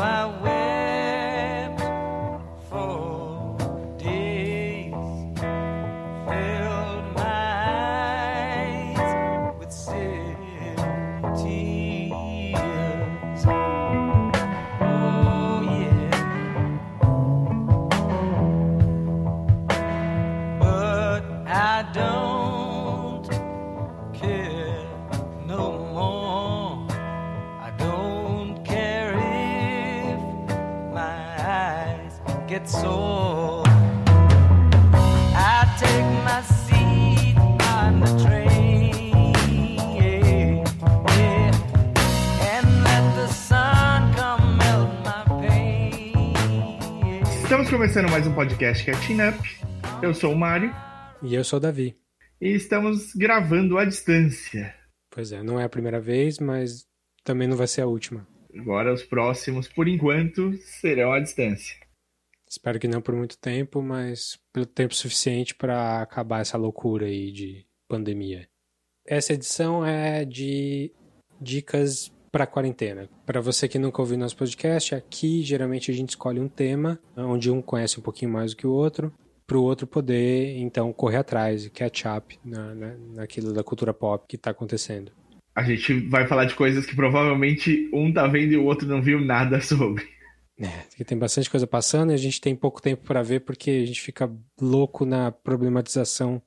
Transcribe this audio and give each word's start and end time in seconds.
I 0.00 0.26
wait. 0.42 0.49
Começando 47.90 48.10
mais 48.12 48.24
um 48.24 48.32
podcast 48.32 48.86
Catching 48.86 49.18
Up. 49.20 49.36
Eu 50.00 50.14
sou 50.14 50.32
o 50.32 50.36
Mário 50.36 50.72
E 51.24 51.34
eu 51.34 51.42
sou 51.42 51.56
o 51.56 51.60
Davi. 51.60 51.96
e 52.40 52.50
estamos 52.50 53.12
gravando 53.16 53.76
à 53.78 53.84
distância. 53.84 54.72
Pois 55.10 55.32
é, 55.32 55.42
não 55.42 55.58
é 55.58 55.64
a 55.64 55.68
primeira 55.68 56.00
vez, 56.00 56.38
mas 56.38 56.86
também 57.24 57.48
não 57.48 57.56
vai 57.56 57.66
ser 57.66 57.80
a 57.80 57.88
última. 57.88 58.24
Agora 58.56 58.94
os 58.94 59.02
próximos, 59.02 59.66
por 59.66 59.88
enquanto, 59.88 60.56
serão 60.58 61.12
à 61.12 61.18
distância. 61.18 61.74
Espero 62.48 62.78
que 62.78 62.86
não 62.86 63.02
por 63.02 63.16
muito 63.16 63.36
tempo, 63.36 63.82
mas 63.82 64.38
pelo 64.52 64.66
tempo 64.66 64.94
suficiente 64.94 65.52
para 65.52 66.00
acabar 66.00 66.42
essa 66.42 66.56
loucura 66.56 67.06
aí 67.06 67.32
de 67.32 67.66
pandemia. 67.88 68.48
Essa 69.04 69.32
edição 69.32 69.84
é 69.84 70.24
de 70.24 70.92
dicas 71.40 72.12
para 72.30 72.46
quarentena. 72.46 73.08
Para 73.26 73.40
você 73.40 73.68
que 73.68 73.78
nunca 73.78 74.00
ouviu 74.00 74.16
nosso 74.16 74.36
podcast, 74.36 74.94
aqui 74.94 75.42
geralmente 75.42 75.90
a 75.90 75.94
gente 75.94 76.10
escolhe 76.10 76.40
um 76.40 76.48
tema 76.48 76.98
onde 77.16 77.50
um 77.50 77.60
conhece 77.60 77.98
um 77.98 78.02
pouquinho 78.02 78.30
mais 78.30 78.52
do 78.52 78.56
que 78.56 78.66
o 78.66 78.72
outro, 78.72 79.12
para 79.46 79.58
o 79.58 79.62
outro 79.62 79.86
poder 79.86 80.56
então 80.58 80.92
correr 80.92 81.16
atrás 81.16 81.64
e 81.64 81.70
catch 81.70 82.04
up 82.04 82.38
na, 82.44 82.74
na, 82.74 82.96
naquilo 83.14 83.52
da 83.52 83.64
cultura 83.64 83.92
pop 83.92 84.24
que 84.28 84.36
está 84.36 84.50
acontecendo. 84.50 85.10
A 85.54 85.64
gente 85.64 86.08
vai 86.08 86.26
falar 86.26 86.44
de 86.44 86.54
coisas 86.54 86.86
que 86.86 86.94
provavelmente 86.94 87.90
um 87.92 88.12
tá 88.12 88.26
vendo 88.26 88.52
e 88.52 88.56
o 88.56 88.64
outro 88.64 88.86
não 88.86 89.02
viu 89.02 89.20
nada 89.20 89.60
sobre. 89.60 90.04
É, 90.56 91.04
tem 91.04 91.18
bastante 91.18 91.50
coisa 91.50 91.66
passando 91.66 92.12
e 92.12 92.14
a 92.14 92.18
gente 92.18 92.40
tem 92.40 92.54
pouco 92.54 92.80
tempo 92.80 93.02
para 93.04 93.22
ver 93.22 93.40
porque 93.40 93.70
a 93.70 93.86
gente 93.86 94.00
fica 94.00 94.30
louco 94.60 95.04
na 95.04 95.32
problematização 95.32 96.40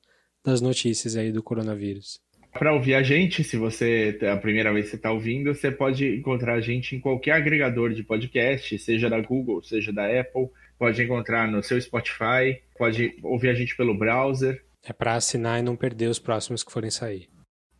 das 0.44 0.60
notícias 0.60 1.16
aí 1.16 1.32
do 1.32 1.42
coronavírus. 1.42 2.23
Para 2.54 2.72
ouvir 2.72 2.94
a 2.94 3.02
gente, 3.02 3.42
se 3.42 3.56
você 3.56 4.16
é 4.20 4.30
a 4.30 4.36
primeira 4.36 4.72
vez 4.72 4.84
que 4.84 4.90
você 4.92 4.96
está 4.96 5.10
ouvindo, 5.10 5.52
você 5.52 5.72
pode 5.72 6.06
encontrar 6.16 6.54
a 6.54 6.60
gente 6.60 6.94
em 6.94 7.00
qualquer 7.00 7.32
agregador 7.32 7.92
de 7.92 8.04
podcast, 8.04 8.78
seja 8.78 9.10
da 9.10 9.20
Google, 9.20 9.60
seja 9.60 9.92
da 9.92 10.06
Apple. 10.06 10.48
Pode 10.78 11.02
encontrar 11.02 11.48
no 11.48 11.62
seu 11.64 11.80
Spotify, 11.80 12.62
pode 12.78 13.16
ouvir 13.22 13.48
a 13.48 13.54
gente 13.54 13.76
pelo 13.76 13.96
browser. 13.98 14.64
É 14.84 14.92
para 14.92 15.14
assinar 15.14 15.58
e 15.58 15.62
não 15.62 15.74
perder 15.74 16.08
os 16.08 16.20
próximos 16.20 16.62
que 16.62 16.72
forem 16.72 16.90
sair. 16.90 17.28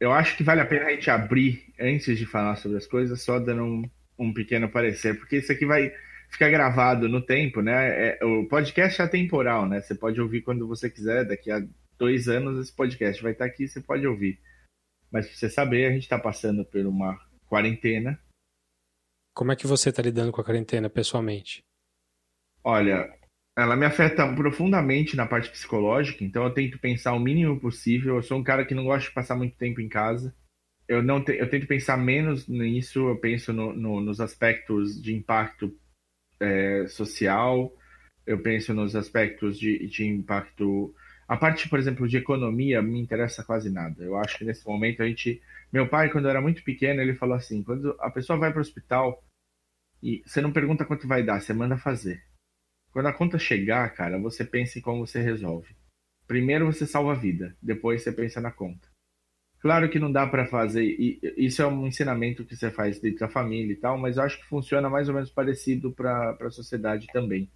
Eu 0.00 0.12
acho 0.12 0.36
que 0.36 0.42
vale 0.42 0.60
a 0.60 0.66
pena 0.66 0.86
a 0.86 0.90
gente 0.90 1.08
abrir 1.08 1.72
antes 1.78 2.18
de 2.18 2.26
falar 2.26 2.56
sobre 2.56 2.76
as 2.76 2.86
coisas, 2.86 3.22
só 3.22 3.38
dando 3.38 3.62
um, 3.62 3.90
um 4.18 4.34
pequeno 4.34 4.68
parecer, 4.68 5.16
porque 5.16 5.36
isso 5.36 5.52
aqui 5.52 5.64
vai 5.64 5.92
ficar 6.28 6.50
gravado 6.50 7.08
no 7.08 7.20
tempo, 7.20 7.62
né? 7.62 8.08
É- 8.08 8.24
o 8.24 8.48
podcast 8.48 9.00
é 9.00 9.04
atemporal, 9.04 9.68
né? 9.68 9.80
Você 9.80 9.94
pode 9.94 10.20
ouvir 10.20 10.42
quando 10.42 10.66
você 10.66 10.90
quiser, 10.90 11.24
daqui 11.24 11.50
a 11.50 11.62
dois 11.96 12.28
anos 12.28 12.58
esse 12.58 12.74
podcast 12.74 13.22
vai 13.22 13.32
estar 13.32 13.44
aqui, 13.44 13.68
você 13.68 13.80
pode 13.80 14.04
ouvir. 14.04 14.38
Mas 15.14 15.28
pra 15.28 15.36
você 15.36 15.48
saber, 15.48 15.86
a 15.86 15.92
gente 15.92 16.02
está 16.02 16.18
passando 16.18 16.64
por 16.64 16.84
uma 16.84 17.16
quarentena. 17.46 18.20
Como 19.32 19.52
é 19.52 19.56
que 19.56 19.64
você 19.64 19.92
tá 19.92 20.02
lidando 20.02 20.32
com 20.32 20.40
a 20.40 20.44
quarentena 20.44 20.90
pessoalmente? 20.90 21.62
Olha, 22.64 23.16
ela 23.56 23.76
me 23.76 23.86
afeta 23.86 24.26
profundamente 24.34 25.14
na 25.14 25.24
parte 25.24 25.50
psicológica, 25.50 26.24
então 26.24 26.42
eu 26.42 26.50
tento 26.52 26.80
pensar 26.80 27.12
o 27.12 27.20
mínimo 27.20 27.60
possível. 27.60 28.16
Eu 28.16 28.24
sou 28.24 28.38
um 28.38 28.42
cara 28.42 28.64
que 28.66 28.74
não 28.74 28.86
gosta 28.86 29.08
de 29.08 29.14
passar 29.14 29.36
muito 29.36 29.56
tempo 29.56 29.80
em 29.80 29.88
casa. 29.88 30.34
Eu 30.88 31.00
não 31.00 31.22
te- 31.22 31.36
eu 31.38 31.48
tento 31.48 31.68
pensar 31.68 31.96
menos 31.96 32.48
nisso, 32.48 33.08
eu 33.08 33.16
penso 33.20 33.52
no- 33.52 33.72
no- 33.72 34.00
nos 34.00 34.20
aspectos 34.20 35.00
de 35.00 35.14
impacto 35.14 35.72
é, 36.40 36.88
social, 36.88 37.72
eu 38.26 38.42
penso 38.42 38.74
nos 38.74 38.96
aspectos 38.96 39.56
de, 39.58 39.86
de 39.86 40.04
impacto. 40.04 40.92
A 41.26 41.36
parte, 41.36 41.68
por 41.68 41.78
exemplo, 41.78 42.06
de 42.06 42.16
economia 42.16 42.82
me 42.82 43.00
interessa 43.00 43.42
quase 43.42 43.70
nada. 43.70 44.02
Eu 44.02 44.16
acho 44.16 44.38
que 44.38 44.44
nesse 44.44 44.66
momento 44.66 45.02
a 45.02 45.06
gente. 45.06 45.42
Meu 45.72 45.88
pai, 45.88 46.10
quando 46.10 46.26
eu 46.26 46.30
era 46.30 46.40
muito 46.40 46.62
pequeno, 46.62 47.00
ele 47.00 47.14
falou 47.14 47.34
assim: 47.34 47.62
quando 47.62 47.96
a 48.00 48.10
pessoa 48.10 48.38
vai 48.38 48.50
para 48.50 48.58
o 48.58 48.62
hospital 48.62 49.24
e 50.02 50.22
você 50.26 50.40
não 50.40 50.52
pergunta 50.52 50.84
quanto 50.84 51.08
vai 51.08 51.22
dar, 51.22 51.40
você 51.40 51.52
manda 51.52 51.78
fazer. 51.78 52.22
Quando 52.92 53.06
a 53.06 53.12
conta 53.12 53.38
chegar, 53.38 53.92
cara, 53.94 54.18
você 54.18 54.44
pensa 54.44 54.78
em 54.78 54.82
como 54.82 55.06
você 55.06 55.20
resolve. 55.20 55.74
Primeiro 56.26 56.66
você 56.66 56.86
salva 56.86 57.12
a 57.12 57.16
vida, 57.16 57.56
depois 57.60 58.02
você 58.02 58.12
pensa 58.12 58.40
na 58.40 58.50
conta. 58.50 58.88
Claro 59.60 59.88
que 59.88 59.98
não 59.98 60.12
dá 60.12 60.26
pra 60.26 60.46
fazer, 60.46 60.84
e 60.84 61.18
isso 61.38 61.62
é 61.62 61.66
um 61.66 61.86
ensinamento 61.86 62.44
que 62.44 62.54
você 62.54 62.70
faz 62.70 63.00
dentro 63.00 63.20
da 63.20 63.28
família 63.28 63.72
e 63.72 63.76
tal, 63.76 63.96
mas 63.96 64.18
eu 64.18 64.22
acho 64.22 64.38
que 64.38 64.46
funciona 64.46 64.90
mais 64.90 65.08
ou 65.08 65.14
menos 65.14 65.30
parecido 65.30 65.90
para 65.90 66.36
a 66.38 66.50
sociedade 66.50 67.06
também. 67.12 67.50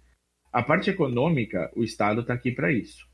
A 0.51 0.63
parte 0.63 0.89
econômica, 0.89 1.71
o 1.75 1.83
Estado 1.83 2.21
está 2.21 2.33
aqui 2.33 2.51
para 2.51 2.71
isso. 2.71 3.07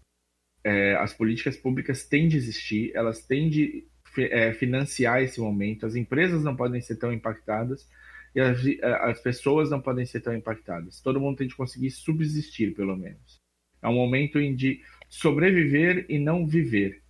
É, 0.66 0.96
as 0.96 1.14
políticas 1.14 1.56
públicas 1.56 2.06
têm 2.06 2.28
de 2.28 2.38
existir, 2.38 2.92
elas 2.96 3.22
têm 3.22 3.50
de 3.50 3.86
é, 4.18 4.52
financiar 4.52 5.22
esse 5.22 5.40
momento, 5.40 5.86
as 5.86 5.96
empresas 5.96 6.44
não 6.44 6.56
podem 6.56 6.82
ser 6.82 6.96
tão 6.96 7.14
impactadas 7.14 7.88
e 8.34 8.42
as, 8.42 8.60
as 9.02 9.22
pessoas 9.22 9.70
não 9.70 9.80
podem 9.80 10.06
ser 10.06 10.22
tão 10.22 10.36
impactadas. 10.36 11.00
Todo 11.02 11.20
mundo 11.20 11.38
tem 11.38 11.48
de 11.48 11.56
conseguir 11.56 11.92
subsistir, 11.92 12.74
pelo 12.74 12.98
menos. 12.98 13.40
É 13.82 13.88
um 13.88 13.94
momento 13.94 14.40
em 14.40 14.56
de 14.56 14.82
sobreviver 15.08 16.06
e 16.10 16.18
não 16.18 16.48
viver. 16.48 17.02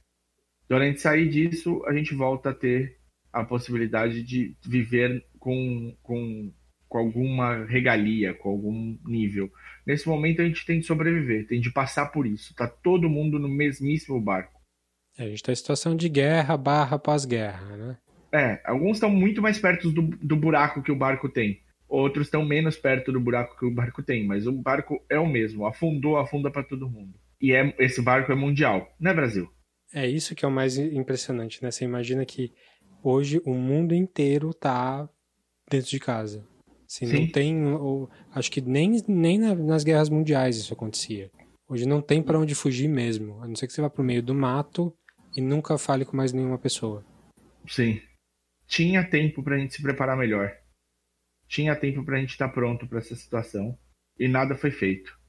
Quando 0.68 0.82
a 0.82 0.86
gente 0.86 1.00
sair 1.00 1.30
disso, 1.30 1.84
a 1.86 1.94
gente 1.94 2.14
volta 2.14 2.50
a 2.50 2.54
ter 2.54 3.00
a 3.32 3.44
possibilidade 3.44 4.24
de 4.24 4.56
viver 4.66 5.26
com, 5.40 5.96
com, 6.02 6.52
com 6.88 6.98
alguma 6.98 7.66
regalia, 7.66 8.34
com 8.34 8.50
algum 8.50 8.98
nível. 9.06 9.52
Nesse 9.86 10.08
momento, 10.08 10.42
a 10.42 10.46
gente 10.46 10.66
tem 10.66 10.80
de 10.80 10.86
sobreviver, 10.86 11.48
tem 11.48 11.60
de 11.60 11.72
passar 11.72 12.08
por 12.08 12.26
isso. 12.26 12.54
Tá 12.56 12.68
todo 12.68 13.10
mundo 13.10 13.40
no 13.40 13.48
mesmíssimo 13.48 14.20
barco. 14.20 14.62
É, 15.18 15.24
A 15.24 15.30
gente 15.30 15.44
tá 15.44 15.52
em 15.52 15.56
situação 15.56 15.96
de 15.96 16.10
guerra 16.10 16.58
barra 16.58 17.00
pós-guerra, 17.00 17.78
né? 17.78 17.98
É, 18.34 18.62
alguns 18.66 18.98
estão 18.98 19.10
muito 19.10 19.42
mais 19.42 19.58
perto 19.58 19.92
do, 19.92 20.02
do 20.02 20.36
buraco 20.36 20.82
que 20.84 20.92
o 20.92 20.96
barco 20.96 21.30
tem. 21.30 21.62
Outros 21.88 22.28
estão 22.28 22.44
menos 22.44 22.76
perto 22.76 23.12
do 23.12 23.20
buraco 23.20 23.58
que 23.58 23.66
o 23.66 23.72
barco 23.72 24.04
tem, 24.04 24.26
mas 24.26 24.46
o 24.48 24.52
barco 24.52 25.02
é 25.10 25.20
o 25.20 25.28
mesmo. 25.28 25.66
Afundou, 25.66 26.18
afunda 26.18 26.52
para 26.52 26.64
todo 26.64 26.90
mundo. 26.90 27.14
E 27.40 27.54
é, 27.54 27.74
esse 27.80 28.02
barco 28.02 28.32
é 28.32 28.36
mundial, 28.36 28.94
não 29.00 29.12
é 29.12 29.14
Brasil? 29.14 29.50
É 29.94 30.06
isso 30.06 30.36
que 30.36 30.44
é 30.44 30.48
o 30.48 30.52
mais 30.52 30.78
impressionante, 30.78 31.64
né? 31.64 31.72
Você 31.72 31.86
imagina 31.86 32.26
que 32.26 32.52
hoje 33.04 33.42
o 33.46 33.54
mundo 33.54 33.94
inteiro 33.94 34.54
tá 34.54 35.08
dentro 35.70 35.90
de 35.90 36.00
casa. 36.00 36.46
Assim, 36.96 37.08
Sim. 37.08 37.20
não 37.22 37.28
tem. 37.28 37.66
ou- 37.74 38.10
acho 38.34 38.50
que 38.50 38.62
nem, 38.62 38.92
nem 39.08 39.38
na- 39.38 39.54
nas 39.56 39.84
guerras 39.84 40.10
mundiais 40.10 40.56
isso 40.56 40.74
acontecia. 40.74 41.30
Hoje 41.68 41.86
não 41.86 42.02
tem 42.02 42.22
pra 42.24 42.40
onde 42.40 42.56
fugir 42.56 42.88
mesmo. 42.88 43.42
A 43.44 43.48
não 43.48 43.56
ser 43.56 43.68
que 43.68 43.74
você 43.74 43.82
vá 43.82 43.90
pro 43.90 44.04
meio 44.04 44.24
do 44.24 44.34
mato 44.34 44.96
e 45.36 45.42
nunca 45.42 45.78
fale 45.78 46.06
com 46.06 46.16
mais 46.16 46.32
nenhuma 46.32 46.58
pessoa. 46.58 47.04
Sim. 47.68 48.00
Tinha 48.68 49.04
tempo 49.04 49.44
pra 49.44 49.58
gente 49.58 49.74
se 49.74 49.82
preparar 49.82 50.16
melhor. 50.16 50.56
Tinha 51.48 51.76
tempo 51.76 52.04
pra 52.04 52.18
gente 52.20 52.32
estar 52.32 52.50
pronto 52.50 52.88
para 52.88 53.00
essa 53.00 53.16
situação 53.16 53.78
e 54.18 54.28
nada 54.28 54.56
foi 54.56 54.72
feito. 54.72 55.20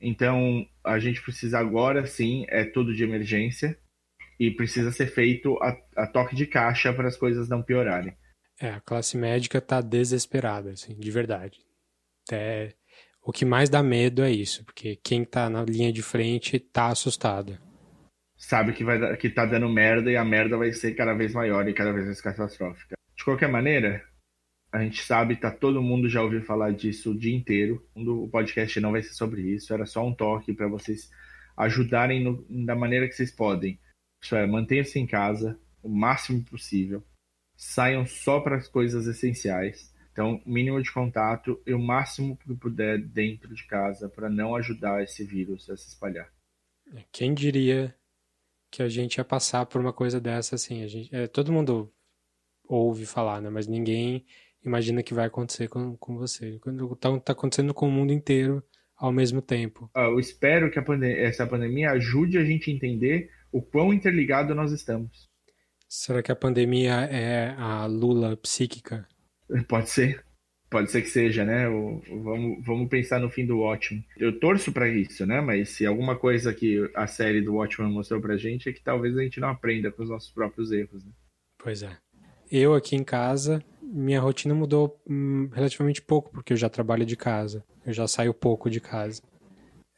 Então, 0.00 0.66
a 0.82 0.98
gente 0.98 1.22
precisa 1.22 1.58
agora 1.58 2.04
sim, 2.06 2.44
é 2.48 2.64
tudo 2.64 2.92
de 2.94 3.04
emergência 3.04 3.78
e 4.40 4.50
precisa 4.50 4.90
ser 4.90 5.06
feito 5.06 5.56
a, 5.62 5.76
a 5.96 6.06
toque 6.06 6.34
de 6.34 6.46
caixa 6.46 6.92
para 6.92 7.06
as 7.06 7.16
coisas 7.16 7.48
não 7.48 7.62
piorarem. 7.62 8.16
É, 8.62 8.70
a 8.70 8.80
classe 8.80 9.16
médica 9.16 9.60
tá 9.60 9.80
desesperada, 9.80 10.70
assim, 10.70 10.94
de 10.94 11.10
verdade. 11.10 11.58
Até 12.24 12.76
o 13.20 13.32
que 13.32 13.44
mais 13.44 13.68
dá 13.68 13.82
medo 13.82 14.22
é 14.22 14.30
isso, 14.30 14.64
porque 14.64 14.94
quem 14.94 15.24
tá 15.24 15.50
na 15.50 15.64
linha 15.64 15.92
de 15.92 16.00
frente 16.00 16.60
tá 16.60 16.86
assustado. 16.86 17.58
Sabe 18.36 18.72
que 18.72 18.84
vai 18.84 19.16
que 19.16 19.28
tá 19.28 19.44
dando 19.44 19.68
merda 19.68 20.10
e 20.12 20.16
a 20.16 20.24
merda 20.24 20.56
vai 20.56 20.72
ser 20.72 20.94
cada 20.94 21.12
vez 21.12 21.32
maior 21.32 21.68
e 21.68 21.74
cada 21.74 21.92
vez 21.92 22.06
mais 22.06 22.20
catastrófica. 22.20 22.94
De 23.16 23.24
qualquer 23.24 23.48
maneira, 23.48 24.04
a 24.72 24.80
gente 24.80 25.02
sabe, 25.02 25.36
tá 25.36 25.50
todo 25.50 25.82
mundo 25.82 26.08
já 26.08 26.22
ouviu 26.22 26.42
falar 26.42 26.72
disso 26.72 27.10
o 27.10 27.18
dia 27.18 27.34
inteiro. 27.34 27.84
O 27.96 28.28
podcast 28.28 28.80
não 28.80 28.92
vai 28.92 29.02
ser 29.02 29.14
sobre 29.14 29.42
isso, 29.42 29.74
era 29.74 29.86
só 29.86 30.06
um 30.06 30.14
toque 30.14 30.52
para 30.52 30.68
vocês 30.68 31.10
ajudarem 31.56 32.22
no- 32.22 32.46
da 32.64 32.74
maneira 32.76 33.08
que 33.08 33.14
vocês 33.14 33.30
podem. 33.30 33.78
Isso 34.22 34.36
é, 34.36 34.46
mantenham-se 34.46 34.98
em 35.00 35.06
casa 35.06 35.58
o 35.82 35.88
máximo 35.88 36.44
possível. 36.44 37.04
Saiam 37.64 38.04
só 38.04 38.40
para 38.40 38.56
as 38.56 38.66
coisas 38.66 39.06
essenciais. 39.06 39.94
Então, 40.10 40.42
mínimo 40.44 40.82
de 40.82 40.92
contato 40.92 41.62
e 41.64 41.72
o 41.72 41.78
máximo 41.78 42.36
que 42.36 42.52
puder 42.56 42.98
dentro 42.98 43.54
de 43.54 43.64
casa 43.68 44.08
para 44.08 44.28
não 44.28 44.56
ajudar 44.56 45.00
esse 45.00 45.24
vírus 45.24 45.70
a 45.70 45.76
se 45.76 45.86
espalhar. 45.86 46.28
Quem 47.12 47.32
diria 47.32 47.94
que 48.68 48.82
a 48.82 48.88
gente 48.88 49.18
ia 49.18 49.24
passar 49.24 49.64
por 49.66 49.80
uma 49.80 49.92
coisa 49.92 50.20
dessa 50.20 50.56
assim? 50.56 50.82
A 50.82 50.88
gente, 50.88 51.14
é, 51.14 51.28
todo 51.28 51.52
mundo 51.52 51.90
ouve 52.64 53.06
falar, 53.06 53.40
né? 53.40 53.48
Mas 53.48 53.68
ninguém 53.68 54.26
imagina 54.64 55.00
que 55.00 55.14
vai 55.14 55.26
acontecer 55.26 55.68
com, 55.68 55.96
com 55.96 56.16
você. 56.16 56.60
Então, 56.66 57.20
tá 57.20 57.32
acontecendo 57.32 57.72
com 57.72 57.86
o 57.86 57.92
mundo 57.92 58.12
inteiro 58.12 58.60
ao 58.96 59.12
mesmo 59.12 59.40
tempo. 59.40 59.88
Ah, 59.94 60.06
eu 60.06 60.18
espero 60.18 60.68
que 60.68 60.82
pandem 60.82 61.12
essa 61.12 61.46
pandemia 61.46 61.92
ajude 61.92 62.38
a 62.38 62.44
gente 62.44 62.70
a 62.70 62.74
entender 62.74 63.30
o 63.52 63.62
quão 63.62 63.94
interligado 63.94 64.52
nós 64.52 64.72
estamos. 64.72 65.31
Será 65.94 66.22
que 66.22 66.32
a 66.32 66.36
pandemia 66.36 67.02
é 67.02 67.54
a 67.58 67.84
Lula 67.84 68.34
psíquica? 68.38 69.06
Pode 69.68 69.90
ser. 69.90 70.24
Pode 70.70 70.90
ser 70.90 71.02
que 71.02 71.10
seja, 71.10 71.44
né? 71.44 71.68
O, 71.68 72.00
vamos, 72.22 72.64
vamos 72.64 72.88
pensar 72.88 73.20
no 73.20 73.28
fim 73.28 73.44
do 73.44 73.58
Watchmen. 73.58 74.02
Eu 74.16 74.40
torço 74.40 74.72
para 74.72 74.88
isso, 74.88 75.26
né? 75.26 75.42
Mas 75.42 75.68
se 75.68 75.84
alguma 75.84 76.16
coisa 76.16 76.54
que 76.54 76.90
a 76.94 77.06
série 77.06 77.42
do 77.42 77.56
Watchmen 77.56 77.92
mostrou 77.92 78.22
pra 78.22 78.38
gente 78.38 78.70
é 78.70 78.72
que 78.72 78.82
talvez 78.82 79.14
a 79.18 79.22
gente 79.22 79.38
não 79.38 79.50
aprenda 79.50 79.92
com 79.92 80.02
os 80.02 80.08
nossos 80.08 80.30
próprios 80.30 80.72
erros. 80.72 81.04
Né? 81.04 81.12
Pois 81.58 81.82
é. 81.82 81.94
Eu 82.50 82.72
aqui 82.72 82.96
em 82.96 83.04
casa, 83.04 83.62
minha 83.82 84.18
rotina 84.18 84.54
mudou 84.54 84.98
hum, 85.06 85.50
relativamente 85.52 86.00
pouco, 86.00 86.30
porque 86.32 86.54
eu 86.54 86.56
já 86.56 86.70
trabalho 86.70 87.04
de 87.04 87.18
casa. 87.18 87.62
Eu 87.84 87.92
já 87.92 88.08
saio 88.08 88.32
pouco 88.32 88.70
de 88.70 88.80
casa. 88.80 89.20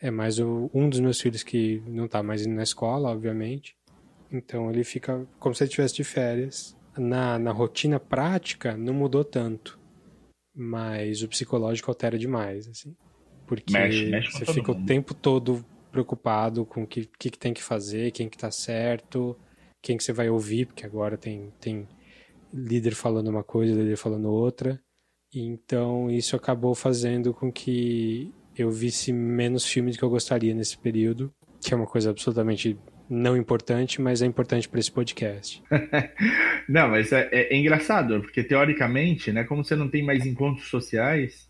É 0.00 0.10
mais 0.10 0.40
o, 0.40 0.68
um 0.74 0.88
dos 0.90 0.98
meus 0.98 1.20
filhos 1.20 1.44
que 1.44 1.80
não 1.86 2.08
tá 2.08 2.20
mais 2.20 2.44
indo 2.44 2.56
na 2.56 2.64
escola, 2.64 3.10
obviamente. 3.10 3.76
Então 4.30 4.70
ele 4.70 4.84
fica 4.84 5.26
como 5.38 5.54
se 5.54 5.62
ele 5.62 5.68
estivesse 5.68 5.94
de 5.94 6.04
férias 6.04 6.76
na, 6.98 7.38
na 7.38 7.50
rotina 7.50 7.98
prática 7.98 8.76
não 8.76 8.94
mudou 8.94 9.24
tanto, 9.24 9.78
mas 10.54 11.22
o 11.22 11.28
psicológico 11.28 11.90
altera 11.90 12.18
demais, 12.18 12.68
assim. 12.68 12.96
Porque 13.46 13.72
mexe, 13.72 14.06
mexe 14.06 14.32
você 14.32 14.46
fica 14.46 14.72
mundo. 14.72 14.82
o 14.82 14.86
tempo 14.86 15.14
todo 15.14 15.64
preocupado 15.90 16.64
com 16.64 16.82
o 16.82 16.86
que, 16.86 17.08
que, 17.18 17.30
que, 17.30 17.38
tem 17.38 17.52
que 17.52 17.62
fazer, 17.62 18.10
quem 18.10 18.28
que 18.28 18.38
tá 18.38 18.50
certo, 18.50 19.36
quem 19.82 19.96
que 19.96 20.02
você 20.02 20.12
vai 20.12 20.28
ouvir, 20.28 20.66
porque 20.66 20.86
agora 20.86 21.16
tem, 21.16 21.52
tem 21.60 21.86
líder 22.52 22.94
falando 22.94 23.28
uma 23.28 23.44
coisa, 23.44 23.74
líder 23.74 23.96
falando 23.96 24.30
outra. 24.30 24.80
Então 25.32 26.10
isso 26.10 26.36
acabou 26.36 26.74
fazendo 26.74 27.34
com 27.34 27.52
que 27.52 28.32
eu 28.56 28.70
visse 28.70 29.12
menos 29.12 29.66
filmes 29.66 29.96
do 29.96 29.98
que 29.98 30.04
eu 30.04 30.10
gostaria 30.10 30.54
nesse 30.54 30.78
período, 30.78 31.32
que 31.60 31.74
é 31.74 31.76
uma 31.76 31.86
coisa 31.86 32.10
absolutamente 32.10 32.78
não 33.14 33.36
importante, 33.36 34.00
mas 34.00 34.20
é 34.20 34.26
importante 34.26 34.68
para 34.68 34.80
esse 34.80 34.90
podcast. 34.90 35.62
não, 36.68 36.88
mas 36.88 37.12
é, 37.12 37.28
é, 37.32 37.54
é, 37.54 37.56
engraçado, 37.56 38.20
porque 38.20 38.42
teoricamente, 38.42 39.32
né, 39.32 39.44
como 39.44 39.64
você 39.64 39.76
não 39.76 39.88
tem 39.88 40.02
mais 40.02 40.26
encontros 40.26 40.68
sociais, 40.68 41.48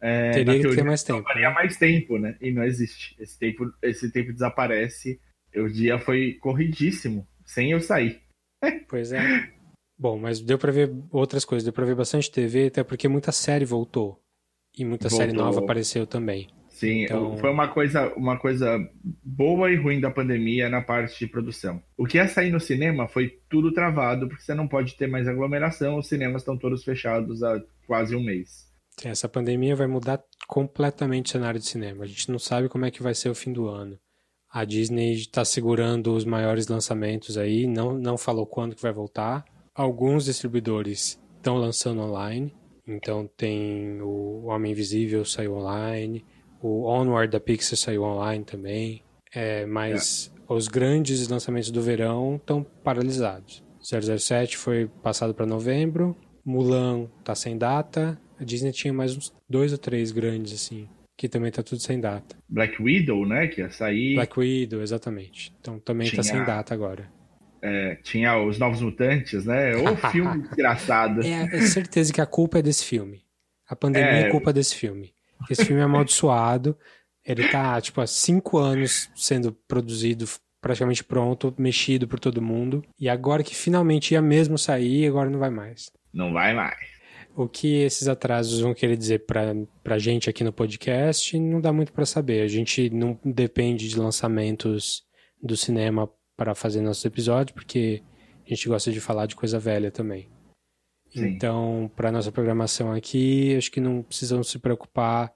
é, 0.00 0.30
teria 0.30 0.60
que 0.60 0.74
ter 0.74 0.84
mais 0.84 1.02
tempo. 1.02 1.24
Teria 1.24 1.48
né? 1.48 1.54
mais 1.54 1.76
tempo, 1.76 2.18
né? 2.18 2.36
E 2.40 2.50
não 2.50 2.64
existe. 2.64 3.14
Esse 3.20 3.38
tempo, 3.38 3.72
esse 3.80 4.10
tempo 4.10 4.32
desaparece. 4.32 5.20
O 5.54 5.68
dia 5.68 5.98
foi 5.98 6.34
corridíssimo, 6.40 7.26
sem 7.44 7.72
eu 7.72 7.80
sair. 7.80 8.20
pois 8.88 9.12
é. 9.12 9.20
Bom, 9.98 10.18
mas 10.18 10.40
deu 10.40 10.58
para 10.58 10.72
ver 10.72 10.92
outras 11.10 11.44
coisas, 11.44 11.62
deu 11.62 11.72
para 11.72 11.84
ver 11.84 11.94
bastante 11.94 12.30
TV, 12.30 12.66
até 12.66 12.82
porque 12.82 13.06
muita 13.06 13.30
série 13.30 13.64
voltou. 13.64 14.20
E 14.76 14.84
muita 14.84 15.08
voltou. 15.08 15.24
série 15.24 15.36
nova 15.36 15.60
apareceu 15.60 16.06
também. 16.06 16.48
Sim, 16.72 17.04
então... 17.04 17.36
foi 17.36 17.50
uma 17.50 17.68
coisa, 17.68 18.12
uma 18.14 18.38
coisa 18.38 18.78
boa 19.22 19.70
e 19.70 19.76
ruim 19.76 20.00
da 20.00 20.10
pandemia 20.10 20.70
na 20.70 20.80
parte 20.80 21.18
de 21.18 21.26
produção. 21.26 21.82
O 21.96 22.06
que 22.06 22.16
ia 22.16 22.26
sair 22.26 22.50
no 22.50 22.58
cinema 22.58 23.06
foi 23.06 23.38
tudo 23.48 23.72
travado, 23.72 24.26
porque 24.26 24.42
você 24.42 24.54
não 24.54 24.66
pode 24.66 24.96
ter 24.96 25.06
mais 25.06 25.28
aglomeração, 25.28 25.98
os 25.98 26.08
cinemas 26.08 26.42
estão 26.42 26.56
todos 26.56 26.82
fechados 26.82 27.42
há 27.42 27.62
quase 27.86 28.16
um 28.16 28.24
mês. 28.24 28.72
Sim, 28.98 29.10
essa 29.10 29.28
pandemia 29.28 29.76
vai 29.76 29.86
mudar 29.86 30.22
completamente 30.48 31.26
o 31.26 31.28
cenário 31.30 31.60
de 31.60 31.66
cinema. 31.66 32.04
A 32.04 32.06
gente 32.06 32.30
não 32.30 32.38
sabe 32.38 32.68
como 32.68 32.86
é 32.86 32.90
que 32.90 33.02
vai 33.02 33.14
ser 33.14 33.28
o 33.28 33.34
fim 33.34 33.52
do 33.52 33.68
ano. 33.68 33.98
A 34.50 34.64
Disney 34.64 35.12
está 35.12 35.44
segurando 35.44 36.14
os 36.14 36.24
maiores 36.24 36.66
lançamentos 36.68 37.36
aí, 37.36 37.66
não, 37.66 37.96
não 37.98 38.16
falou 38.16 38.46
quando 38.46 38.74
que 38.74 38.82
vai 38.82 38.92
voltar. 38.92 39.44
Alguns 39.74 40.24
distribuidores 40.24 41.20
estão 41.36 41.56
lançando 41.56 42.00
online, 42.00 42.52
então 42.86 43.28
tem 43.36 44.00
o 44.00 44.46
Homem 44.46 44.72
Invisível 44.72 45.24
saiu 45.24 45.54
online, 45.54 46.24
o 46.62 46.86
Onward 46.86 47.32
da 47.32 47.40
Pixar 47.40 47.76
saiu 47.76 48.04
online 48.04 48.44
também. 48.44 49.02
É, 49.34 49.66
mas 49.66 50.32
é. 50.48 50.52
os 50.52 50.68
grandes 50.68 51.26
lançamentos 51.28 51.70
do 51.70 51.82
verão 51.82 52.36
estão 52.36 52.62
paralisados. 52.62 53.62
007 53.82 54.56
foi 54.56 54.88
passado 55.02 55.34
para 55.34 55.44
novembro. 55.44 56.16
Mulan 56.44 57.08
tá 57.24 57.34
sem 57.34 57.58
data. 57.58 58.18
A 58.38 58.44
Disney 58.44 58.72
tinha 58.72 58.92
mais 58.92 59.16
uns 59.16 59.32
dois 59.48 59.72
ou 59.72 59.78
três 59.78 60.12
grandes, 60.12 60.52
assim, 60.52 60.88
que 61.16 61.28
também 61.28 61.50
tá 61.50 61.62
tudo 61.62 61.80
sem 61.80 62.00
data. 62.00 62.36
Black 62.48 62.80
Widow, 62.80 63.26
né? 63.26 63.48
Que 63.48 63.60
ia 63.60 63.70
sair. 63.70 64.14
Black 64.14 64.38
Widow, 64.38 64.82
exatamente. 64.82 65.52
Então 65.60 65.78
também 65.78 66.06
tá 66.06 66.22
tinha... 66.22 66.22
tá 66.22 66.28
sem 66.28 66.44
data 66.44 66.74
agora. 66.74 67.10
É, 67.64 67.96
tinha 68.02 68.36
os 68.40 68.58
Novos 68.58 68.80
Mutantes, 68.80 69.44
né? 69.44 69.76
O 69.76 69.96
filme 70.10 70.42
desgraçado. 70.42 71.22
É, 71.22 71.44
é 71.44 71.60
certeza 71.62 72.12
que 72.12 72.20
a 72.20 72.26
culpa 72.26 72.58
é 72.58 72.62
desse 72.62 72.84
filme. 72.84 73.22
A 73.68 73.76
pandemia 73.76 74.10
é, 74.10 74.22
é 74.22 74.30
culpa 74.30 74.52
desse 74.52 74.74
filme. 74.74 75.12
Esse 75.50 75.64
filme 75.64 75.80
é 75.80 75.84
amaldiçoado. 75.84 76.76
Ele 77.24 77.48
tá, 77.48 77.80
tipo, 77.80 78.00
há 78.00 78.06
cinco 78.06 78.58
anos 78.58 79.10
sendo 79.14 79.52
produzido, 79.52 80.26
praticamente 80.60 81.04
pronto, 81.04 81.54
mexido 81.58 82.08
por 82.08 82.18
todo 82.18 82.42
mundo. 82.42 82.84
E 82.98 83.08
agora 83.08 83.42
que 83.42 83.54
finalmente 83.54 84.12
ia 84.12 84.22
mesmo 84.22 84.58
sair, 84.58 85.06
agora 85.06 85.30
não 85.30 85.38
vai 85.38 85.50
mais. 85.50 85.90
Não 86.12 86.32
vai 86.32 86.52
mais. 86.52 86.78
O 87.34 87.48
que 87.48 87.82
esses 87.82 88.08
atrasos 88.08 88.60
vão 88.60 88.74
querer 88.74 88.96
dizer 88.96 89.24
pra, 89.24 89.54
pra 89.82 89.98
gente 89.98 90.28
aqui 90.28 90.44
no 90.44 90.52
podcast, 90.52 91.38
não 91.38 91.60
dá 91.60 91.72
muito 91.72 91.92
para 91.92 92.04
saber. 92.04 92.42
A 92.42 92.48
gente 92.48 92.90
não 92.90 93.18
depende 93.24 93.88
de 93.88 93.98
lançamentos 93.98 95.02
do 95.42 95.56
cinema 95.56 96.10
para 96.36 96.54
fazer 96.54 96.80
nossos 96.82 97.04
episódios, 97.04 97.54
porque 97.54 98.02
a 98.44 98.48
gente 98.48 98.68
gosta 98.68 98.92
de 98.92 99.00
falar 99.00 99.26
de 99.26 99.36
coisa 99.36 99.58
velha 99.58 99.90
também. 99.90 100.28
Sim. 101.14 101.28
Então, 101.28 101.90
para 101.94 102.10
nossa 102.10 102.32
programação 102.32 102.92
aqui, 102.92 103.54
acho 103.56 103.70
que 103.70 103.80
não 103.80 104.02
precisamos 104.02 104.50
se 104.50 104.58
preocupar 104.58 105.32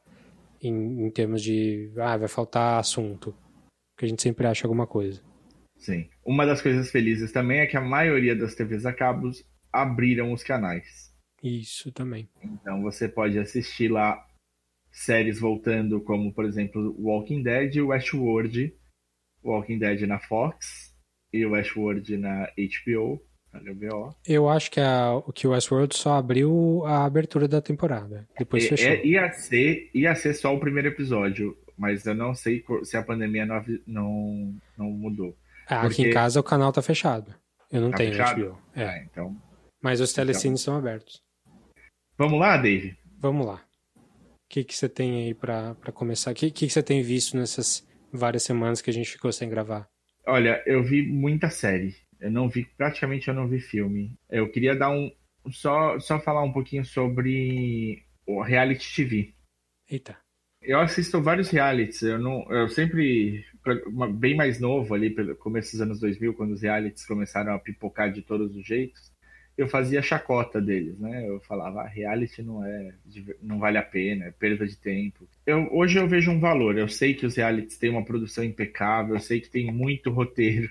em, 0.60 1.06
em, 1.06 1.10
termos 1.10 1.42
de, 1.42 1.92
ah, 1.98 2.16
vai 2.16 2.28
faltar 2.28 2.80
assunto, 2.80 3.34
porque 3.94 4.06
a 4.06 4.08
gente 4.08 4.22
sempre 4.22 4.46
acha 4.46 4.66
alguma 4.66 4.86
coisa. 4.86 5.22
Sim. 5.76 6.08
Uma 6.24 6.46
das 6.46 6.62
coisas 6.62 6.90
felizes 6.90 7.30
também 7.30 7.60
é 7.60 7.66
que 7.66 7.76
a 7.76 7.80
maioria 7.80 8.34
das 8.34 8.54
TVs 8.54 8.86
a 8.86 8.92
cabos 8.92 9.44
abriram 9.70 10.32
os 10.32 10.42
canais. 10.42 11.14
Isso 11.42 11.92
também. 11.92 12.28
Então 12.42 12.82
você 12.82 13.08
pode 13.08 13.38
assistir 13.38 13.88
lá 13.88 14.26
séries 14.90 15.38
voltando, 15.38 16.00
como 16.00 16.32
por 16.32 16.46
exemplo 16.46 16.96
Walking 16.98 17.42
Dead 17.42 17.74
e 17.76 17.82
Westworld. 17.82 18.74
Walking 19.44 19.78
Dead 19.78 20.00
na 20.08 20.18
Fox 20.18 20.94
e 21.32 21.44
Westworld 21.44 22.16
na 22.16 22.50
HBO. 22.56 23.22
HBO. 23.60 24.14
Eu 24.26 24.48
acho 24.48 24.70
que, 24.70 24.80
a, 24.80 25.22
que 25.34 25.46
o 25.46 25.50
Westworld 25.50 25.96
só 25.96 26.14
abriu 26.14 26.82
a 26.86 27.04
abertura 27.04 27.48
da 27.48 27.60
temporada. 27.60 28.26
Depois 28.38 28.64
é, 28.64 28.68
fechou. 28.68 28.88
É, 28.92 29.04
ia, 29.04 29.32
ser, 29.32 29.90
ia 29.94 30.14
ser 30.14 30.34
só 30.34 30.54
o 30.54 30.60
primeiro 30.60 30.88
episódio, 30.88 31.56
mas 31.76 32.06
eu 32.06 32.14
não 32.14 32.34
sei 32.34 32.64
se 32.82 32.96
a 32.96 33.02
pandemia 33.02 33.46
não, 33.46 33.64
não, 33.86 34.54
não 34.76 34.90
mudou. 34.90 35.36
Ah, 35.66 35.82
Porque... 35.82 36.02
Aqui 36.02 36.10
em 36.10 36.12
casa 36.12 36.40
o 36.40 36.44
canal 36.44 36.72
tá 36.72 36.82
fechado. 36.82 37.34
Eu 37.70 37.80
não 37.80 37.90
tá 37.90 37.98
tenho 37.98 38.12
fechado? 38.12 38.42
HBO. 38.42 38.58
É. 38.74 38.84
Ah, 38.84 38.98
então... 39.02 39.36
Mas 39.82 40.00
os 40.00 40.12
telecines 40.12 40.62
então... 40.62 40.76
abertos. 40.76 41.22
Vamos 42.18 42.38
lá, 42.40 42.56
Dave? 42.56 42.96
Vamos 43.18 43.46
lá. 43.46 43.62
O 43.96 44.48
que, 44.48 44.64
que 44.64 44.74
você 44.74 44.88
tem 44.88 45.24
aí 45.24 45.34
para 45.34 45.74
começar? 45.92 46.30
O 46.30 46.34
que, 46.34 46.50
que, 46.50 46.66
que 46.66 46.72
você 46.72 46.82
tem 46.82 47.02
visto 47.02 47.36
nessas 47.36 47.86
várias 48.12 48.42
semanas 48.42 48.80
que 48.80 48.90
a 48.90 48.92
gente 48.92 49.10
ficou 49.10 49.32
sem 49.32 49.48
gravar? 49.48 49.88
Olha, 50.26 50.62
eu 50.66 50.82
vi 50.82 51.02
muita 51.02 51.50
série. 51.50 51.94
Eu 52.20 52.30
não 52.30 52.48
vi, 52.48 52.64
praticamente 52.76 53.28
eu 53.28 53.34
não 53.34 53.48
vi 53.48 53.60
filme. 53.60 54.14
Eu 54.30 54.50
queria 54.50 54.74
dar 54.74 54.90
um. 54.90 55.10
Só, 55.50 55.98
só 56.00 56.18
falar 56.18 56.42
um 56.42 56.52
pouquinho 56.52 56.84
sobre 56.84 58.02
o 58.26 58.42
reality 58.42 58.94
TV. 58.94 59.34
Eita. 59.88 60.18
Eu 60.60 60.80
assisto 60.80 61.22
vários 61.22 61.50
realities. 61.50 62.02
Eu, 62.02 62.18
não, 62.18 62.44
eu 62.50 62.68
sempre, 62.68 63.44
bem 64.14 64.34
mais 64.34 64.58
novo 64.58 64.94
ali, 64.94 65.10
pelo 65.10 65.36
começo 65.36 65.72
dos 65.72 65.80
anos 65.80 66.00
2000, 66.00 66.34
quando 66.34 66.52
os 66.52 66.62
realities 66.62 67.06
começaram 67.06 67.54
a 67.54 67.58
pipocar 67.58 68.12
de 68.12 68.22
todos 68.22 68.56
os 68.56 68.66
jeitos, 68.66 69.12
eu 69.56 69.68
fazia 69.68 70.02
chacota 70.02 70.60
deles, 70.60 70.98
né? 70.98 71.26
Eu 71.26 71.40
falava, 71.40 71.82
ah, 71.82 71.88
reality 71.88 72.42
não 72.42 72.64
é, 72.64 72.94
não 73.40 73.58
vale 73.58 73.78
a 73.78 73.82
pena, 73.82 74.26
é 74.26 74.30
perda 74.30 74.66
de 74.66 74.76
tempo. 74.76 75.26
Eu, 75.46 75.68
hoje 75.72 75.98
eu 75.98 76.08
vejo 76.08 76.30
um 76.30 76.40
valor. 76.40 76.76
Eu 76.76 76.88
sei 76.88 77.14
que 77.14 77.24
os 77.24 77.36
realities 77.36 77.78
têm 77.78 77.90
uma 77.90 78.04
produção 78.04 78.44
impecável, 78.44 79.14
eu 79.14 79.20
sei 79.20 79.40
que 79.40 79.48
tem 79.48 79.72
muito 79.72 80.10
roteiro 80.10 80.68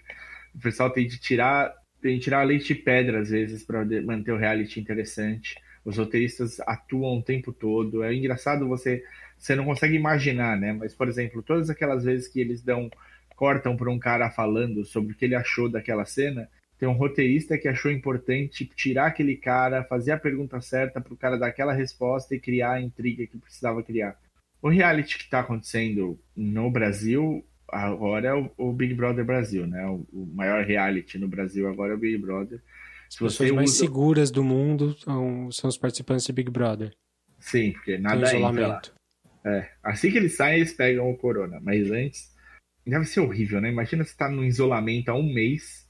o 0.55 0.59
pessoal 0.61 0.89
tem 0.89 1.07
de 1.07 1.19
tirar, 1.19 1.73
tem 2.01 2.17
de 2.17 2.23
tirar 2.23 2.43
leite 2.43 2.73
de 2.73 2.75
pedra 2.75 3.19
às 3.19 3.29
vezes 3.29 3.63
para 3.63 3.85
manter 4.03 4.31
o 4.31 4.37
reality 4.37 4.79
interessante. 4.79 5.55
Os 5.83 5.97
roteiristas 5.97 6.59
atuam 6.61 7.19
o 7.19 7.23
tempo 7.23 7.53
todo. 7.53 8.03
É 8.03 8.13
engraçado 8.13 8.67
você 8.67 9.03
você 9.37 9.53
não 9.53 9.65
consegue 9.65 9.95
imaginar, 9.95 10.57
né? 10.57 10.71
Mas 10.73 10.95
por 10.95 11.07
exemplo, 11.07 11.43
todas 11.43 11.69
aquelas 11.69 12.03
vezes 12.03 12.27
que 12.27 12.39
eles 12.39 12.63
dão 12.63 12.89
cortam 13.35 13.75
para 13.75 13.91
um 13.91 13.99
cara 13.99 14.31
falando 14.31 14.85
sobre 14.85 15.13
o 15.13 15.15
que 15.15 15.25
ele 15.25 15.35
achou 15.35 15.69
daquela 15.69 16.05
cena, 16.05 16.49
tem 16.77 16.87
um 16.87 16.93
roteirista 16.93 17.57
que 17.57 17.67
achou 17.67 17.91
importante 17.91 18.65
tirar 18.65 19.07
aquele 19.07 19.35
cara, 19.35 19.83
fazer 19.83 20.11
a 20.11 20.19
pergunta 20.19 20.59
certa 20.61 21.01
para 21.01 21.13
o 21.13 21.17
cara 21.17 21.37
dar 21.37 21.47
aquela 21.47 21.73
resposta 21.73 22.33
e 22.33 22.39
criar 22.39 22.73
a 22.73 22.81
intriga 22.81 23.27
que 23.27 23.37
precisava 23.37 23.83
criar. 23.83 24.17
O 24.61 24.69
reality 24.69 25.17
que 25.17 25.25
está 25.25 25.41
acontecendo 25.41 26.19
no 26.35 26.71
Brasil 26.71 27.45
agora 27.69 28.27
é 28.29 28.33
o, 28.33 28.51
o, 28.57 28.73
Big 28.73 28.93
Brother 28.93 29.25
Brasil, 29.25 29.65
né? 29.67 29.85
O, 29.85 30.05
o, 30.11 30.25
maior 30.33 30.63
reality 30.63 31.17
no 31.17 31.27
Brasil 31.27 31.67
agora 31.67 31.93
é 31.93 31.95
o 31.95 31.99
Big 31.99 32.17
Brother. 32.17 32.61
As 33.07 33.15
pessoas 33.17 33.51
mais 33.51 33.71
usa... 33.71 33.79
seguras 33.79 34.31
do 34.31 34.43
mundo 34.43 34.97
são, 34.99 35.51
são 35.51 35.69
os 35.69 35.77
participantes 35.77 36.25
de 36.25 36.33
Big 36.33 36.49
Brother. 36.49 36.93
Sim, 37.39 37.71
porque 37.73 37.97
nada 37.97 38.27
isolamento. 38.27 38.93
É, 39.45 39.69
assim 39.83 40.09
que 40.09 40.17
eles 40.17 40.35
saem, 40.35 40.57
eles 40.57 40.73
pegam 40.73 41.09
o 41.09 41.17
corona. 41.17 41.59
Mas 41.61 41.91
antes, 41.91 42.33
deve 42.85 43.05
ser 43.05 43.19
horrível, 43.19 43.61
né? 43.61 43.69
Imagina 43.69 44.03
você 44.03 44.15
tá 44.15 44.29
no 44.29 44.43
isolamento 44.43 45.09
há 45.09 45.15
um 45.15 45.31
mês, 45.31 45.87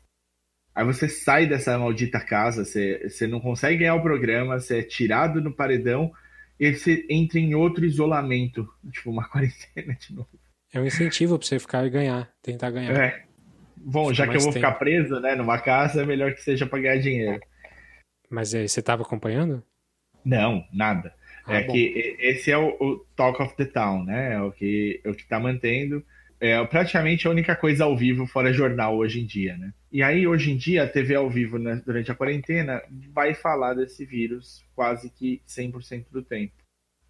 aí 0.74 0.86
você 0.86 1.08
sai 1.08 1.48
dessa 1.48 1.78
maldita 1.78 2.20
casa, 2.20 2.66
você, 2.66 3.10
você 3.10 3.28
não 3.28 3.40
consegue 3.40 3.80
ganhar 3.80 3.96
o 3.96 4.04
programa, 4.04 4.60
você 4.60 4.80
é 4.80 4.84
tirado 4.84 5.42
no 5.42 5.54
paredão, 5.54 6.12
e 6.60 6.74
você 6.74 7.06
entra 7.10 7.40
em 7.40 7.56
outro 7.56 7.86
isolamento, 7.86 8.68
tipo 8.92 9.10
uma 9.10 9.28
quarentena 9.30 9.94
de 9.94 10.14
novo. 10.14 10.30
É 10.76 10.80
um 10.82 10.86
incentivo 10.86 11.40
pra 11.40 11.48
você 11.48 11.58
ficar 11.58 11.86
e 11.86 11.90
ganhar, 11.90 12.30
tentar 12.44 12.70
ganhar. 12.70 12.94
É. 12.94 13.24
Bom, 13.78 14.14
já 14.14 14.28
que 14.28 14.36
eu 14.36 14.42
vou 14.42 14.52
tempo. 14.52 14.66
ficar 14.66 14.74
preso, 14.74 15.22
né, 15.22 15.34
numa 15.34 15.58
casa, 15.58 16.02
é 16.02 16.06
melhor 16.06 16.34
que 16.34 16.42
seja 16.42 16.66
pra 16.66 16.80
ganhar 16.80 16.98
dinheiro. 16.98 17.40
Mas 18.30 18.54
aí, 18.54 18.68
você 18.68 18.82
tava 18.82 19.04
acompanhando? 19.04 19.64
Não, 20.26 20.66
nada. 20.74 21.14
Ah, 21.46 21.62
é 21.62 21.64
bom. 21.64 21.72
que 21.72 22.18
esse 22.20 22.52
é 22.52 22.58
o, 22.58 22.76
o, 22.78 23.06
Talk 23.16 23.42
of 23.42 23.56
the 23.56 23.64
Town, 23.64 24.04
né? 24.04 24.34
É 24.34 24.42
o 24.42 24.52
que, 24.52 25.00
é 25.02 25.10
o 25.10 25.16
que 25.16 25.26
tá 25.26 25.40
mantendo. 25.40 26.04
É 26.42 26.62
praticamente 26.66 27.26
a 27.26 27.32
única 27.32 27.56
coisa 27.56 27.86
ao 27.86 27.96
vivo 27.96 28.28
fora 28.28 28.52
jornal 28.52 28.98
hoje 28.98 29.22
em 29.22 29.26
dia, 29.26 29.56
né? 29.56 29.72
E 29.90 30.04
aí, 30.04 30.28
hoje 30.28 30.52
em 30.52 30.58
dia, 30.58 30.84
a 30.84 30.88
TV 30.90 31.16
ao 31.16 31.30
vivo, 31.30 31.58
né, 31.58 31.82
durante 31.86 32.12
a 32.12 32.16
quarentena, 32.16 32.82
vai 33.14 33.34
falar 33.34 33.76
desse 33.76 34.04
vírus 34.04 34.62
quase 34.76 35.10
que 35.10 35.42
100% 35.48 36.08
do 36.12 36.22
tempo. 36.22 36.65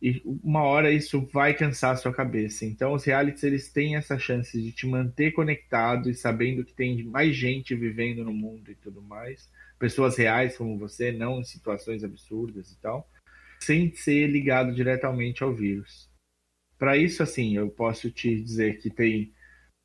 E 0.05 0.21
uma 0.43 0.61
hora 0.61 0.91
isso 0.91 1.27
vai 1.33 1.53
cansar 1.53 1.93
a 1.93 1.95
sua 1.95 2.13
cabeça. 2.13 2.63
Então, 2.63 2.93
os 2.93 3.03
realities, 3.03 3.43
eles 3.43 3.71
têm 3.71 3.95
essa 3.95 4.19
chance 4.19 4.61
de 4.61 4.71
te 4.71 4.85
manter 4.85 5.31
conectado 5.31 6.09
e 6.09 6.13
sabendo 6.13 6.63
que 6.63 6.73
tem 6.73 7.03
mais 7.03 7.35
gente 7.35 7.73
vivendo 7.75 8.23
no 8.23 8.31
mundo 8.31 8.69
e 8.71 8.75
tudo 8.75 9.01
mais. 9.01 9.49
Pessoas 9.79 10.15
reais 10.15 10.57
como 10.57 10.77
você, 10.77 11.11
não 11.11 11.39
em 11.39 11.43
situações 11.43 12.03
absurdas 12.03 12.71
e 12.71 12.79
tal 12.79 13.09
sem 13.59 13.93
ser 13.95 14.27
ligado 14.27 14.73
diretamente 14.73 15.43
ao 15.43 15.53
vírus. 15.53 16.09
Para 16.77 16.97
isso, 16.97 17.23
assim, 17.23 17.55
eu 17.57 17.69
posso 17.69 18.11
te 18.11 18.39
dizer 18.41 18.79
que 18.79 18.89
tem. 18.89 19.33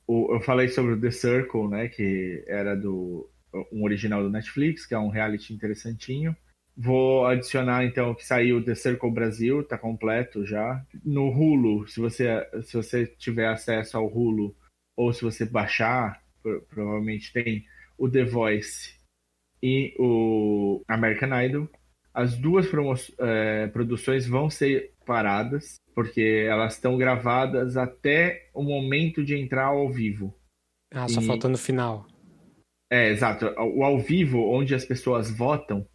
O, 0.06 0.34
eu 0.34 0.40
falei 0.40 0.68
sobre 0.68 0.92
o 0.92 1.00
The 1.00 1.10
Circle, 1.10 1.68
né, 1.68 1.88
que 1.88 2.44
era 2.46 2.74
do 2.74 3.30
um 3.72 3.82
original 3.82 4.22
do 4.22 4.30
Netflix, 4.30 4.86
que 4.86 4.94
é 4.94 4.98
um 4.98 5.08
reality 5.08 5.52
interessantinho. 5.52 6.36
Vou 6.82 7.26
adicionar 7.26 7.84
então 7.84 8.14
que 8.14 8.24
saiu 8.24 8.64
The 8.64 8.74
Circle 8.74 9.10
Brasil, 9.10 9.62
tá 9.62 9.76
completo 9.76 10.46
já. 10.46 10.82
No 11.04 11.28
Hulu, 11.28 11.86
se 11.86 12.00
você 12.00 12.26
se 12.62 12.74
você 12.74 13.06
tiver 13.06 13.48
acesso 13.48 13.98
ao 13.98 14.06
Hulu 14.06 14.56
ou 14.96 15.12
se 15.12 15.22
você 15.22 15.44
baixar, 15.44 16.22
provavelmente 16.70 17.34
tem 17.34 17.66
o 17.98 18.08
The 18.08 18.24
Voice 18.24 18.94
e 19.62 19.94
o 19.98 20.82
American 20.88 21.38
Idol. 21.42 21.68
As 22.14 22.34
duas 22.34 22.66
é, 23.18 23.66
produções 23.66 24.26
vão 24.26 24.48
ser 24.48 24.94
paradas, 25.04 25.74
porque 25.94 26.46
elas 26.48 26.76
estão 26.76 26.96
gravadas 26.96 27.76
até 27.76 28.48
o 28.54 28.62
momento 28.62 29.22
de 29.22 29.36
entrar 29.36 29.66
ao 29.66 29.90
vivo. 29.90 30.34
Ah, 30.90 31.06
só 31.08 31.20
e... 31.20 31.26
falta 31.26 31.46
no 31.46 31.58
final. 31.58 32.06
É, 32.90 33.10
exato. 33.10 33.44
O 33.58 33.84
ao 33.84 33.98
vivo, 33.98 34.50
onde 34.50 34.74
as 34.74 34.86
pessoas 34.86 35.30
votam, 35.30 35.86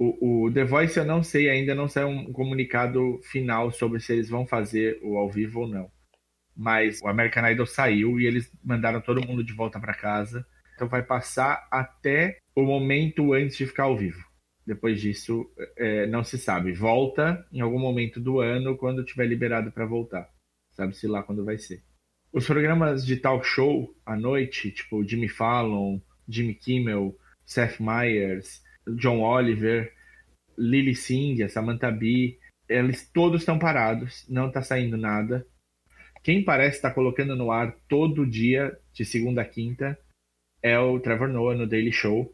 o, 0.00 0.46
o 0.46 0.50
The 0.50 0.64
Voice 0.64 0.98
eu 0.98 1.04
não 1.04 1.22
sei, 1.22 1.50
ainda 1.50 1.74
não 1.74 1.86
saiu 1.86 2.08
um 2.08 2.32
comunicado 2.32 3.20
final 3.22 3.70
sobre 3.70 4.00
se 4.00 4.14
eles 4.14 4.30
vão 4.30 4.46
fazer 4.46 4.98
o 5.02 5.18
ao 5.18 5.30
vivo 5.30 5.60
ou 5.60 5.68
não. 5.68 5.90
Mas 6.56 7.00
o 7.02 7.06
American 7.06 7.46
Idol 7.50 7.66
saiu 7.66 8.18
e 8.18 8.26
eles 8.26 8.50
mandaram 8.64 9.02
todo 9.02 9.24
mundo 9.24 9.44
de 9.44 9.52
volta 9.52 9.78
para 9.78 9.92
casa. 9.92 10.46
Então 10.74 10.88
vai 10.88 11.02
passar 11.02 11.68
até 11.70 12.38
o 12.56 12.62
momento 12.62 13.34
antes 13.34 13.58
de 13.58 13.66
ficar 13.66 13.84
ao 13.84 13.96
vivo. 13.96 14.24
Depois 14.66 14.98
disso, 15.02 15.44
é, 15.76 16.06
não 16.06 16.24
se 16.24 16.38
sabe. 16.38 16.72
Volta 16.72 17.46
em 17.52 17.60
algum 17.60 17.78
momento 17.78 18.18
do 18.18 18.40
ano, 18.40 18.78
quando 18.78 19.04
tiver 19.04 19.26
liberado 19.26 19.70
para 19.70 19.84
voltar. 19.84 20.30
Sabe-se 20.72 21.06
lá 21.06 21.22
quando 21.22 21.44
vai 21.44 21.58
ser. 21.58 21.82
Os 22.32 22.46
programas 22.46 23.04
de 23.04 23.16
talk 23.16 23.46
show 23.46 23.94
à 24.06 24.16
noite, 24.16 24.70
tipo 24.70 25.06
Jimmy 25.06 25.28
Fallon, 25.28 26.00
Jimmy 26.26 26.54
Kimmel, 26.54 27.14
Seth 27.44 27.80
Meyers, 27.80 28.62
John 28.96 29.20
Oliver, 29.20 29.92
Lily 30.56 30.94
Singh, 30.94 31.48
Samantha 31.48 31.90
Bee, 31.90 32.38
eles 32.68 33.08
todos 33.10 33.42
estão 33.42 33.58
parados, 33.58 34.26
não 34.28 34.48
está 34.48 34.62
saindo 34.62 34.96
nada. 34.96 35.46
Quem 36.22 36.44
parece 36.44 36.76
estar 36.76 36.90
tá 36.90 36.94
colocando 36.94 37.34
no 37.34 37.50
ar 37.50 37.74
todo 37.88 38.26
dia, 38.26 38.78
de 38.92 39.04
segunda 39.04 39.42
a 39.42 39.44
quinta, 39.44 39.98
é 40.62 40.78
o 40.78 41.00
Trevor 41.00 41.28
Noah 41.28 41.56
no 41.56 41.66
Daily 41.66 41.92
Show 41.92 42.32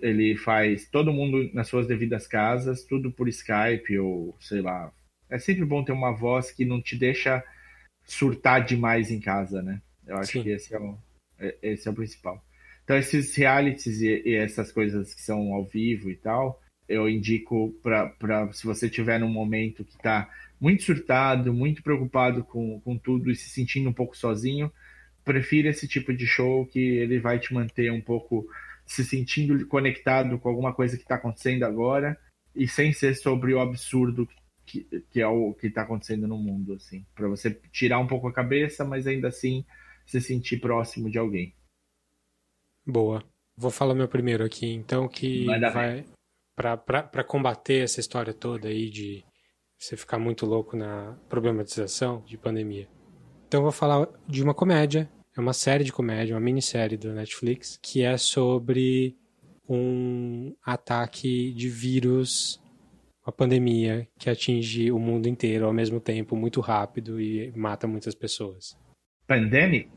ele 0.00 0.36
faz 0.36 0.88
todo 0.88 1.12
mundo 1.12 1.50
nas 1.54 1.68
suas 1.68 1.86
devidas 1.86 2.26
casas, 2.26 2.84
tudo 2.84 3.12
por 3.12 3.28
Skype 3.28 3.98
ou 3.98 4.36
sei 4.40 4.60
lá. 4.60 4.92
É 5.30 5.38
sempre 5.38 5.64
bom 5.64 5.84
ter 5.84 5.92
uma 5.92 6.12
voz 6.12 6.50
que 6.50 6.64
não 6.64 6.82
te 6.82 6.96
deixa 6.96 7.44
surtar 8.04 8.64
demais 8.64 9.10
em 9.10 9.20
casa, 9.20 9.62
né? 9.62 9.80
Eu 10.06 10.16
acho 10.16 10.32
Sim. 10.32 10.42
que 10.42 10.50
esse 10.50 10.74
é, 10.74 10.80
o, 10.80 10.98
é, 11.38 11.56
esse 11.62 11.86
é 11.86 11.90
o 11.90 11.94
principal. 11.94 12.42
Então, 12.88 12.96
esses 12.96 13.36
realities 13.36 14.00
e, 14.00 14.22
e, 14.24 14.34
essas 14.34 14.72
coisas 14.72 15.12
que 15.12 15.20
são 15.20 15.52
ao 15.52 15.62
vivo 15.62 16.08
e 16.08 16.16
tal, 16.16 16.58
eu 16.88 17.06
indico 17.06 17.70
para 17.82 18.50
se 18.54 18.64
você 18.64 18.88
tiver 18.88 19.20
num 19.20 19.28
momento 19.28 19.84
que 19.84 19.94
está 19.94 20.26
muito 20.58 20.84
surtado, 20.84 21.52
muito 21.52 21.82
preocupado 21.82 22.42
com, 22.42 22.80
com 22.80 22.96
tudo 22.96 23.30
e 23.30 23.36
se 23.36 23.50
sentindo 23.50 23.90
um 23.90 23.92
pouco 23.92 24.16
sozinho, 24.16 24.72
prefira 25.22 25.68
esse 25.68 25.86
tipo 25.86 26.14
de 26.14 26.26
show 26.26 26.64
que 26.64 26.78
ele 26.78 27.20
vai 27.20 27.38
te 27.38 27.52
manter 27.52 27.92
um 27.92 28.00
pouco 28.00 28.48
se 28.86 29.04
sentindo 29.04 29.66
conectado 29.66 30.38
com 30.38 30.48
alguma 30.48 30.72
coisa 30.72 30.96
que 30.96 31.02
está 31.02 31.16
acontecendo 31.16 31.64
agora 31.64 32.18
e 32.56 32.66
sem 32.66 32.94
ser 32.94 33.14
sobre 33.16 33.52
o 33.52 33.60
absurdo 33.60 34.26
que, 34.64 34.86
que 35.10 35.20
é 35.20 35.26
o 35.26 35.52
que 35.52 35.66
está 35.66 35.82
acontecendo 35.82 36.26
no 36.26 36.38
mundo, 36.38 36.72
assim, 36.72 37.04
para 37.14 37.28
você 37.28 37.50
tirar 37.70 37.98
um 37.98 38.06
pouco 38.06 38.28
a 38.28 38.32
cabeça, 38.32 38.82
mas 38.82 39.06
ainda 39.06 39.28
assim 39.28 39.62
se 40.06 40.22
sentir 40.22 40.56
próximo 40.58 41.10
de 41.10 41.18
alguém. 41.18 41.52
Boa. 42.88 43.22
Vou 43.56 43.70
falar 43.70 43.94
meu 43.94 44.08
primeiro 44.08 44.44
aqui, 44.44 44.72
então, 44.72 45.06
que 45.06 45.44
vai 45.46 46.04
para 46.56 47.24
combater 47.24 47.84
essa 47.84 48.00
história 48.00 48.32
toda 48.32 48.68
aí 48.68 48.88
de 48.88 49.24
você 49.78 49.96
ficar 49.96 50.18
muito 50.18 50.46
louco 50.46 50.76
na 50.76 51.16
problematização 51.28 52.22
de 52.26 52.38
pandemia. 52.38 52.88
Então, 53.46 53.62
vou 53.62 53.72
falar 53.72 54.08
de 54.26 54.42
uma 54.42 54.54
comédia 54.54 55.08
é 55.38 55.40
uma 55.40 55.52
série 55.52 55.84
de 55.84 55.92
comédia, 55.92 56.34
uma 56.34 56.40
minissérie 56.40 56.96
do 56.96 57.12
Netflix, 57.12 57.78
que 57.80 58.02
é 58.02 58.16
sobre 58.16 59.16
um 59.68 60.52
ataque 60.64 61.52
de 61.52 61.68
vírus, 61.68 62.60
uma 63.24 63.32
pandemia 63.32 64.08
que 64.18 64.28
atinge 64.28 64.90
o 64.90 64.98
mundo 64.98 65.28
inteiro 65.28 65.64
ao 65.64 65.72
mesmo 65.72 66.00
tempo, 66.00 66.34
muito 66.34 66.60
rápido 66.60 67.20
e 67.20 67.52
mata 67.54 67.86
muitas 67.86 68.16
pessoas. 68.16 68.76
Pandemic? 69.28 69.88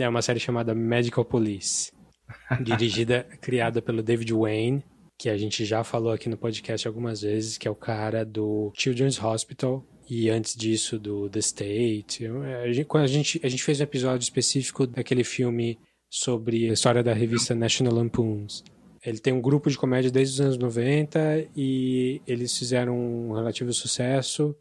É 0.00 0.08
uma 0.08 0.22
série 0.22 0.40
chamada 0.40 0.74
Medical 0.74 1.24
Police, 1.24 1.92
dirigida, 2.62 3.24
criada 3.40 3.80
pelo 3.80 4.02
David 4.02 4.32
Wayne, 4.32 4.84
que 5.18 5.28
a 5.28 5.36
gente 5.36 5.64
já 5.64 5.82
falou 5.82 6.12
aqui 6.12 6.28
no 6.28 6.36
podcast 6.36 6.86
algumas 6.86 7.22
vezes, 7.22 7.56
que 7.56 7.66
é 7.66 7.70
o 7.70 7.74
cara 7.74 8.24
do 8.24 8.72
Children's 8.74 9.22
Hospital, 9.22 9.84
e 10.08 10.30
antes 10.30 10.54
disso 10.54 10.98
do 10.98 11.28
The 11.28 11.40
State. 11.40 12.26
A 12.62 12.72
gente, 12.72 12.84
quando 12.84 13.04
a 13.04 13.08
gente, 13.08 13.40
a 13.42 13.48
gente 13.48 13.62
fez 13.62 13.80
um 13.80 13.84
episódio 13.84 14.22
específico 14.22 14.86
daquele 14.86 15.24
filme 15.24 15.78
sobre 16.08 16.70
a 16.70 16.72
história 16.72 17.02
da 17.02 17.12
revista 17.12 17.54
National 17.54 17.94
Lampoons. 17.94 18.62
Ele 19.04 19.18
tem 19.18 19.32
um 19.32 19.40
grupo 19.40 19.70
de 19.70 19.78
comédia 19.78 20.10
desde 20.10 20.34
os 20.34 20.40
anos 20.40 20.58
90 20.58 21.48
e 21.56 22.20
eles 22.26 22.56
fizeram 22.56 22.96
um 22.98 23.32
relativo 23.32 23.72
sucesso. 23.72 24.54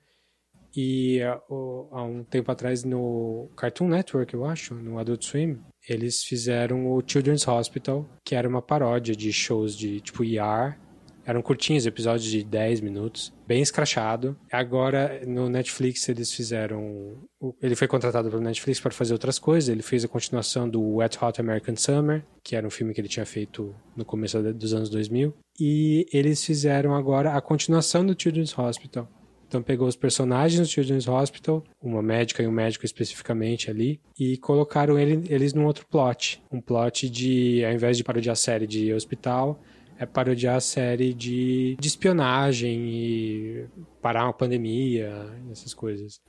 E 0.75 1.22
há 1.22 2.03
um 2.03 2.24
tempo 2.24 2.51
atrás 2.51 2.84
no 2.84 3.50
Cartoon 3.55 3.88
Network, 3.88 4.34
eu 4.34 4.45
acho, 4.45 4.75
no 4.75 5.00
Adult 5.00 5.24
Swim, 5.24 5.60
eles 5.88 6.24
fizeram 6.24 6.88
o 6.92 7.01
Children's 7.06 7.48
Hospital, 7.48 8.08
que 8.24 8.36
era 8.36 8.48
uma 8.48 8.62
paródia 8.62 9.15
de 9.15 9.32
shows 9.32 9.75
de 9.77 10.01
tipo 10.01 10.24
ER, 10.24 10.77
eram 11.25 11.42
curtinhos, 11.42 11.88
episódios 11.88 12.30
de 12.30 12.44
10 12.44 12.82
minutos, 12.82 13.34
bem 13.48 13.60
escrachado. 13.60 14.38
Agora, 14.51 15.22
no 15.25 15.50
Netflix, 15.50 16.08
eles 16.08 16.32
fizeram. 16.32 17.18
Ele 17.60 17.75
foi 17.75 17.88
contratado 17.88 18.30
pelo 18.30 18.44
Netflix 18.44 18.80
para 18.80 18.92
fazer 18.92 19.13
outras 19.13 19.39
coisas. 19.39 19.68
Ele 19.68 19.82
fez 19.82 20.06
a 20.06 20.08
continuação 20.08 20.70
do 20.70 20.98
Wet 20.98 21.18
Hot 21.20 21.42
American 21.42 21.75
Summer, 21.75 22.24
que 22.44 22.56
era 22.56 22.65
um 22.65 22.70
filme 22.70 22.94
que 22.94 23.01
ele 23.01 23.08
tinha 23.08 23.25
feito 23.25 23.75
no 23.96 24.06
começo 24.06 24.42
dos 24.54 24.74
anos 24.74 24.88
2000. 24.89 25.34
E 25.60 26.06
eles 26.13 26.46
fizeram 26.46 26.94
agora 26.94 27.34
a 27.34 27.42
continuação 27.42 28.06
do 28.06 28.15
Children's 28.15 28.56
Hospital. 28.58 29.10
Então 29.48 29.62
pegou 29.62 29.88
os 29.88 29.96
personagens 29.96 30.60
do 30.60 30.68
Children's 30.68 31.08
Hospital, 31.08 31.64
uma 31.82 32.02
médica 32.02 32.42
e 32.42 32.48
um 32.48 32.52
médico 32.52 32.86
especificamente 32.86 33.70
ali, 33.70 34.00
e 34.20 34.38
colocaram 34.38 34.98
ele, 34.98 35.24
eles 35.30 35.54
num 35.54 35.66
outro 35.66 35.86
plot. 35.86 36.42
Um 36.52 36.60
plot 36.60 37.10
de, 37.10 37.64
ao 37.64 37.72
invés 37.72 37.98
de 37.98 38.04
parodiar 38.04 38.34
a 38.34 38.36
série 38.36 38.68
de 38.68 38.92
hospital, 38.94 39.60
é 39.98 40.06
parodiar 40.06 40.58
a 40.58 40.62
série 40.62 41.14
de, 41.14 41.78
de 41.80 41.88
espionagem 41.88 42.90
e 42.90 43.66
parar 44.02 44.25
uma 44.25 44.34
pandemia, 44.34 45.12
essas 45.52 45.74
coisas. 45.74 46.20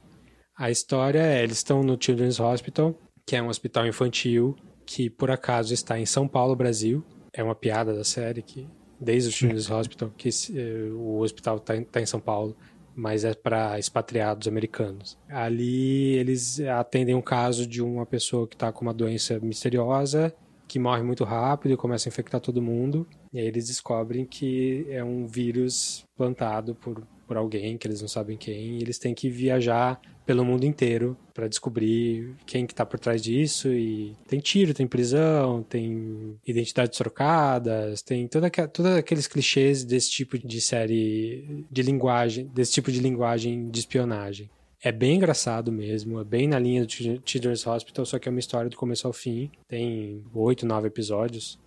A 0.57 0.71
história 0.71 1.21
é, 1.21 1.43
eles 1.43 1.59
estão 1.59 1.83
no 1.83 1.99
Children's 2.01 2.41
Hospital, 2.41 2.95
que 3.27 3.37
é 3.37 3.43
um 3.43 3.49
hospital 3.49 3.87
infantil 3.87 4.57
que 4.87 5.11
por 5.11 5.31
acaso 5.31 5.75
está 5.75 5.99
em 5.99 6.07
São 6.07 6.29
Paulo, 6.29 6.55
Brasil. 6.55 7.05
É 7.33 7.43
uma 7.43 7.55
piada 7.55 7.93
da 7.93 8.05
série 8.05 8.41
que 8.41 8.67
desde 8.99 9.29
o 9.29 9.33
Children's 9.33 9.71
Hospital 9.71 10.11
que 10.17 10.31
eh, 10.55 10.91
o 10.93 11.19
hospital 11.19 11.57
está 11.57 11.79
tá 11.83 12.01
em 12.01 12.07
São 12.07 12.21
Paulo 12.21 12.57
mas 12.97 13.25
é 13.25 13.35
para 13.35 13.79
expatriados 13.79 14.49
americanos. 14.49 15.19
Ali 15.29 16.15
eles 16.15 16.59
atendem 16.61 17.15
um 17.15 17.21
caso 17.21 17.67
de 17.67 17.83
uma 17.83 18.07
pessoa 18.07 18.49
que 18.49 18.55
está 18.55 18.73
com 18.73 18.83
uma 18.83 18.95
doença 18.95 19.39
misteriosa, 19.39 20.35
que 20.67 20.79
morre 20.79 21.03
muito 21.03 21.23
rápido 21.23 21.73
e 21.73 21.77
começa 21.77 22.09
a 22.09 22.11
infectar 22.11 22.41
todo 22.41 22.63
mundo. 22.63 23.07
E 23.33 23.39
aí 23.39 23.47
eles 23.47 23.67
descobrem 23.67 24.25
que 24.25 24.87
é 24.89 25.05
um 25.05 25.27
vírus 25.27 26.05
plantado 26.17 26.75
por, 26.75 27.03
por 27.27 27.37
alguém 27.37 27.77
que 27.77 27.87
eles 27.87 28.01
não 28.01 28.09
sabem 28.09 28.37
quem, 28.37 28.79
e 28.79 28.83
eles 28.83 28.99
têm 28.99 29.15
que 29.15 29.29
viajar 29.29 30.01
pelo 30.25 30.45
mundo 30.45 30.65
inteiro 30.65 31.17
para 31.33 31.47
descobrir 31.47 32.35
quem 32.45 32.67
que 32.67 32.75
tá 32.75 32.85
por 32.85 32.99
trás 32.99 33.23
disso 33.23 33.69
e 33.69 34.17
tem 34.27 34.41
tiro, 34.41 34.75
tem 34.75 34.87
prisão, 34.87 35.63
tem 35.63 36.37
identidades 36.45 36.99
trocadas, 36.99 38.03
tem 38.03 38.27
toda 38.27 38.51
todos 38.51 38.93
aqueles 38.93 39.29
clichês 39.29 39.85
desse 39.85 40.11
tipo 40.11 40.37
de 40.37 40.61
série 40.61 41.65
de 41.71 41.83
linguagem, 41.83 42.47
desse 42.47 42.73
tipo 42.73 42.91
de 42.91 43.01
linguagem 43.01 43.71
de 43.71 43.79
espionagem. 43.79 44.51
É 44.83 44.93
bem 44.93 45.17
engraçado 45.17 45.73
mesmo, 45.73 46.21
é 46.21 46.25
bem 46.25 46.47
na 46.47 46.59
linha 46.59 46.85
do 46.85 46.93
Children's 46.93 47.67
Hospital, 47.67 48.05
só 48.05 48.19
que 48.19 48.29
é 48.29 48.31
uma 48.31 48.41
história 48.41 48.69
do 48.69 48.77
começo 48.77 49.07
ao 49.07 49.13
fim. 49.13 49.51
Tem 49.69 50.23
oito, 50.35 50.67
nove 50.67 50.89
episódios. 50.89 51.59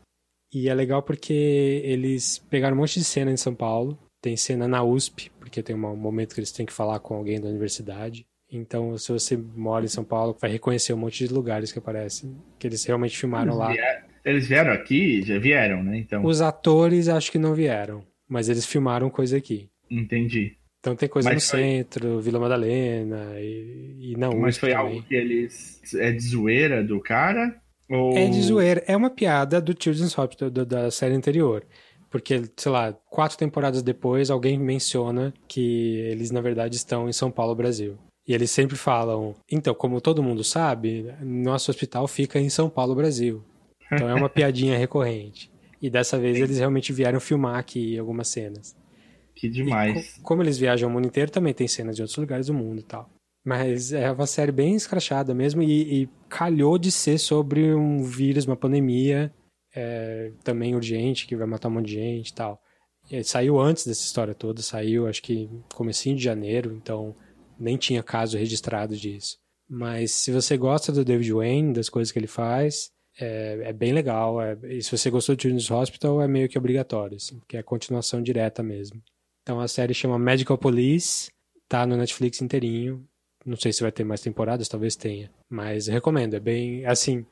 E 0.53 0.67
é 0.67 0.73
legal 0.73 1.03
porque 1.03 1.81
eles 1.83 2.39
pegaram 2.49 2.75
um 2.75 2.79
monte 2.79 2.99
de 2.99 3.05
cena 3.05 3.31
em 3.31 3.37
São 3.37 3.53
Paulo. 3.53 3.97
Tem 4.21 4.35
cena 4.35 4.67
na 4.67 4.83
USP, 4.83 5.31
porque 5.39 5.63
tem 5.63 5.75
um 5.75 5.95
momento 5.95 6.33
que 6.33 6.39
eles 6.39 6.51
têm 6.51 6.65
que 6.65 6.73
falar 6.73 6.99
com 6.99 7.15
alguém 7.15 7.39
da 7.39 7.47
universidade. 7.47 8.25
Então, 8.51 8.97
se 8.97 9.11
você 9.11 9.37
mora 9.37 9.85
em 9.85 9.89
São 9.89 10.03
Paulo, 10.03 10.35
vai 10.39 10.51
reconhecer 10.51 10.91
um 10.93 10.97
monte 10.97 11.25
de 11.25 11.33
lugares 11.33 11.71
que 11.71 11.79
aparecem, 11.79 12.35
que 12.57 12.67
eles 12.67 12.83
realmente 12.83 13.17
filmaram 13.17 13.51
eles 13.51 13.59
lá. 13.59 13.71
Vieram, 13.71 14.01
eles 14.25 14.47
vieram 14.47 14.71
aqui? 14.71 15.21
Já 15.21 15.37
vieram, 15.37 15.83
né? 15.83 15.99
Então... 15.99 16.25
Os 16.25 16.41
atores 16.41 17.07
acho 17.07 17.31
que 17.31 17.37
não 17.37 17.53
vieram, 17.53 18.03
mas 18.27 18.49
eles 18.49 18.65
filmaram 18.65 19.09
coisa 19.09 19.37
aqui. 19.37 19.69
Entendi. 19.89 20.57
Então 20.79 20.95
tem 20.95 21.09
coisa 21.09 21.29
mas 21.29 21.43
no 21.43 21.49
foi... 21.49 21.59
centro, 21.59 22.21
Vila 22.21 22.39
Madalena 22.39 23.33
e, 23.39 24.13
e 24.13 24.17
na 24.17 24.29
USP 24.29 24.39
Mas 24.39 24.57
foi 24.57 24.71
também. 24.71 24.85
algo 24.85 25.03
que 25.03 25.15
eles... 25.15 25.81
É 25.95 26.11
de 26.11 26.21
zoeira 26.21 26.83
do 26.83 26.99
cara? 27.01 27.55
Ou... 27.89 28.17
É 28.17 28.27
de 28.27 28.41
zoeira. 28.41 28.83
É 28.87 28.95
uma 28.95 29.09
piada 29.09 29.59
do 29.59 29.75
Children's 29.77 30.17
Hospital, 30.17 30.49
da, 30.49 30.63
da 30.63 30.91
série 30.91 31.15
anterior. 31.15 31.65
Porque, 32.09 32.43
sei 32.57 32.71
lá, 32.71 32.93
quatro 33.09 33.37
temporadas 33.37 33.83
depois, 33.83 34.31
alguém 34.31 34.57
menciona 34.57 35.33
que 35.47 35.97
eles, 36.11 36.31
na 36.31 36.41
verdade, 36.41 36.75
estão 36.75 37.07
em 37.07 37.13
São 37.13 37.29
Paulo, 37.29 37.55
Brasil. 37.55 37.97
E 38.27 38.33
eles 38.33 38.51
sempre 38.51 38.75
falam, 38.75 39.35
então, 39.51 39.73
como 39.73 40.01
todo 40.01 40.23
mundo 40.23 40.43
sabe, 40.43 41.13
nosso 41.21 41.71
hospital 41.71 42.07
fica 42.07 42.39
em 42.39 42.49
São 42.49 42.69
Paulo, 42.69 42.95
Brasil. 42.95 43.43
Então 43.91 44.09
é 44.09 44.13
uma 44.13 44.29
piadinha 44.29 44.77
recorrente. 44.77 45.51
E 45.81 45.89
dessa 45.89 46.19
vez 46.19 46.37
eles 46.37 46.59
realmente 46.59 46.91
vieram 46.91 47.19
filmar 47.19 47.57
aqui 47.57 47.97
algumas 47.97 48.27
cenas. 48.27 48.75
Que 49.33 49.49
demais. 49.49 50.17
Co 50.17 50.23
como 50.23 50.43
eles 50.43 50.57
viajam 50.57 50.89
o 50.89 50.91
mundo 50.91 51.07
inteiro, 51.07 51.31
também 51.31 51.53
tem 51.53 51.67
cenas 51.67 51.95
de 51.95 52.01
outros 52.01 52.17
lugares 52.17 52.47
do 52.47 52.53
mundo 52.53 52.79
e 52.79 52.83
tal. 52.83 53.09
Mas 53.45 53.93
é 53.93 54.11
uma 54.11 54.27
série 54.27 54.51
bem 54.51 54.75
escrachada 54.75 55.33
mesmo 55.33 55.63
e, 55.63 56.03
e 56.03 56.09
calhou 56.27 56.77
de 56.77 56.91
ser 56.91 57.17
sobre 57.17 57.73
um 57.73 58.03
vírus, 58.03 58.45
uma 58.45 58.57
pandemia 58.57 59.33
é, 59.75 60.31
também 60.43 60.75
urgente 60.75 61.27
que 61.27 61.35
vai 61.35 61.47
matar 61.47 61.67
um 61.69 61.71
monte 61.71 61.87
de 61.87 61.93
gente 61.93 62.33
tal. 62.33 62.61
E 63.09 63.23
saiu 63.23 63.59
antes 63.59 63.85
dessa 63.85 64.03
história 64.03 64.35
toda, 64.35 64.61
saiu 64.61 65.07
acho 65.07 65.21
que 65.21 65.49
comecinho 65.73 66.15
de 66.15 66.23
janeiro, 66.23 66.73
então 66.75 67.15
nem 67.59 67.75
tinha 67.77 68.03
caso 68.03 68.37
registrado 68.37 68.95
disso. 68.95 69.37
Mas 69.67 70.11
se 70.11 70.31
você 70.31 70.57
gosta 70.57 70.91
do 70.91 71.05
David 71.05 71.31
Wayne, 71.31 71.73
das 71.73 71.89
coisas 71.89 72.11
que 72.11 72.17
ele 72.17 72.27
faz, 72.27 72.91
é, 73.19 73.59
é 73.63 73.73
bem 73.73 73.93
legal. 73.93 74.41
É, 74.41 74.57
e 74.63 74.81
se 74.81 74.95
você 74.95 75.09
gostou 75.09 75.35
de 75.35 75.43
Children's 75.43 75.69
Hospital, 75.69 76.21
é 76.21 76.27
meio 76.27 76.47
que 76.49 76.57
obrigatório, 76.57 77.17
assim, 77.17 77.39
que 77.47 77.57
é 77.57 77.59
a 77.59 77.63
continuação 77.63 78.21
direta 78.21 78.63
mesmo. 78.63 79.01
Então 79.43 79.59
a 79.59 79.67
série 79.67 79.93
chama 79.93 80.17
Medical 80.17 80.57
Police, 80.57 81.31
tá 81.67 81.85
no 81.85 81.97
Netflix 81.97 82.41
inteirinho. 82.41 83.05
Não 83.45 83.55
sei 83.55 83.71
se 83.71 83.81
vai 83.81 83.91
ter 83.91 84.03
mais 84.03 84.21
temporadas, 84.21 84.67
talvez 84.67 84.95
tenha. 84.95 85.31
Mas 85.49 85.87
recomendo, 85.87 86.35
é 86.35 86.39
bem. 86.39 86.85
Assim, 86.85 87.25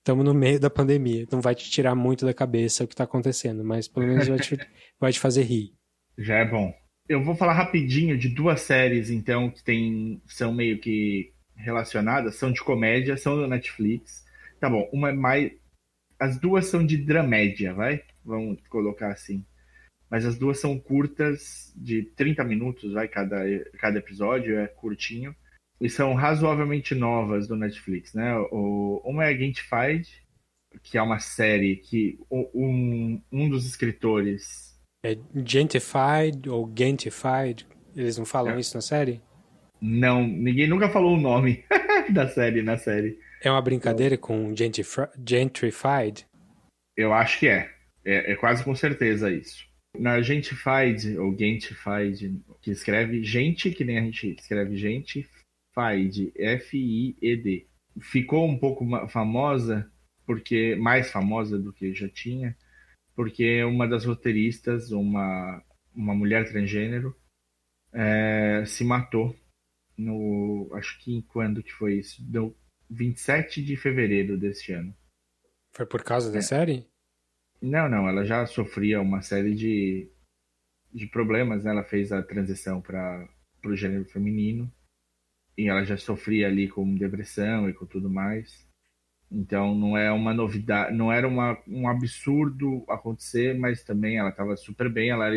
estamos 0.00 0.24
no 0.24 0.34
meio 0.34 0.58
da 0.58 0.68
pandemia. 0.68 1.26
Não 1.30 1.40
vai 1.40 1.54
te 1.54 1.70
tirar 1.70 1.94
muito 1.94 2.26
da 2.26 2.34
cabeça 2.34 2.84
o 2.84 2.86
que 2.86 2.94
está 2.94 3.04
acontecendo, 3.04 3.64
mas 3.64 3.88
pelo 3.88 4.06
menos 4.06 4.28
vai 4.28 4.38
te, 4.38 4.56
vai 4.98 5.12
te 5.12 5.20
fazer 5.20 5.42
rir. 5.42 5.72
Já 6.18 6.38
é 6.38 6.44
bom. 6.44 6.74
Eu 7.08 7.22
vou 7.22 7.34
falar 7.34 7.54
rapidinho 7.54 8.16
de 8.16 8.28
duas 8.28 8.60
séries, 8.60 9.10
então, 9.10 9.50
que 9.50 9.62
tem, 9.64 10.22
são 10.26 10.52
meio 10.52 10.78
que 10.78 11.32
relacionadas, 11.56 12.36
são 12.36 12.52
de 12.52 12.62
comédia, 12.62 13.16
são 13.16 13.36
do 13.36 13.46
Netflix. 13.46 14.24
Tá 14.60 14.68
bom, 14.68 14.88
uma 14.92 15.10
é 15.10 15.12
mais. 15.12 15.52
As 16.18 16.38
duas 16.38 16.66
são 16.66 16.84
de 16.84 16.96
dramédia, 16.96 17.74
vai? 17.74 18.02
Vamos 18.24 18.60
colocar 18.68 19.10
assim 19.10 19.44
mas 20.10 20.26
as 20.26 20.36
duas 20.36 20.58
são 20.58 20.76
curtas, 20.76 21.72
de 21.76 22.02
30 22.02 22.42
minutos, 22.42 22.92
vai, 22.92 23.06
cada, 23.06 23.44
cada 23.78 24.00
episódio 24.00 24.58
é 24.58 24.66
curtinho, 24.66 25.34
e 25.80 25.88
são 25.88 26.14
razoavelmente 26.14 26.94
novas 26.94 27.48
do 27.48 27.56
Netflix, 27.56 28.12
né? 28.14 28.36
O, 28.50 29.00
uma 29.04 29.24
é 29.24 29.36
Gentified, 29.36 30.06
que 30.82 30.98
é 30.98 31.02
uma 31.02 31.18
série 31.18 31.76
que 31.76 32.18
um, 32.30 33.20
um 33.32 33.48
dos 33.48 33.66
escritores... 33.66 34.78
É 35.02 35.16
Gentified 35.34 36.48
ou 36.48 36.70
Gentified? 36.76 37.66
Eles 37.96 38.18
não 38.18 38.26
falam 38.26 38.54
é. 38.54 38.60
isso 38.60 38.76
na 38.76 38.82
série? 38.82 39.20
Não, 39.80 40.26
ninguém 40.26 40.68
nunca 40.68 40.90
falou 40.90 41.16
o 41.16 41.20
nome 41.20 41.64
da 42.12 42.28
série 42.28 42.62
na 42.62 42.76
série. 42.76 43.18
É 43.42 43.50
uma 43.50 43.62
brincadeira 43.62 44.18
com 44.18 44.54
Gentrified? 44.54 46.26
Eu 46.94 47.14
acho 47.14 47.38
que 47.38 47.48
é. 47.48 47.70
É, 48.04 48.32
é 48.32 48.36
quase 48.36 48.62
com 48.62 48.74
certeza 48.74 49.30
isso 49.30 49.70
na 49.98 50.20
Gentified, 50.20 51.18
ou 51.18 51.36
Gentified, 51.36 52.40
que 52.60 52.70
escreve 52.70 53.22
gente, 53.24 53.70
que 53.70 53.84
nem 53.84 53.98
a 53.98 54.02
gente 54.02 54.36
escreve 54.38 54.76
gente, 54.76 55.28
Fied, 55.74 56.32
F-I-E-D. 56.36 57.68
Ficou 58.00 58.48
um 58.48 58.58
pouco 58.58 58.86
famosa, 59.08 59.90
porque 60.26 60.76
mais 60.76 61.10
famosa 61.10 61.58
do 61.58 61.72
que 61.72 61.92
já 61.94 62.08
tinha, 62.08 62.56
porque 63.14 63.62
uma 63.64 63.86
das 63.86 64.04
roteiristas, 64.04 64.90
uma, 64.90 65.62
uma 65.94 66.14
mulher 66.14 66.48
transgênero, 66.48 67.16
é, 67.92 68.64
se 68.66 68.84
matou 68.84 69.36
no. 69.96 70.70
Acho 70.74 70.98
que 71.00 71.22
quando 71.22 71.62
que 71.62 71.72
foi 71.72 71.98
isso? 71.98 72.22
Deu 72.22 72.56
27 72.88 73.62
de 73.62 73.76
fevereiro 73.76 74.38
deste 74.38 74.72
ano. 74.72 74.94
Foi 75.74 75.86
por 75.86 76.02
causa 76.02 76.30
da 76.30 76.38
é. 76.38 76.42
série? 76.42 76.86
Não, 77.60 77.88
não, 77.88 78.08
ela 78.08 78.24
já 78.24 78.46
sofria 78.46 79.00
uma 79.00 79.20
série 79.20 79.54
de, 79.54 80.10
de 80.92 81.06
problemas, 81.06 81.64
né? 81.64 81.70
Ela 81.70 81.84
fez 81.84 82.10
a 82.10 82.22
transição 82.22 82.80
para 82.80 83.28
o 83.64 83.76
gênero 83.76 84.06
feminino 84.06 84.72
e 85.60 85.68
ela 85.68 85.84
já 85.84 85.96
sofria 85.98 86.46
ali 86.46 86.68
com 86.68 86.94
depressão 86.94 87.68
e 87.68 87.74
com 87.74 87.84
tudo 87.84 88.08
mais. 88.08 88.66
Então 89.30 89.74
não 89.74 89.96
é 89.96 90.10
uma 90.10 90.32
novidade, 90.32 90.96
não 90.96 91.12
era 91.12 91.28
uma, 91.28 91.62
um 91.68 91.86
absurdo 91.86 92.82
acontecer, 92.88 93.58
mas 93.58 93.84
também 93.84 94.16
ela 94.16 94.30
estava 94.30 94.56
super 94.56 94.88
bem, 94.88 95.10
ela 95.10 95.26
era 95.26 95.36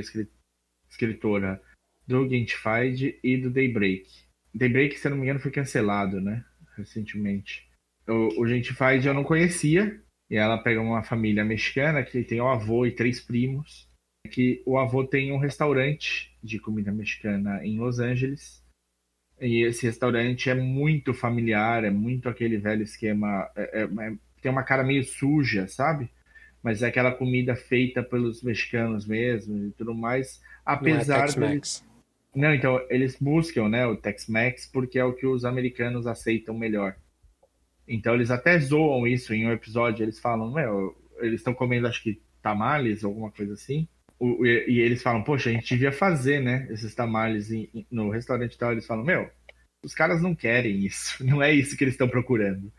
escritora 0.90 1.62
do 2.08 2.28
Gentified 2.28 3.20
e 3.22 3.38
do 3.38 3.50
Daybreak. 3.50 4.10
Daybreak, 4.56 4.98
se 4.98 5.08
eu 5.08 5.12
não 5.12 5.18
me 5.18 5.24
engano, 5.24 5.42
foi 5.42 5.52
cancelado, 5.52 6.22
né? 6.22 6.46
Recentemente. 6.78 7.70
O, 8.08 8.42
o 8.42 8.48
Gentified 8.48 9.06
eu 9.06 9.14
não 9.14 9.24
conhecia, 9.24 10.02
e 10.30 10.38
ela 10.38 10.58
pega 10.58 10.82
uma 10.82 11.04
família 11.04 11.44
mexicana 11.44 12.02
que 12.02 12.24
tem 12.24 12.40
o 12.40 12.48
avô 12.48 12.86
e 12.86 12.92
três 12.92 13.20
primos. 13.20 13.90
Que 14.32 14.64
o 14.66 14.78
avô 14.78 15.06
tem 15.06 15.34
um 15.34 15.38
restaurante 15.38 16.34
de 16.42 16.60
comida 16.60 16.94
mexicana 16.94 17.64
em 17.66 17.78
Los 17.78 18.00
Angeles. 18.00 18.63
E 19.40 19.64
esse 19.66 19.86
restaurante 19.86 20.50
é 20.50 20.56
muito 20.56 21.14
familiar, 21.14 21.84
é 21.84 21.90
muito 21.90 22.30
aquele 22.30 22.58
velho 22.58 22.84
esquema. 22.84 23.50
É, 23.56 23.82
é, 23.82 23.84
é, 23.84 24.14
tem 24.42 24.52
uma 24.52 24.64
cara 24.64 24.84
meio 24.84 25.04
suja, 25.04 25.68
sabe? 25.68 26.10
Mas 26.62 26.82
é 26.82 26.88
aquela 26.88 27.12
comida 27.12 27.56
feita 27.56 28.02
pelos 28.02 28.42
mexicanos 28.42 29.06
mesmo 29.06 29.68
e 29.68 29.72
tudo 29.72 29.94
mais. 29.94 30.42
Apesar 30.66 31.18
Não 31.38 31.48
é 31.48 31.62
Não, 32.36 32.54
então 32.54 32.86
eles 32.90 33.18
buscam 33.20 33.70
né, 33.70 33.86
o 33.86 33.98
Tex-Mex 33.98 34.68
porque 34.72 34.98
é 34.98 35.06
o 35.06 35.14
que 35.14 35.28
os 35.28 35.46
americanos 35.46 36.08
aceitam 36.08 36.58
melhor. 36.58 36.96
Então 37.88 38.16
eles 38.16 38.32
até 38.32 38.58
zoam 38.60 39.06
isso 39.06 39.34
em 39.34 39.46
um 39.46 39.52
episódio, 39.52 40.04
eles 40.04 40.20
falam, 40.20 40.52
meu, 40.52 40.96
eles 41.20 41.42
estão 41.42 41.54
comendo 41.54 41.88
acho 41.88 42.02
que 42.02 42.22
tamales, 42.42 43.04
alguma 43.04 43.30
coisa 43.30 43.54
assim. 43.54 43.88
O, 44.20 44.46
e, 44.46 44.66
e 44.70 44.80
eles 44.80 45.02
falam, 45.02 45.24
poxa, 45.24 45.50
a 45.50 45.54
gente 45.54 45.68
devia 45.70 45.92
fazer, 45.92 46.40
né, 46.42 46.68
esses 46.72 46.94
tamales 46.96 47.52
em- 47.52 47.70
em- 47.74 47.86
no 47.92 48.10
restaurante 48.10 48.54
e 48.54 48.58
tal. 48.58 48.72
Eles 48.72 48.86
falam, 48.86 49.04
meu, 49.04 49.30
os 49.84 49.94
caras 49.94 50.22
não 50.22 50.34
querem 50.34 50.86
isso, 50.86 51.18
não 51.26 51.42
é 51.44 51.52
isso 51.54 51.76
que 51.78 51.84
eles 51.84 51.94
estão 51.96 52.08
procurando. 52.08 52.72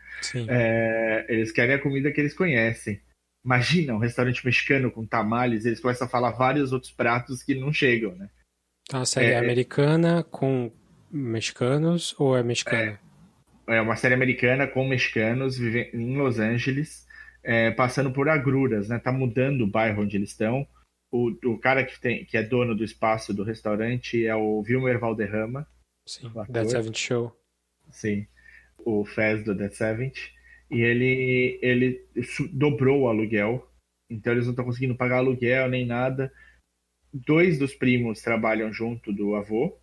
É, 0.49 1.25
eles 1.29 1.51
querem 1.51 1.75
a 1.75 1.79
comida 1.79 2.11
que 2.11 2.19
eles 2.19 2.33
conhecem. 2.33 2.99
Imagina 3.45 3.93
um 3.93 3.99
restaurante 3.99 4.43
mexicano 4.43 4.89
com 4.89 5.05
tamales, 5.05 5.65
eles 5.65 5.79
começam 5.79 6.07
a 6.07 6.09
falar 6.09 6.31
vários 6.31 6.71
outros 6.73 6.91
pratos 6.91 7.43
que 7.43 7.53
não 7.53 7.71
chegam, 7.71 8.15
né? 8.15 8.27
Então 8.87 9.01
a 9.01 9.05
série 9.05 9.27
é, 9.27 9.31
é- 9.33 9.37
americana 9.37 10.23
com 10.23 10.71
mexicanos 11.11 12.15
ou 12.17 12.35
é 12.37 12.41
mexicana? 12.43 12.99
É 13.67 13.81
uma 13.81 13.95
série 13.95 14.13
americana 14.13 14.67
com 14.67 14.87
mexicanos 14.87 15.57
vivendo 15.57 15.95
em 15.95 16.15
Los 16.17 16.39
Angeles, 16.39 17.05
é, 17.43 17.71
passando 17.71 18.11
por 18.11 18.29
agruras, 18.29 18.89
né? 18.89 18.99
Tá 18.99 19.11
mudando 19.11 19.61
o 19.61 19.67
bairro 19.67 20.03
onde 20.03 20.17
eles 20.17 20.29
estão. 20.31 20.67
O, 21.15 21.29
o 21.45 21.57
cara 21.57 21.85
que, 21.85 21.97
tem, 21.97 22.25
que 22.25 22.35
é 22.35 22.43
dono 22.43 22.75
do 22.75 22.83
espaço 22.83 23.33
do 23.33 23.43
restaurante 23.43 24.25
é 24.25 24.35
o 24.35 24.59
Wilmer 24.59 24.99
Valderrama, 24.99 25.65
Sim. 26.05 26.29
Dead 26.49 26.67
Seventh 26.67 26.97
Show. 26.97 27.33
sim, 27.89 28.27
o 28.79 29.05
Fez 29.05 29.41
do 29.45 29.55
Dead 29.55 29.71
Seventh. 29.71 30.17
E 30.69 30.81
ele, 30.81 31.57
ele 31.61 32.05
dobrou 32.51 33.03
o 33.03 33.07
aluguel, 33.07 33.65
então 34.09 34.33
eles 34.33 34.45
não 34.45 34.51
estão 34.51 34.65
conseguindo 34.65 34.95
pagar 34.95 35.17
aluguel 35.19 35.69
nem 35.69 35.85
nada. 35.85 36.33
Dois 37.13 37.57
dos 37.57 37.73
primos 37.73 38.21
trabalham 38.21 38.73
junto 38.73 39.13
do 39.13 39.35
avô, 39.35 39.79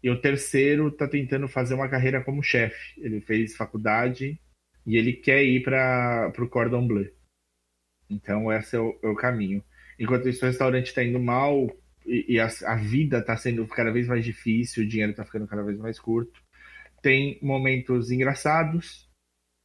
e 0.00 0.08
o 0.08 0.20
terceiro 0.20 0.86
está 0.86 1.08
tentando 1.08 1.48
fazer 1.48 1.74
uma 1.74 1.88
carreira 1.88 2.22
como 2.22 2.44
chefe. 2.44 3.00
Ele 3.00 3.20
fez 3.20 3.56
faculdade 3.56 4.40
e 4.86 4.96
ele 4.96 5.14
quer 5.14 5.42
ir 5.42 5.64
para 5.64 6.32
o 6.38 6.48
Cordon 6.48 6.86
Bleu. 6.86 7.12
Então, 8.08 8.52
esse 8.52 8.76
é 8.76 8.78
o, 8.78 8.98
é 9.02 9.08
o 9.08 9.16
caminho. 9.16 9.64
Enquanto 10.00 10.28
isso, 10.28 10.44
o 10.44 10.48
restaurante 10.48 10.86
está 10.86 11.04
indo 11.04 11.20
mal 11.20 11.70
e, 12.06 12.34
e 12.34 12.40
a, 12.40 12.48
a 12.66 12.76
vida 12.76 13.18
está 13.18 13.36
sendo 13.36 13.66
cada 13.68 13.92
vez 13.92 14.08
mais 14.08 14.24
difícil, 14.24 14.82
o 14.82 14.88
dinheiro 14.88 15.12
está 15.12 15.24
ficando 15.24 15.46
cada 15.46 15.62
vez 15.62 15.78
mais 15.78 16.00
curto. 16.00 16.42
Tem 17.02 17.38
momentos 17.42 18.10
engraçados, 18.10 19.08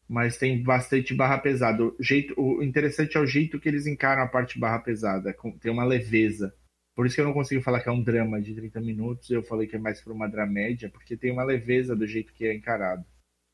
mas 0.07 0.37
tem 0.37 0.61
bastante 0.61 1.13
barra 1.13 1.37
pesada. 1.39 1.83
O, 1.83 1.95
jeito, 1.99 2.33
o 2.39 2.61
interessante 2.61 3.17
é 3.17 3.19
o 3.19 3.25
jeito 3.25 3.59
que 3.59 3.67
eles 3.69 3.87
encaram 3.87 4.21
a 4.21 4.27
parte 4.27 4.59
barra 4.59 4.79
pesada. 4.79 5.33
com- 5.33 5.57
Tem 5.57 5.71
uma 5.71 5.85
leveza. 5.85 6.53
Por 6.95 7.05
isso 7.05 7.15
que 7.15 7.21
eu 7.21 7.25
não 7.25 7.33
consigo 7.33 7.61
falar 7.61 7.81
que 7.81 7.89
é 7.89 7.91
um 7.91 8.03
drama 8.03 8.41
de 8.41 8.53
30 8.53 8.79
minutos. 8.79 9.29
Eu 9.29 9.43
falei 9.43 9.67
que 9.67 9.75
é 9.75 9.79
mais 9.79 10.01
para 10.01 10.13
uma 10.13 10.27
dramédia, 10.29 10.89
porque 10.89 11.17
tem 11.17 11.31
uma 11.31 11.43
leveza 11.43 11.95
do 11.95 12.05
jeito 12.07 12.33
que 12.33 12.45
é 12.45 12.53
encarado. 12.53 13.03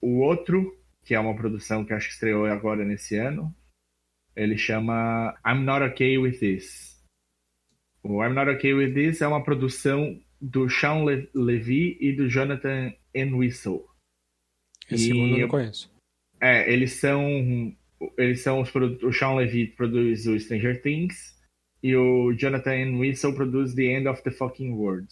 O 0.02 0.20
outro, 0.20 0.76
que 1.04 1.16
é 1.16 1.20
uma 1.20 1.36
produção 1.36 1.86
que 1.86 1.94
acho 1.94 2.08
que 2.08 2.14
estreou 2.14 2.46
agora 2.46 2.84
nesse 2.84 3.16
ano, 3.18 3.56
ele 4.36 4.58
chama 4.58 5.38
I'm 5.46 5.64
Not 5.64 5.84
Okay 5.84 6.18
With 6.18 6.40
This. 6.40 7.02
O 8.04 8.24
I'm 8.24 8.34
Not 8.34 8.50
Okay 8.52 8.74
With 8.74 8.94
This 8.94 9.22
é 9.22 9.28
uma 9.28 9.44
produção 9.44 10.20
do 10.40 10.68
Sean 10.68 11.04
Le- 11.06 11.30
Levy 11.36 11.98
e 12.00 12.14
do 12.14 12.28
Jonathan 12.28 12.94
Entwistle. 13.14 13.86
Esse 14.90 15.04
E 15.04 15.08
segundo 15.08 15.36
eu 15.36 15.42
não 15.42 15.48
conheço. 15.48 15.92
É, 16.42 16.72
eles 16.72 16.94
são. 16.94 17.76
Eles 18.18 18.42
são 18.42 18.62
os 18.62 18.74
O 18.74 19.14
Sean 19.14 19.36
Levy 19.36 19.68
produz 19.68 20.26
o 20.26 20.40
Stranger 20.40 20.82
Things 20.82 21.40
e 21.84 21.96
o 21.96 22.34
Jonathan 22.34 22.76
Entwistle 22.76 23.36
produz 23.36 23.76
The 23.76 23.84
End 23.84 24.08
of 24.08 24.24
the 24.24 24.32
Fucking 24.32 24.72
World. 24.72 25.08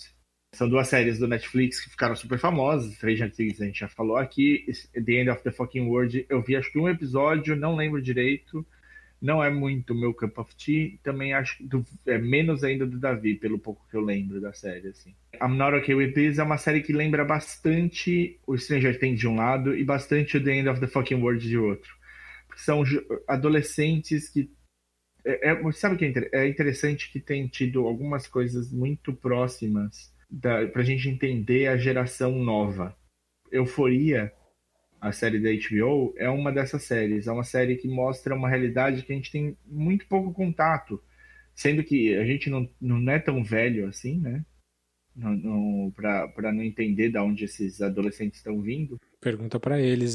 São 0.55 0.67
duas 0.67 0.88
séries 0.88 1.19
do 1.19 1.27
Netflix 1.27 1.79
que 1.79 1.91
ficaram 1.91 2.15
super 2.15 2.39
famosas. 2.39 2.91
Stranger 2.95 3.32
Things 3.32 3.62
a 3.62 3.65
gente 3.65 3.79
já 3.79 3.88
falou 3.88 4.17
aqui. 4.17 4.65
The 4.93 5.13
End 5.13 5.29
of 5.29 5.43
the 5.43 5.51
Fucking 5.51 5.88
World 5.88 6.25
eu 6.27 6.41
vi 6.41 6.55
acho 6.55 6.71
que 6.71 6.79
um 6.79 6.89
episódio, 6.89 7.55
não 7.55 7.75
lembro 7.75 8.01
direito. 8.01 8.65
Não 9.21 9.43
é 9.43 9.49
muito 9.49 9.93
meu 9.93 10.13
cup 10.13 10.38
of 10.38 10.55
tea. 10.55 10.97
Também 11.03 11.34
acho 11.34 11.62
do- 11.62 11.86
é 12.05 12.17
menos 12.17 12.63
ainda 12.63 12.86
do 12.86 12.97
Davi, 12.97 13.36
pelo 13.36 13.60
pouco 13.60 13.86
que 13.89 13.97
eu 13.97 14.01
lembro 14.01 14.39
da 14.39 14.53
série. 14.53 14.88
Assim. 14.88 15.13
I'm 15.41 15.58
Not 15.58 15.75
Okay 15.77 15.93
With 15.93 16.13
This 16.13 16.39
é 16.39 16.43
uma 16.43 16.58
série 16.58 16.82
que 16.82 16.93
lembra 16.93 17.25
bastante 17.25 18.39
o 18.47 18.58
Stranger 18.58 18.97
Things 18.97 19.19
de 19.19 19.27
um 19.27 19.36
lado 19.36 19.75
e 19.75 19.84
bastante 19.84 20.38
o 20.38 20.43
The 20.43 20.51
End 20.60 20.69
of 20.69 20.79
the 20.79 20.88
Fucking 20.88 21.21
World 21.21 21.45
de 21.47 21.58
outro. 21.58 21.93
Porque 22.47 22.62
são 22.62 22.84
adolescentes 23.27 24.29
que. 24.29 24.49
É, 25.25 25.49
é- 25.51 25.71
sabe 25.73 25.95
o 25.95 25.97
que 25.97 26.05
é, 26.05 26.08
inter- 26.08 26.29
é 26.32 26.47
interessante 26.47 27.12
que 27.12 27.19
tem 27.19 27.45
tido 27.47 27.86
algumas 27.86 28.25
coisas 28.25 28.71
muito 28.71 29.13
próximas 29.13 30.13
da, 30.29 30.65
pra 30.67 30.82
gente 30.82 31.10
entender 31.10 31.67
a 31.67 31.75
geração 31.77 32.32
nova. 32.39 32.95
Euforia, 33.51 34.32
a 34.99 35.12
série 35.12 35.39
da 35.39 35.49
HBO, 35.49 36.13
é 36.17 36.29
uma 36.29 36.51
dessas 36.51 36.83
séries. 36.83 37.27
É 37.27 37.31
uma 37.31 37.43
série 37.43 37.77
que 37.77 37.88
mostra 37.88 38.35
uma 38.35 38.49
realidade 38.49 39.03
que 39.03 39.13
a 39.13 39.15
gente 39.15 39.31
tem 39.31 39.57
muito 39.65 40.05
pouco 40.07 40.33
contato. 40.33 41.01
Sendo 41.55 41.83
que 41.83 42.15
a 42.15 42.25
gente 42.25 42.49
não, 42.49 42.69
não 42.79 43.12
é 43.12 43.19
tão 43.19 43.43
velho 43.43 43.88
assim, 43.88 44.19
né? 44.19 44.43
Para 46.35 46.51
não 46.53 46.63
entender 46.63 47.09
de 47.09 47.17
onde 47.17 47.45
esses 47.45 47.81
adolescentes 47.81 48.39
estão 48.39 48.62
vindo. 48.62 48.97
Pergunta 49.19 49.59
pra 49.59 49.79
eles 49.79 50.13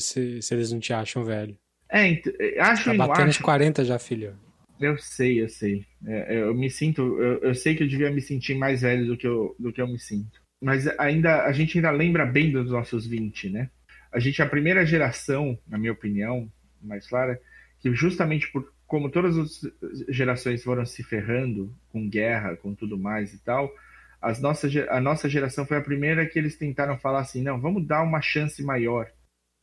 se, 0.00 0.42
se 0.42 0.54
eles 0.54 0.70
não 0.72 0.78
te 0.78 0.92
acham 0.92 1.24
velho. 1.24 1.56
É, 1.90 2.12
é, 2.12 2.60
acho 2.60 2.84
Tá 2.84 3.06
batendo 3.06 3.28
acho. 3.28 3.40
os 3.40 3.44
40 3.44 3.84
já, 3.84 3.98
filho. 3.98 4.36
Eu 4.80 4.98
sei, 4.98 5.40
eu 5.40 5.48
sei. 5.48 5.84
É, 6.06 6.42
eu 6.42 6.54
me 6.54 6.68
sinto, 6.70 7.02
eu, 7.20 7.38
eu 7.38 7.54
sei 7.54 7.74
que 7.74 7.84
eu 7.84 7.88
devia 7.88 8.10
me 8.10 8.20
sentir 8.20 8.54
mais 8.54 8.82
velho 8.82 9.06
do 9.06 9.16
que 9.16 9.26
eu, 9.26 9.54
do 9.58 9.72
que 9.72 9.80
eu 9.80 9.86
me 9.86 9.98
sinto. 9.98 10.42
Mas 10.60 10.86
ainda, 10.98 11.44
a 11.44 11.52
gente 11.52 11.78
ainda 11.78 11.90
lembra 11.90 12.24
bem 12.26 12.50
dos 12.50 12.70
nossos 12.70 13.06
20, 13.06 13.50
né? 13.50 13.70
A 14.14 14.20
gente 14.20 14.40
é 14.40 14.44
a 14.44 14.48
primeira 14.48 14.86
geração, 14.86 15.58
na 15.66 15.76
minha 15.76 15.92
opinião, 15.92 16.50
mais 16.80 17.06
clara, 17.08 17.40
que 17.80 17.92
justamente 17.94 18.50
por 18.52 18.72
como 18.86 19.10
todas 19.10 19.36
as 19.36 19.60
gerações 20.08 20.62
foram 20.62 20.86
se 20.86 21.02
ferrando 21.02 21.74
com 21.88 22.08
guerra, 22.08 22.56
com 22.56 22.74
tudo 22.74 22.96
mais 22.96 23.32
e 23.34 23.38
tal, 23.38 23.74
as 24.20 24.40
nossas, 24.40 24.72
a 24.88 25.00
nossa 25.00 25.28
geração 25.28 25.66
foi 25.66 25.76
a 25.78 25.82
primeira 25.82 26.26
que 26.26 26.38
eles 26.38 26.56
tentaram 26.56 26.96
falar 26.98 27.20
assim, 27.20 27.42
não, 27.42 27.60
vamos 27.60 27.86
dar 27.86 28.02
uma 28.02 28.22
chance 28.22 28.62
maior 28.62 29.10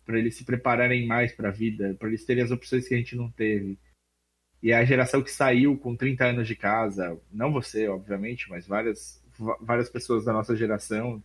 para 0.05 0.19
eles 0.19 0.35
se 0.35 0.43
prepararem 0.43 1.07
mais 1.07 1.31
para 1.31 1.49
a 1.49 1.51
vida, 1.51 1.95
para 1.97 2.09
eles 2.09 2.25
terem 2.25 2.43
as 2.43 2.51
opções 2.51 2.87
que 2.87 2.93
a 2.93 2.97
gente 2.97 3.15
não 3.15 3.31
teve. 3.31 3.79
E 4.61 4.73
a 4.73 4.83
geração 4.83 5.23
que 5.23 5.31
saiu 5.31 5.77
com 5.77 5.95
30 5.95 6.25
anos 6.25 6.47
de 6.47 6.55
casa, 6.55 7.17
não 7.31 7.51
você, 7.51 7.87
obviamente, 7.87 8.49
mas 8.49 8.67
várias, 8.67 9.23
várias 9.61 9.89
pessoas 9.89 10.25
da 10.25 10.33
nossa 10.33 10.55
geração 10.55 11.23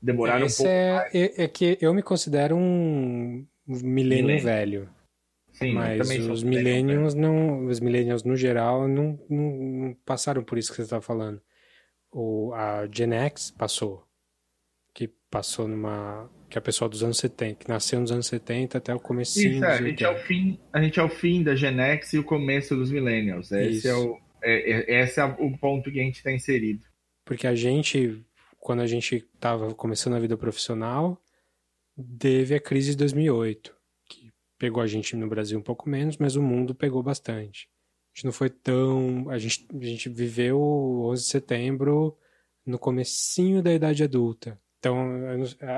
demoraram 0.00 0.42
um 0.42 0.46
Esse 0.46 0.58
pouco. 0.58 0.70
é, 0.70 1.10
é, 1.12 1.44
é 1.44 1.48
que 1.48 1.78
eu 1.80 1.92
me 1.92 2.02
considero 2.02 2.56
um 2.56 3.46
milênio 3.66 4.40
velho. 4.40 4.88
Sim, 5.52 5.72
mas 5.72 6.08
os 6.08 6.42
millennial, 6.44 6.84
millennials 6.84 7.14
não, 7.14 7.66
os 7.66 7.80
millennials 7.80 8.22
no 8.22 8.36
geral 8.36 8.86
não, 8.86 9.18
não, 9.28 9.50
não 9.56 9.94
passaram 10.04 10.42
por 10.44 10.56
isso 10.56 10.70
que 10.70 10.76
você 10.76 10.82
está 10.82 11.00
falando. 11.00 11.40
O, 12.12 12.52
a 12.54 12.88
Gen 12.90 13.12
X 13.12 13.50
passou, 13.50 14.04
que 14.94 15.08
passou 15.30 15.66
numa 15.66 16.30
que 16.48 16.56
a 16.58 16.62
pessoa 16.62 16.88
dos 16.88 17.02
anos 17.02 17.18
70, 17.18 17.64
que 17.64 17.68
nasceu 17.68 18.00
nos 18.00 18.10
anos 18.10 18.26
70 18.26 18.78
até 18.78 18.94
o 18.94 19.00
comecinho 19.00 19.56
Isso, 19.56 19.64
é, 19.64 19.72
a, 19.72 19.82
gente 19.82 20.02
é 20.02 20.08
o 20.08 20.12
80. 20.12 20.26
fim, 20.26 20.58
a 20.72 20.82
gente 20.82 20.98
é 20.98 21.02
o 21.02 21.08
fim 21.08 21.42
da 21.42 21.54
Gen 21.54 21.78
X 21.78 22.12
e 22.14 22.18
o 22.18 22.24
começo 22.24 22.74
dos 22.74 22.90
Millennials. 22.90 23.52
Esse 23.52 23.78
Isso. 23.78 23.88
é 23.88 23.94
o, 23.94 24.18
é, 24.42 24.70
é- 24.70 25.02
esse 25.02 25.20
é 25.20 25.24
o 25.24 25.58
ponto 25.58 25.90
que 25.90 26.00
a 26.00 26.02
gente 26.02 26.16
está 26.16 26.32
inserido. 26.32 26.80
Porque 27.24 27.46
a 27.46 27.54
gente, 27.54 28.24
quando 28.58 28.80
a 28.80 28.86
gente 28.86 29.16
estava 29.34 29.74
começando 29.74 30.14
a 30.14 30.20
vida 30.20 30.36
profissional, 30.36 31.20
teve 32.18 32.54
a 32.54 32.60
crise 32.60 32.90
de 32.90 32.96
2008, 32.98 33.74
que 34.08 34.32
pegou 34.58 34.82
a 34.82 34.86
gente 34.86 35.16
no 35.16 35.28
Brasil 35.28 35.58
um 35.58 35.62
pouco 35.62 35.88
menos, 35.88 36.16
mas 36.16 36.36
o 36.36 36.42
mundo 36.42 36.74
pegou 36.74 37.02
bastante. 37.02 37.68
A 38.12 38.18
gente 38.18 38.24
não 38.24 38.32
foi 38.32 38.50
tão... 38.50 39.28
A 39.30 39.38
gente, 39.38 39.66
a 39.72 39.84
gente 39.84 40.08
viveu 40.08 40.60
o 40.60 41.10
11 41.10 41.22
de 41.22 41.28
setembro 41.28 42.16
no 42.66 42.78
comecinho 42.78 43.62
da 43.62 43.72
idade 43.72 44.02
adulta. 44.02 44.60
Então, 44.78 44.96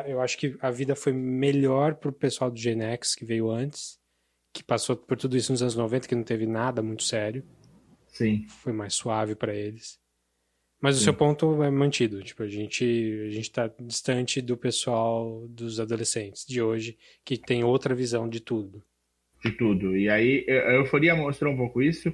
eu, 0.06 0.20
acho 0.20 0.36
que 0.36 0.56
a 0.60 0.70
vida 0.70 0.94
foi 0.94 1.12
melhor 1.12 1.94
pro 1.94 2.12
pessoal 2.12 2.50
do 2.50 2.58
Gen 2.58 2.82
X, 2.82 3.14
que 3.14 3.24
veio 3.24 3.50
antes, 3.50 3.98
que 4.52 4.62
passou 4.62 4.96
por 4.96 5.16
tudo 5.16 5.36
isso 5.36 5.52
nos 5.52 5.62
anos 5.62 5.74
90, 5.74 6.08
que 6.08 6.14
não 6.14 6.22
teve 6.22 6.46
nada 6.46 6.82
muito 6.82 7.02
sério 7.02 7.44
Sim. 8.08 8.46
foi 8.48 8.72
mais 8.72 8.94
suave 8.94 9.34
para 9.34 9.54
eles. 9.54 9.99
Mas 10.80 10.96
o 10.96 10.98
Sim. 10.98 11.04
seu 11.04 11.14
ponto 11.14 11.62
é 11.62 11.70
mantido. 11.70 12.22
Tipo, 12.22 12.42
a 12.42 12.48
gente, 12.48 12.84
a 13.26 13.30
gente 13.30 13.50
tá 13.50 13.70
distante 13.80 14.40
do 14.40 14.56
pessoal 14.56 15.46
dos 15.48 15.78
adolescentes 15.78 16.46
de 16.46 16.62
hoje, 16.62 16.96
que 17.24 17.36
tem 17.36 17.62
outra 17.62 17.94
visão 17.94 18.28
de 18.28 18.40
tudo. 18.40 18.82
de 19.44 19.52
tudo. 19.52 19.96
E 19.96 20.08
aí 20.08 20.44
a 20.48 20.72
Euforia 20.72 21.14
mostrou 21.14 21.52
um 21.52 21.56
pouco 21.56 21.82
isso. 21.82 22.12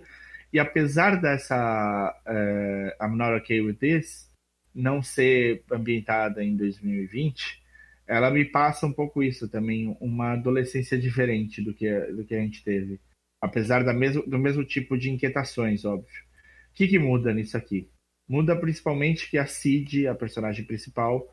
E 0.52 0.59
apesar 0.59 1.20
dessa 1.20 2.22
eh, 2.26 2.96
I'm 3.00 3.16
Not 3.16 3.42
Okay 3.42 3.61
With 3.61 3.74
This 3.74 4.31
não 4.74 5.02
ser 5.02 5.64
ambientada 5.72 6.44
em 6.44 6.57
2020, 6.57 7.62
ela 8.07 8.31
me 8.31 8.44
passa 8.44 8.87
um 8.87 8.92
pouco 8.92 9.22
isso 9.22 9.48
também, 9.48 9.96
uma 10.00 10.33
adolescência 10.33 10.98
diferente 10.98 11.62
do 11.62 11.74
que, 11.74 11.90
do 12.12 12.24
que 12.24 12.35
a 12.35 12.40
gente 12.40 12.62
teve. 12.62 13.00
Apesar 13.40 13.83
da 13.83 13.92
mesmo, 13.92 14.22
do 14.26 14.38
mesmo 14.38 14.64
tipo 14.64 14.96
de 14.96 15.11
inquietações, 15.11 15.85
óbvio. 15.85 16.24
O 16.70 16.74
que, 16.74 16.88
que 16.88 16.98
muda 16.98 17.33
nisso 17.33 17.57
aqui? 17.57 17.88
Muda 18.28 18.56
principalmente 18.56 19.30
que 19.30 19.38
a 19.38 19.46
Cid, 19.46 20.06
a 20.06 20.14
personagem 20.14 20.64
principal, 20.64 21.32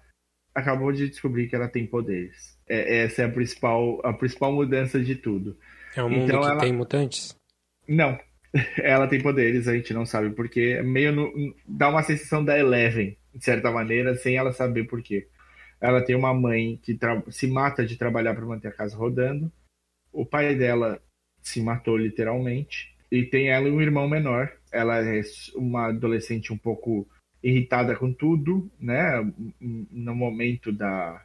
acabou 0.53 0.91
de 0.91 1.09
descobrir 1.09 1.47
que 1.47 1.55
ela 1.55 1.67
tem 1.67 1.85
poderes. 1.87 2.57
É- 2.67 2.99
essa 3.03 3.23
é 3.23 3.25
a 3.25 3.29
principal, 3.31 3.99
a 4.05 4.13
principal 4.13 4.51
mudança 4.53 4.99
de 4.99 5.15
tudo. 5.15 5.57
É 5.95 6.03
um 6.03 6.09
mundo 6.09 6.23
Então 6.25 6.41
que 6.41 6.47
ela- 6.47 6.59
tem 6.59 6.73
mutantes? 6.73 7.35
Não, 7.87 8.19
ela 8.77 9.07
tem 9.07 9.21
poderes, 9.21 9.67
a 9.67 9.75
gente 9.75 9.93
não 9.93 10.05
sabe 10.05 10.29
porquê. 10.29 10.81
Meio 10.83 11.11
no, 11.11 11.55
dá 11.67 11.89
uma 11.89 12.03
sensação 12.03 12.43
da 12.45 12.57
Eleven, 12.57 13.17
de 13.33 13.43
certa 13.43 13.71
maneira, 13.71 14.15
sem 14.15 14.37
ela 14.37 14.53
saber 14.53 14.83
porquê. 14.85 15.27
Ela 15.81 16.01
tem 16.01 16.15
uma 16.15 16.33
mãe 16.33 16.79
que 16.81 16.97
se 17.29 17.47
mata 17.47 17.85
de 17.85 17.97
trabalhar 17.97 18.33
para 18.33 18.45
manter 18.45 18.69
a 18.69 18.71
casa 18.71 18.95
rodando. 18.95 19.51
O 20.13 20.25
pai 20.25 20.55
dela 20.55 21.01
se 21.41 21.59
matou 21.61 21.97
literalmente. 21.97 22.95
E 23.11 23.23
tem 23.23 23.49
ela 23.49 23.67
e 23.67 23.71
um 23.71 23.81
irmão 23.81 24.07
menor. 24.07 24.51
Ela 24.73 24.99
é 24.99 25.21
uma 25.55 25.87
adolescente 25.87 26.51
um 26.51 26.57
pouco 26.57 27.07
irritada 27.41 27.95
com 27.95 28.11
tudo, 28.11 28.71
né? 28.79 29.03
No 29.59 30.15
momento 30.15 30.71
da 30.71 31.23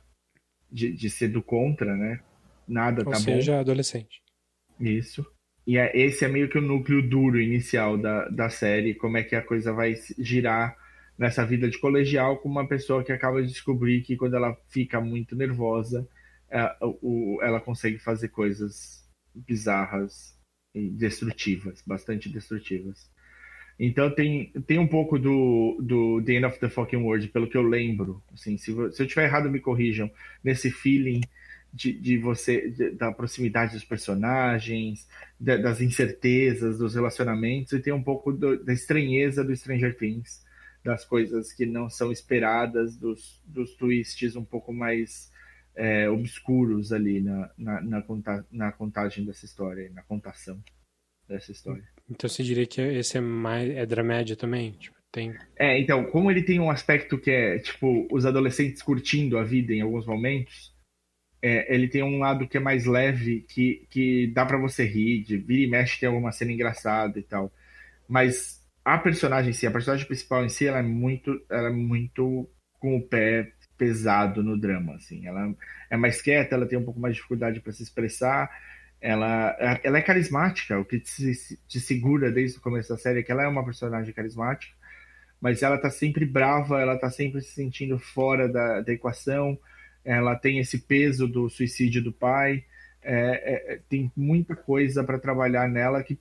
de, 0.70 0.92
de 0.92 1.08
ser 1.08 1.28
do 1.28 1.42
contra, 1.42 1.96
né? 1.96 2.20
Nada 2.66 3.02
Ou 3.04 3.11
tá 3.11 3.16
seja, 3.16 3.30
bom. 3.30 3.37
seja, 3.37 3.61
adolescente. 3.61 4.22
Isso. 4.78 5.26
E 5.66 5.76
é, 5.76 5.90
esse 5.94 6.24
é 6.24 6.28
meio 6.28 6.48
que 6.48 6.58
o 6.58 6.62
núcleo 6.62 7.06
duro 7.06 7.40
inicial 7.40 7.98
da, 7.98 8.28
da 8.28 8.48
série, 8.48 8.94
como 8.94 9.16
é 9.16 9.22
que 9.22 9.37
a 9.37 9.42
coisa 9.42 9.72
vai 9.72 9.94
girar 10.18 10.76
nessa 11.16 11.44
vida 11.44 11.68
de 11.68 11.78
colegial 11.78 12.38
com 12.38 12.48
uma 12.48 12.66
pessoa 12.66 13.02
que 13.02 13.12
acaba 13.12 13.42
de 13.42 13.48
descobrir 13.48 14.02
que 14.02 14.16
quando 14.16 14.34
ela 14.34 14.56
fica 14.68 15.00
muito 15.00 15.34
nervosa, 15.34 16.08
é, 16.50 16.76
o, 16.80 17.38
ela 17.42 17.61
consegue 17.61 17.98
fazer 17.98 18.28
coisas 18.28 19.06
bizarras 19.34 20.38
e 20.74 20.88
destrutivas, 20.90 21.82
bastante 21.87 22.28
destrutivas. 22.28 23.11
Então 23.79 24.11
tem, 24.12 24.51
tem 24.67 24.79
um 24.79 24.88
pouco 24.88 25.19
do, 25.19 25.79
do 25.81 26.21
The 26.25 26.33
End 26.33 26.47
of 26.47 26.59
the 26.59 26.69
Fucking 26.69 26.97
World, 26.97 27.29
pelo 27.29 27.49
que 27.49 27.57
eu 27.57 27.62
lembro. 27.62 28.21
Assim, 28.33 28.59
se, 28.59 28.73
se 28.93 29.03
eu 29.03 29.07
tiver 29.07 29.25
errado, 29.25 29.51
me 29.51 29.61
corrijam. 29.61 30.11
Nesse 30.43 30.71
feeling 30.71 31.21
de, 31.73 31.93
de 31.93 32.19
você, 32.19 32.71
de, 32.71 32.91
da 32.91 33.12
proximidade 33.12 33.75
dos 33.75 33.85
personagens, 33.85 35.07
das 35.38 35.81
incertezas, 35.81 36.79
dos 36.79 36.95
relacionamentos, 36.95 37.73
e 37.73 37.81
tem 37.81 37.93
um 37.93 38.03
pouco 38.03 38.33
do, 38.33 38.62
da 38.64 38.73
estranheza 38.73 39.45
do 39.45 39.55
Stranger 39.55 39.97
Things, 39.97 40.45
das 40.83 41.05
coisas 41.05 41.53
que 41.53 41.67
não 41.67 41.88
são 41.88 42.11
esperadas, 42.11 42.97
dos, 42.97 43.41
dos 43.45 43.75
twists 43.75 44.35
um 44.35 44.45
pouco 44.45 44.73
mais 44.73 45.31
é, 45.77 46.09
obscuros 46.11 46.93
ali 46.93 47.21
na, 47.21 47.51
na, 47.57 47.81
na, 47.81 48.03
conta, 48.03 48.45
na 48.51 48.73
contagem 48.73 49.25
dessa 49.25 49.45
história, 49.45 49.88
na 49.91 50.03
contação 50.03 50.61
dessa 51.29 51.53
história. 51.53 51.87
Então 52.11 52.29
você 52.29 52.42
diria 52.42 52.66
que 52.66 52.81
esse 52.81 53.18
é 53.18 53.21
mais 53.21 53.71
é 53.71 53.85
dramédia 53.85 54.37
também? 54.37 54.73
Tipo, 54.73 54.97
tem... 55.12 55.35
É, 55.57 55.79
então, 55.79 56.05
como 56.05 56.31
ele 56.31 56.42
tem 56.42 56.61
um 56.61 56.71
aspecto 56.71 57.18
que 57.18 57.31
é, 57.31 57.59
tipo, 57.59 58.07
os 58.11 58.25
adolescentes 58.25 58.83
curtindo 58.83 59.38
a 59.38 59.44
vida 59.44 59.73
em 59.73 59.81
alguns 59.81 60.07
momentos, 60.07 60.75
é, 61.40 61.73
ele 61.73 61.88
tem 61.88 62.03
um 62.03 62.18
lado 62.18 62.49
que 62.49 62.57
é 62.57 62.61
mais 62.61 62.85
leve, 62.85 63.44
que, 63.49 63.87
que 63.90 64.27
dá 64.29 64.44
para 64.44 64.59
você 64.59 64.85
rir, 64.85 65.23
de 65.23 65.37
vira 65.37 65.62
e 65.62 65.71
mexe 65.71 66.01
tem 66.01 66.09
alguma 66.09 66.33
cena 66.33 66.53
engraçada 66.53 67.18
e 67.18 67.23
tal. 67.23 67.53
Mas 68.09 68.59
a 68.85 68.99
personagem 68.99 69.51
em 69.51 69.53
si, 69.53 69.66
a 69.66 69.71
personagem 69.71 70.07
principal 70.07 70.44
em 70.44 70.49
si, 70.49 70.66
ela 70.66 70.79
é 70.79 70.83
muito, 70.83 71.40
ela 71.51 71.68
é 71.68 71.73
muito 71.73 72.49
com 72.81 72.97
o 72.97 73.03
pé 73.03 73.53
pesado 73.77 74.42
no 74.42 74.59
drama, 74.59 74.94
assim. 74.97 75.27
Ela 75.27 75.55
é 75.90 75.97
mais 75.97 76.21
quieta, 76.21 76.55
ela 76.55 76.66
tem 76.66 76.79
um 76.79 76.85
pouco 76.85 76.99
mais 76.99 77.14
de 77.14 77.18
dificuldade 77.18 77.61
para 77.61 77.73
se 77.73 77.83
expressar, 77.83 78.51
ela, 79.00 79.56
ela 79.82 79.98
é 79.98 80.02
carismática, 80.02 80.78
o 80.78 80.84
que 80.84 80.98
te, 80.98 81.32
te, 81.68 81.80
segura 81.80 82.30
desde 82.32 82.58
o 82.58 82.61
começo 82.61 82.88
da 82.88 82.98
série 82.98 83.20
é 83.20 83.22
que 83.22 83.30
ela 83.30 83.44
é 83.44 83.48
uma 83.48 83.64
personagem 83.64 84.12
carismática, 84.12 84.74
mas 85.40 85.62
ela 85.62 85.78
tá 85.78 85.88
sempre 85.88 86.24
brava, 86.26 86.80
ela 86.80 86.98
tá 86.98 87.11
sempre 87.11 87.40
se 87.40 87.52
sentindo 87.52 87.98
fora 87.98 88.48
da, 88.48 88.80
da 88.80 88.92
equação, 88.92 89.58
ela 90.04 90.34
tem 90.34 90.58
esse 90.58 90.78
peso 90.78 91.28
do 91.28 91.48
suicídio 91.48 92.02
do 92.02 92.12
pai, 92.12 92.64
é, 93.00 93.74
é, 93.74 93.80
tem 93.88 94.11
muita 94.16 94.56
coisa 94.56 95.04
para 95.04 95.18
trabalhar 95.18 95.68
nela 95.68 96.02
que 96.02 96.18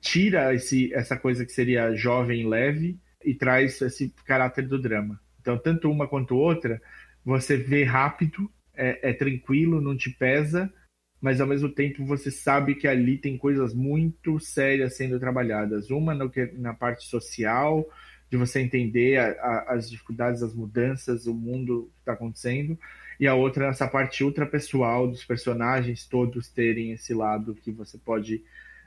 tira 0.00 0.54
esse, 0.54 0.92
essa 0.94 1.16
coisa 1.16 1.44
que 1.44 1.52
seria 1.52 1.94
jovem 1.94 2.48
leve 2.48 3.00
e 3.24 3.34
traz 3.34 3.80
esse 3.80 4.14
caráter 4.24 4.68
do 4.68 4.80
drama. 4.80 5.20
Então, 5.40 5.58
tanto 5.58 5.90
uma 5.90 6.06
quanto 6.06 6.36
outra, 6.36 6.80
você 7.24 7.56
vê 7.56 7.82
rápido, 7.82 8.50
é, 8.74 9.10
é 9.10 9.12
tranquilo, 9.12 9.80
não 9.80 9.96
te 9.96 10.10
pesa, 10.10 10.72
mas 11.20 11.40
ao 11.40 11.46
mesmo 11.46 11.68
tempo 11.68 12.04
você 12.04 12.30
sabe 12.30 12.74
que 12.74 12.86
ali 12.86 13.18
tem 13.18 13.38
coisas 13.38 13.74
muito 13.74 14.38
sérias 14.38 14.96
sendo 14.96 15.18
trabalhadas. 15.18 15.90
Uma 15.90 16.14
no 16.14 16.30
que, 16.30 16.46
na 16.54 16.74
parte 16.74 17.06
social, 17.06 17.88
de 18.30 18.36
você 18.36 18.60
entender 18.60 19.18
a, 19.18 19.30
a, 19.30 19.74
as 19.74 19.88
dificuldades, 19.90 20.42
as 20.42 20.54
mudanças, 20.54 21.26
o 21.26 21.34
mundo 21.34 21.90
que 21.94 22.00
está 22.00 22.12
acontecendo, 22.12 22.78
e 23.18 23.26
a 23.26 23.34
outra 23.34 23.68
nessa 23.68 23.88
parte 23.88 24.22
ultra 24.22 24.46
pessoal 24.46 25.08
dos 25.08 25.24
personagens 25.24 26.06
todos 26.06 26.48
terem 26.48 26.92
esse 26.92 27.14
lado 27.14 27.54
que 27.54 27.70
você 27.70 27.96
pode 27.96 28.44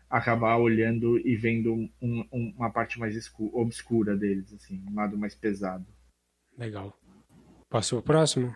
acabar 0.10 0.58
olhando 0.58 1.20
e 1.20 1.36
vendo 1.36 1.74
um, 1.74 1.89
um, 2.02 2.54
uma 2.58 2.70
parte 2.70 3.00
mais 3.00 3.15
obscura 3.54 4.15
deles, 4.15 4.52
assim, 4.54 4.84
um 4.89 4.96
lado 4.96 5.18
mais 5.18 5.36
pesado. 5.36 5.86
Legal. 6.58 6.98
Posso 7.70 7.98
o 7.98 8.02
próximo? 8.02 8.56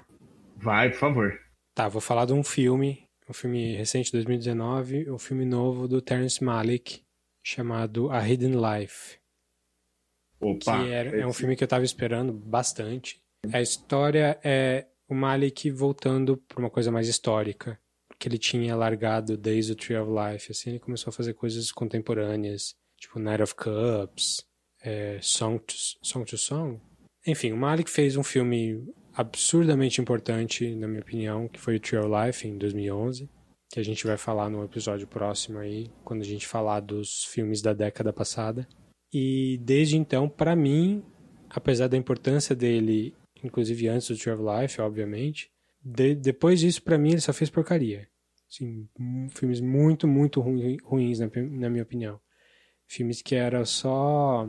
Vai, 0.58 0.90
por 0.90 0.98
favor. 0.98 1.40
Tá, 1.76 1.88
vou 1.88 2.02
falar 2.02 2.26
de 2.26 2.34
um 2.34 2.44
filme 2.44 3.03
um 3.30 3.34
filme 3.34 3.76
recente, 3.76 4.12
2019, 4.12 5.10
um 5.10 5.18
filme 5.18 5.46
novo 5.46 5.88
do 5.88 6.02
Terrence 6.02 6.44
Malick, 6.44 7.04
chamado 7.44 8.10
A 8.12 8.28
Hidden 8.28 8.54
Life. 8.56 9.18
Opa! 10.40 10.84
Que 10.84 10.92
é, 10.92 11.20
é 11.22 11.28
um 11.28 11.34
filme 11.34 11.56
que 11.56 11.64
eu 11.64 11.66
estava 11.66 11.86
esperando 11.86 12.34
bastante. 12.34 13.22
A 13.52 13.62
história 13.62 14.40
é 14.44 14.88
o 15.08 15.16
Malik 15.16 15.70
voltando 15.70 16.38
para 16.38 16.60
uma 16.60 16.70
coisa 16.70 16.92
mais 16.92 17.08
histórica, 17.08 17.80
que 18.18 18.28
ele 18.28 18.38
tinha 18.38 18.76
largado 18.76 19.38
desde 19.38 19.74
o 19.74 19.76
Tree 19.76 19.98
of 19.98 20.12
Life. 20.12 20.52
Assim, 20.52 20.72
ele 20.72 20.80
começou 20.80 21.12
a 21.12 21.14
fazer 21.14 21.34
coisas 21.34 21.72
contemporâneas, 21.72 22.76
tipo 22.98 23.20
Night 23.20 23.44
of 23.44 23.56
Cups, 23.56 24.46
é, 24.82 25.20
Song, 25.22 25.60
to, 25.60 25.74
Song 26.02 26.26
to 26.26 26.38
Song. 26.38 26.80
Enfim, 27.26 27.52
o 27.52 27.58
Malik 27.58 27.90
fez 27.90 28.18
um 28.18 28.24
filme 28.24 28.86
absurdamente 29.16 30.02
importante, 30.02 30.74
na 30.76 30.88
minha 30.88 31.02
opinião, 31.02 31.48
que 31.48 31.60
foi 31.60 31.78
o 31.78 32.00
of 32.00 32.10
Life, 32.10 32.48
em 32.48 32.58
2011, 32.58 33.30
que 33.72 33.80
a 33.80 33.84
gente 33.84 34.06
vai 34.06 34.18
falar 34.18 34.50
no 34.50 34.64
episódio 34.64 35.08
próximo 35.08 35.60
aí, 35.60 35.90
quando 36.04 36.22
a 36.22 36.26
gente 36.26 36.48
falar 36.48 36.80
dos 36.80 37.26
filmes 37.26 37.62
da 37.62 37.74
década 37.74 38.12
passada. 38.12 38.68
E 39.12 39.60
desde 39.64 39.98
então, 39.98 40.28
para 40.28 40.56
mim, 40.56 41.04
apesar 41.50 41.88
da 41.88 41.98
importância 41.98 42.56
dele, 42.56 43.14
inclusive 43.44 43.88
antes 43.88 44.08
do 44.08 44.14
of 44.14 44.44
Life, 44.44 44.82
obviamente, 44.82 45.52
de, 45.84 46.16
depois 46.16 46.60
disso, 46.60 46.82
para 46.82 46.98
mim, 46.98 47.12
ele 47.12 47.22
só 47.22 47.34
fez 47.34 47.50
porcaria. 47.50 48.08
Assim, 48.50 48.88
filmes 49.32 49.60
muito, 49.60 50.08
muito 50.08 50.40
ruins, 50.40 51.20
na, 51.20 51.30
na 51.52 51.70
minha 51.70 51.84
opinião. 51.84 52.20
Filmes 52.88 53.22
que 53.22 53.36
eram 53.36 53.66
só 53.66 54.48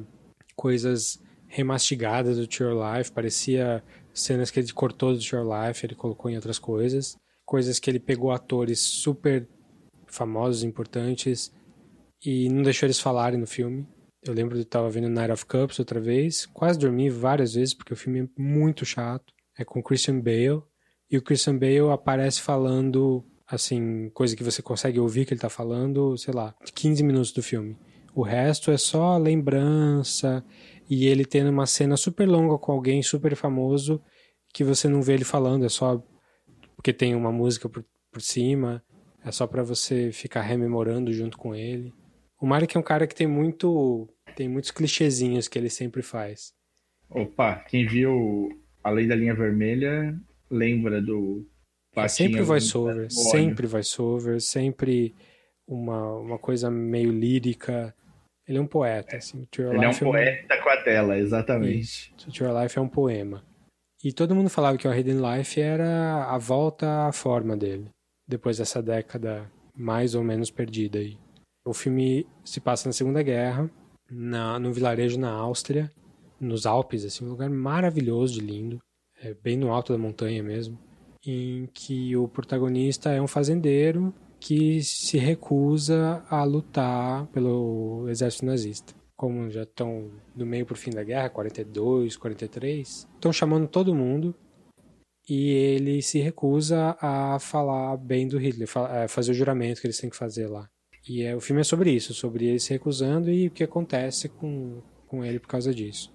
coisas 0.54 1.22
remastigadas 1.46 2.36
do 2.36 2.46
True 2.46 2.74
Life, 2.74 3.12
parecia 3.12 3.82
cenas 4.14 4.50
que 4.50 4.60
ele 4.60 4.72
cortou 4.72 5.12
do 5.12 5.20
Your 5.20 5.44
Life, 5.44 5.84
ele 5.84 5.94
colocou 5.94 6.30
em 6.30 6.36
outras 6.36 6.58
coisas, 6.58 7.16
coisas 7.44 7.78
que 7.78 7.90
ele 7.90 7.98
pegou 7.98 8.30
atores 8.30 8.80
super 8.80 9.48
famosos, 10.06 10.62
importantes 10.62 11.52
e 12.24 12.48
não 12.48 12.62
deixou 12.62 12.86
eles 12.86 13.00
falarem 13.00 13.38
no 13.38 13.46
filme. 13.46 13.86
Eu 14.22 14.32
lembro 14.32 14.54
de 14.54 14.62
estar 14.62 14.80
vendo 14.88 15.08
Night 15.08 15.32
of 15.32 15.44
Cups 15.44 15.78
outra 15.78 16.00
vez, 16.00 16.46
quase 16.46 16.78
dormi 16.78 17.10
várias 17.10 17.54
vezes 17.54 17.74
porque 17.74 17.92
o 17.92 17.96
filme 17.96 18.20
é 18.20 18.28
muito 18.40 18.86
chato. 18.86 19.34
É 19.58 19.64
com 19.64 19.82
Christian 19.82 20.20
Bale 20.20 20.62
e 21.10 21.18
o 21.18 21.22
Christian 21.22 21.58
Bale 21.58 21.90
aparece 21.92 22.40
falando 22.40 23.24
assim, 23.46 24.08
coisa 24.10 24.34
que 24.34 24.42
você 24.42 24.62
consegue 24.62 24.98
ouvir 24.98 25.26
que 25.26 25.34
ele 25.34 25.38
está 25.38 25.50
falando, 25.50 26.16
sei 26.16 26.32
lá, 26.32 26.54
15 26.74 27.02
minutos 27.02 27.32
do 27.32 27.42
filme. 27.42 27.76
O 28.14 28.22
resto 28.22 28.70
é 28.70 28.78
só 28.78 29.18
lembrança 29.18 30.44
e 30.88 31.06
ele 31.06 31.24
tendo 31.24 31.50
uma 31.50 31.66
cena 31.66 31.96
super 31.96 32.28
longa 32.28 32.58
com 32.58 32.72
alguém 32.72 33.02
super 33.02 33.34
famoso 33.34 34.02
que 34.52 34.62
você 34.62 34.88
não 34.88 35.02
vê 35.02 35.14
ele 35.14 35.24
falando, 35.24 35.64
é 35.64 35.68
só 35.68 36.02
porque 36.76 36.92
tem 36.92 37.14
uma 37.14 37.32
música 37.32 37.68
por, 37.68 37.84
por 38.12 38.20
cima, 38.20 38.82
é 39.24 39.32
só 39.32 39.46
para 39.46 39.62
você 39.62 40.12
ficar 40.12 40.42
rememorando 40.42 41.12
junto 41.12 41.36
com 41.36 41.54
ele. 41.54 41.92
O 42.40 42.46
Marek 42.46 42.76
é 42.76 42.80
um 42.80 42.84
cara 42.84 43.06
que 43.06 43.14
tem 43.14 43.26
muito 43.26 44.08
tem 44.36 44.48
muitos 44.48 44.70
clichêzinhos 44.70 45.48
que 45.48 45.58
ele 45.58 45.70
sempre 45.70 46.02
faz. 46.02 46.52
Opa, 47.08 47.56
quem 47.68 47.86
viu 47.86 48.48
A 48.82 48.90
Lei 48.90 49.06
da 49.06 49.14
Linha 49.14 49.34
Vermelha 49.34 50.18
lembra 50.50 51.00
do 51.00 51.46
é 51.96 52.08
sempre 52.08 52.42
voice-over, 52.42 53.10
sempre 53.10 53.66
voice-over, 53.66 54.40
sempre 54.40 55.14
uma, 55.66 56.16
uma 56.16 56.38
coisa 56.38 56.70
meio 56.70 57.12
lírica, 57.12 57.94
ele 58.46 58.58
é 58.58 58.60
um 58.60 58.66
poeta, 58.66 59.16
assim. 59.16 59.46
Ele 59.58 59.84
é 59.84 59.88
um 59.88 59.94
poeta 59.94 60.54
é 60.54 60.60
um... 60.60 60.62
com 60.62 60.70
a 60.70 60.76
tela, 60.82 61.18
exatamente. 61.18 61.78
Isso. 61.78 62.14
To 62.16 62.44
Your 62.44 62.62
Life 62.62 62.78
é 62.78 62.82
um 62.82 62.88
poema. 62.88 63.42
E 64.02 64.12
todo 64.12 64.34
mundo 64.34 64.50
falava 64.50 64.76
que 64.76 64.86
o 64.86 64.94
Hidden 64.94 65.18
Life 65.18 65.60
era 65.60 66.24
a 66.24 66.36
volta 66.36 67.06
à 67.06 67.12
forma 67.12 67.56
dele, 67.56 67.90
depois 68.28 68.58
dessa 68.58 68.82
década 68.82 69.50
mais 69.74 70.14
ou 70.14 70.22
menos 70.22 70.50
perdida 70.50 70.98
aí. 70.98 71.18
O 71.66 71.72
filme 71.72 72.26
se 72.44 72.60
passa 72.60 72.88
na 72.88 72.92
Segunda 72.92 73.22
Guerra, 73.22 73.70
na, 74.10 74.58
num 74.58 74.72
vilarejo 74.72 75.18
na 75.18 75.30
Áustria, 75.30 75.90
nos 76.38 76.66
Alpes, 76.66 77.04
assim, 77.04 77.24
um 77.24 77.30
lugar 77.30 77.48
maravilhoso 77.48 78.34
de 78.34 78.40
lindo, 78.40 78.78
é 79.22 79.32
bem 79.32 79.56
no 79.56 79.72
alto 79.72 79.92
da 79.92 79.98
montanha 79.98 80.42
mesmo, 80.42 80.78
em 81.24 81.66
que 81.72 82.14
o 82.14 82.28
protagonista 82.28 83.10
é 83.10 83.22
um 83.22 83.26
fazendeiro 83.26 84.14
que 84.44 84.82
se 84.82 85.16
recusa 85.16 86.22
a 86.28 86.44
lutar 86.44 87.26
pelo 87.28 88.06
exército 88.10 88.44
nazista. 88.44 88.92
Como 89.16 89.48
já 89.50 89.62
estão 89.62 90.10
no 90.36 90.44
meio 90.44 90.66
pro 90.66 90.76
fim 90.76 90.90
da 90.90 91.02
guerra, 91.02 91.30
42, 91.30 92.18
43, 92.18 93.08
estão 93.14 93.32
chamando 93.32 93.66
todo 93.66 93.94
mundo 93.94 94.34
e 95.26 95.48
ele 95.48 96.02
se 96.02 96.18
recusa 96.18 96.94
a 97.00 97.38
falar 97.40 97.96
bem 97.96 98.28
do 98.28 98.36
Hitler, 98.36 98.68
é, 98.90 99.08
fazer 99.08 99.30
o 99.30 99.34
juramento 99.34 99.80
que 99.80 99.86
eles 99.86 99.98
têm 99.98 100.10
que 100.10 100.16
fazer 100.16 100.46
lá. 100.46 100.68
E 101.08 101.22
é, 101.22 101.34
o 101.34 101.40
filme 101.40 101.62
é 101.62 101.64
sobre 101.64 101.90
isso, 101.90 102.12
sobre 102.12 102.44
ele 102.44 102.60
se 102.60 102.70
recusando 102.70 103.30
e 103.30 103.46
o 103.46 103.50
que 103.50 103.64
acontece 103.64 104.28
com, 104.28 104.82
com 105.06 105.24
ele 105.24 105.38
por 105.38 105.48
causa 105.48 105.72
disso. 105.72 106.12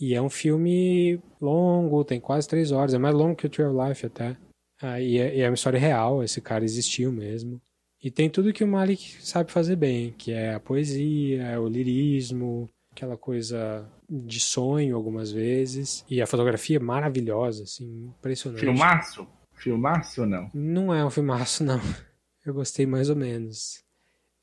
E 0.00 0.14
é 0.16 0.20
um 0.20 0.30
filme 0.30 1.20
longo, 1.40 2.04
tem 2.04 2.18
quase 2.18 2.48
três 2.48 2.72
horas, 2.72 2.92
é 2.92 2.98
mais 2.98 3.14
longo 3.14 3.36
que 3.36 3.46
o 3.46 3.48
Tree 3.48 3.68
of 3.68 3.88
Life 3.88 4.04
até. 4.04 4.36
Ah, 4.82 5.00
e, 5.00 5.18
é, 5.18 5.36
e, 5.36 5.40
é, 5.40 5.48
uma 5.48 5.54
história 5.54 5.78
real, 5.78 6.24
esse 6.24 6.40
cara 6.40 6.64
existiu 6.64 7.12
mesmo. 7.12 7.60
E 8.02 8.10
tem 8.10 8.28
tudo 8.28 8.52
que 8.52 8.64
o 8.64 8.68
Malik 8.68 9.16
sabe 9.20 9.52
fazer 9.52 9.76
bem, 9.76 10.12
que 10.18 10.32
é 10.32 10.54
a 10.54 10.60
poesia, 10.60 11.44
é 11.44 11.58
o 11.58 11.68
lirismo, 11.68 12.68
aquela 12.90 13.16
coisa 13.16 13.88
de 14.10 14.40
sonho 14.40 14.96
algumas 14.96 15.30
vezes. 15.30 16.04
E 16.10 16.20
a 16.20 16.26
fotografia 16.26 16.78
é 16.78 16.80
maravilhosa, 16.80 17.62
assim, 17.62 18.12
impressionante. 18.18 18.60
Filmaço? 18.60 19.28
Filmaço 19.54 20.22
ou 20.22 20.26
não? 20.26 20.50
Não 20.52 20.92
é 20.92 21.04
um 21.04 21.10
filmaço, 21.10 21.62
não. 21.62 21.80
Eu 22.44 22.52
gostei 22.52 22.84
mais 22.84 23.08
ou 23.08 23.14
menos. 23.14 23.84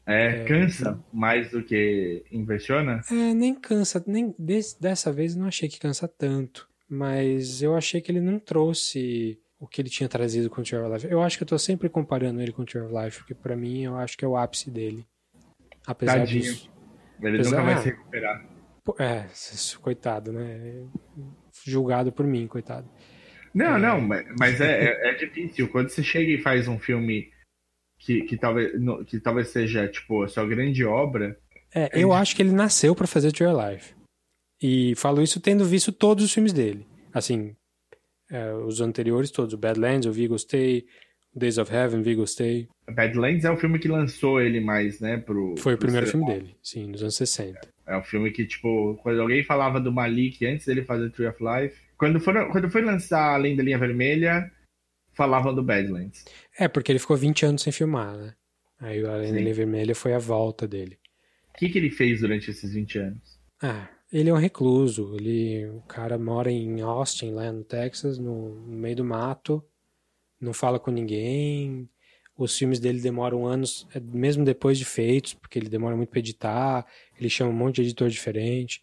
É, 0.06 0.46
cansa 0.46 1.00
mais 1.14 1.52
do 1.52 1.62
que 1.62 2.24
impressiona? 2.32 3.02
É, 3.12 3.34
nem 3.34 3.54
cansa, 3.54 4.04
nem 4.08 4.34
desse, 4.40 4.82
dessa 4.82 5.12
vez 5.12 5.36
não 5.36 5.48
achei 5.48 5.70
que 5.70 5.78
cansa 5.78 6.08
tanto, 6.08 6.68
mas 6.90 7.62
eu 7.62 7.76
achei 7.76 8.02
que 8.02 8.12
ele 8.12 8.22
não 8.22 8.40
trouxe 8.40 9.38
o 9.60 9.68
que 9.68 9.82
ele 9.82 9.90
tinha 9.90 10.08
trazido 10.08 10.50
com 10.50 10.62
o 10.62 10.64
Tree 10.64 10.80
of 10.80 10.94
Life. 10.94 11.08
Eu 11.12 11.22
acho 11.22 11.38
que 11.38 11.44
eu 11.44 11.48
tô 11.48 11.60
sempre 11.60 11.90
comparando 11.90 12.42
ele 12.42 12.52
com 12.52 12.62
o 12.62 12.66
Tree 12.66 12.82
of 12.82 12.94
Life, 12.94 13.20
porque 13.20 13.36
para 13.36 13.56
mim 13.56 13.84
eu 13.84 13.98
acho 13.98 14.18
que 14.18 14.24
é 14.24 14.28
o 14.28 14.38
ápice 14.38 14.72
dele. 14.72 15.06
Apesar 15.86 16.20
Tadinho. 16.20 16.44
Disso, 16.44 16.72
ele 17.22 17.38
apesar, 17.38 17.58
nunca 17.58 17.74
vai 17.74 17.82
se 17.82 17.90
recuperar. 17.90 18.46
É, 18.98 19.26
coitado, 19.82 20.32
né? 20.32 20.88
Julgado 21.66 22.12
por 22.12 22.26
mim, 22.26 22.48
coitado. 22.48 22.90
Não, 23.54 23.76
é... 23.76 23.80
não, 23.80 24.02
mas 24.38 24.62
é, 24.62 24.86
é, 24.86 25.10
é 25.10 25.14
difícil. 25.16 25.68
Quando 25.68 25.90
você 25.90 26.02
chega 26.02 26.32
e 26.32 26.42
faz 26.42 26.68
um 26.68 26.80
filme 26.80 27.30
que, 28.00 28.22
que, 28.24 28.38
talvez, 28.38 28.72
que 29.08 29.20
talvez 29.20 29.50
seja, 29.50 29.88
tipo, 29.88 30.24
a 30.24 30.28
sua 30.28 30.48
grande 30.48 30.86
obra. 30.86 31.38
É, 31.76 31.90
eu 31.94 32.14
acho 32.14 32.36
que 32.36 32.42
ele 32.42 32.52
nasceu 32.52 32.96
para 32.96 33.06
fazer 33.06 33.32
True 33.32 33.50
Life. 33.54 33.94
E 34.62 34.96
falo 34.96 35.22
isso 35.22 35.40
tendo 35.40 35.66
visto 35.66 35.92
todos 35.92 36.24
os 36.24 36.34
filmes 36.34 36.54
dele. 36.54 36.88
Assim, 37.14 37.56
é, 38.30 38.54
os 38.54 38.82
anteriores 38.82 39.32
todos. 39.32 39.54
O 39.54 39.58
Badlands 39.58 40.06
eu 40.06 40.14
vi 40.14 40.28
gostei. 40.28 40.86
Days 41.36 41.58
of 41.58 41.74
Heaven, 41.74 42.02
vi 42.02 42.16
gostei. 42.16 42.68
Badlands 42.90 43.46
é 43.46 43.52
o 43.52 43.58
filme 43.58 43.78
que 43.78 43.88
lançou 43.88 44.42
ele 44.42 44.60
mais, 44.60 45.00
né? 45.00 45.18
Pro, 45.18 45.56
Foi 45.58 45.74
pro 45.78 45.86
o 45.86 45.88
primeiro 45.88 46.08
filme 46.08 46.26
dele, 46.26 46.56
sim, 46.62 46.88
nos 46.88 47.02
anos 47.02 47.16
60. 47.16 47.60
É, 47.86 47.94
é 47.94 47.98
um 47.98 48.04
filme 48.04 48.32
que, 48.32 48.46
tipo, 48.46 48.98
quando 49.04 49.22
alguém 49.22 49.44
falava 49.44 49.80
do 49.80 49.92
Malik 49.92 50.46
antes 50.46 50.66
dele 50.66 50.84
fazer 50.84 51.12
Tree 51.12 51.28
of 51.28 51.38
Life. 51.40 51.80
Quando, 51.98 52.20
for, 52.20 52.34
quando 52.52 52.70
foi 52.70 52.82
lançar 52.82 53.36
Além 53.36 53.56
da 53.56 53.64
Linha 53.64 53.78
Vermelha, 53.78 54.52
falavam 55.14 55.54
do 55.54 55.62
Badlands. 55.62 56.26
É, 56.58 56.68
porque 56.68 56.92
ele 56.92 57.00
ficou 57.00 57.16
20 57.16 57.46
anos 57.46 57.62
sem 57.62 57.72
filmar, 57.72 58.18
né? 58.18 58.34
Aí 58.80 59.04
o 59.04 59.12
Além 59.12 59.34
da 59.34 59.40
Linha 59.40 59.54
Vermelha 59.54 59.94
foi 59.94 60.14
a 60.14 60.20
volta 60.20 60.68
dele. 60.68 60.98
O 61.54 61.60
que, 61.60 61.70
que 61.70 61.78
ele 61.78 61.92
fez 61.92 62.22
durante 62.22 62.50
esses 62.50 62.74
20 62.74 62.98
anos? 63.00 63.40
Ah, 63.62 63.90
ele 64.12 64.30
é 64.30 64.34
um 64.34 64.38
recluso. 64.38 65.16
Ele, 65.16 65.68
o 65.68 65.82
cara 65.82 66.18
mora 66.18 66.52
em 66.52 66.82
Austin, 66.82 67.32
lá 67.32 67.52
no 67.52 67.64
Texas, 67.64 68.18
no, 68.18 68.56
no 68.56 68.78
meio 68.78 68.98
do 68.98 69.06
mato, 69.06 69.64
não 70.40 70.54
fala 70.54 70.80
com 70.80 70.92
ninguém. 70.92 71.90
Os 72.38 72.58
filmes 72.58 72.80
dele 72.80 73.02
demoram 73.02 73.46
anos, 73.46 73.88
é, 73.94 74.00
mesmo 74.00 74.46
depois 74.46 74.78
de 74.78 74.86
feitos, 74.86 75.34
porque 75.34 75.60
ele 75.60 75.70
demora 75.70 75.96
muito 75.96 76.10
para 76.10 76.20
editar. 76.20 76.86
Ele 77.20 77.30
chama 77.30 77.52
um 77.52 77.56
monte 77.56 77.76
de 77.76 77.82
editor 77.84 78.10
diferente. 78.10 78.82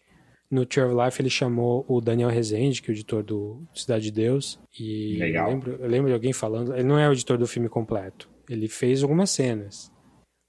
No 0.49 0.65
Tree 0.65 0.85
of 0.85 0.95
Life 0.95 1.21
ele 1.21 1.29
chamou 1.29 1.83
o 1.89 1.99
Daniel 1.99 2.29
Rezende, 2.29 2.81
que 2.81 2.89
é 2.89 2.93
o 2.93 2.95
editor 2.95 3.21
do 3.21 3.67
Cidade 3.73 4.05
de 4.05 4.11
Deus. 4.11 4.59
E 4.79 5.17
Legal. 5.17 5.47
Eu, 5.47 5.53
lembro, 5.53 5.71
eu 5.73 5.87
lembro 5.87 6.07
de 6.07 6.13
alguém 6.13 6.31
falando. 6.31 6.73
Ele 6.73 6.83
não 6.83 6.97
é 6.97 7.09
o 7.09 7.11
editor 7.11 7.37
do 7.37 7.47
filme 7.47 7.67
completo. 7.67 8.29
Ele 8.47 8.69
fez 8.69 9.03
algumas 9.03 9.29
cenas. 9.29 9.91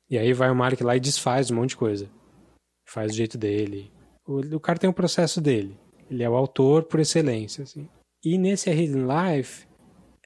E 0.09 0.17
aí 0.17 0.33
vai 0.33 0.51
o 0.51 0.55
Mark 0.55 0.81
lá 0.83 0.97
e 0.97 1.01
desfaz 1.01 1.51
um 1.51 1.57
monte 1.57 1.71
de 1.71 1.77
coisa. 1.79 2.09
Faz 2.85 3.11
do 3.11 3.17
jeito 3.17 3.37
dele. 3.37 3.91
O, 4.29 4.57
o 4.57 4.61
cara 4.61 4.79
tem 4.79 4.91
um 4.91 4.93
processo 4.93 5.41
dele. 5.41 5.75
Ele 6.11 6.23
é 6.23 6.29
o 6.29 6.37
autor 6.37 6.85
por 6.85 7.01
excelência. 7.01 7.63
Assim. 7.65 7.89
E 8.23 8.37
nesse 8.37 8.69
A 8.69 8.75
Hidden 8.75 9.07
Life, 9.07 9.67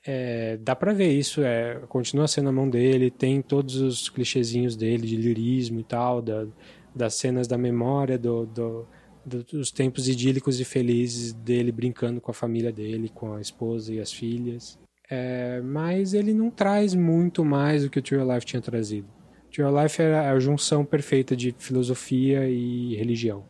é, 0.04 0.56
dá 0.56 0.74
pra 0.74 0.92
ver 0.92 1.12
isso. 1.12 1.40
É, 1.42 1.80
continua 1.88 2.26
sendo 2.26 2.48
a 2.48 2.52
mão 2.52 2.68
dele. 2.68 3.10
Tem 3.10 3.40
todos 3.40 3.76
os 3.76 4.08
clichêzinhos 4.08 4.74
dele 4.74 5.06
de 5.06 5.16
lirismo 5.16 5.78
e 5.78 5.84
tal. 5.84 6.20
Da, 6.20 6.46
das 6.94 7.14
cenas 7.14 7.46
da 7.46 7.56
memória, 7.56 8.18
do, 8.18 8.44
do 8.44 8.86
dos 9.24 9.70
tempos 9.70 10.08
idílicos 10.08 10.60
e 10.60 10.64
felizes 10.64 11.32
dele 11.32 11.70
brincando 11.70 12.20
com 12.20 12.30
a 12.30 12.34
família 12.34 12.72
dele, 12.72 13.08
com 13.08 13.34
a 13.34 13.40
esposa 13.40 13.94
e 13.94 14.00
as 14.00 14.12
filhas. 14.12 14.78
É, 15.08 15.60
mas 15.60 16.14
ele 16.14 16.34
não 16.34 16.50
traz 16.50 16.94
muito 16.94 17.44
mais 17.44 17.84
do 17.84 17.90
que 17.90 17.98
o 17.98 18.02
True 18.02 18.24
Life 18.24 18.46
tinha 18.46 18.60
trazido. 18.60 19.06
True 19.52 19.82
Life 19.82 20.00
é 20.00 20.14
a 20.14 20.38
junção 20.38 20.84
perfeita 20.84 21.36
de 21.36 21.54
filosofia 21.56 22.48
e 22.48 22.96
religião. 22.96 23.44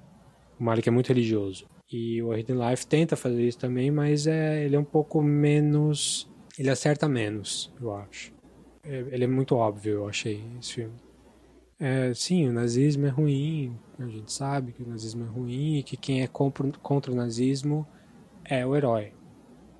O 0.62 0.64
Malik 0.64 0.88
é 0.88 0.92
muito 0.92 1.08
religioso. 1.08 1.66
E 1.90 2.22
o 2.22 2.32
Hidden 2.32 2.56
Life 2.56 2.86
tenta 2.86 3.16
fazer 3.16 3.48
isso 3.48 3.58
também, 3.58 3.90
mas 3.90 4.28
é, 4.28 4.64
ele 4.64 4.76
é 4.76 4.78
um 4.78 4.84
pouco 4.84 5.20
menos. 5.20 6.30
Ele 6.56 6.70
acerta 6.70 7.08
menos, 7.08 7.72
eu 7.80 7.92
acho. 7.92 8.32
É, 8.84 9.04
ele 9.10 9.24
é 9.24 9.26
muito 9.26 9.56
óbvio, 9.56 9.94
eu 9.94 10.08
achei, 10.08 10.40
esse 10.60 10.74
filme. 10.74 10.94
É, 11.80 12.14
sim, 12.14 12.48
o 12.48 12.52
nazismo 12.52 13.06
é 13.06 13.08
ruim, 13.08 13.76
a 13.98 14.06
gente 14.06 14.32
sabe 14.32 14.70
que 14.70 14.84
o 14.84 14.88
nazismo 14.88 15.24
é 15.24 15.26
ruim 15.26 15.78
e 15.78 15.82
que 15.82 15.96
quem 15.96 16.22
é 16.22 16.28
contra 16.28 17.10
o 17.10 17.14
nazismo 17.14 17.84
é 18.44 18.64
o 18.64 18.76
herói. 18.76 19.12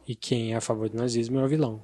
E 0.09 0.16
quem 0.16 0.53
é 0.53 0.57
a 0.57 0.61
favor 0.61 0.88
do 0.88 0.99
nazismo 0.99 1.38
é 1.38 1.45
o 1.45 1.49
vilão. 1.49 1.81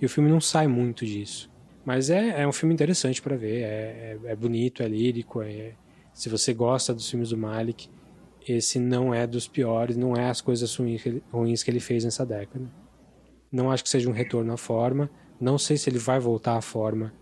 E 0.00 0.06
o 0.06 0.08
filme 0.08 0.28
não 0.28 0.40
sai 0.40 0.66
muito 0.66 1.06
disso. 1.06 1.48
Mas 1.84 2.10
é, 2.10 2.42
é 2.42 2.48
um 2.48 2.52
filme 2.52 2.74
interessante 2.74 3.22
para 3.22 3.36
ver, 3.36 3.62
é, 3.62 3.64
é, 3.64 4.18
é, 4.24 4.34
bonito, 4.34 4.82
é 4.82 4.88
lírico, 4.88 5.40
é, 5.40 5.74
se 6.12 6.28
você 6.28 6.52
gosta 6.52 6.92
dos 6.92 7.08
filmes 7.08 7.30
do 7.30 7.38
Malik, 7.38 7.88
esse 8.46 8.78
não 8.78 9.14
é 9.14 9.26
dos 9.26 9.46
piores, 9.46 9.96
não 9.96 10.16
é 10.16 10.28
as 10.28 10.40
coisas 10.40 10.74
ruins 10.76 11.62
que 11.62 11.70
ele, 11.70 11.80
fez 11.80 12.04
nessa 12.04 12.24
década. 12.24 12.70
Não 13.50 13.70
acho 13.70 13.82
que 13.82 13.90
seja 13.90 14.08
um 14.08 14.12
retorno 14.12 14.52
à 14.52 14.56
forma, 14.56 15.10
não 15.40 15.58
sei 15.58 15.76
se 15.76 15.90
ele 15.90 15.98
vai 15.98 16.20
voltar 16.20 16.56
à 16.56 16.60
forma 16.60 17.12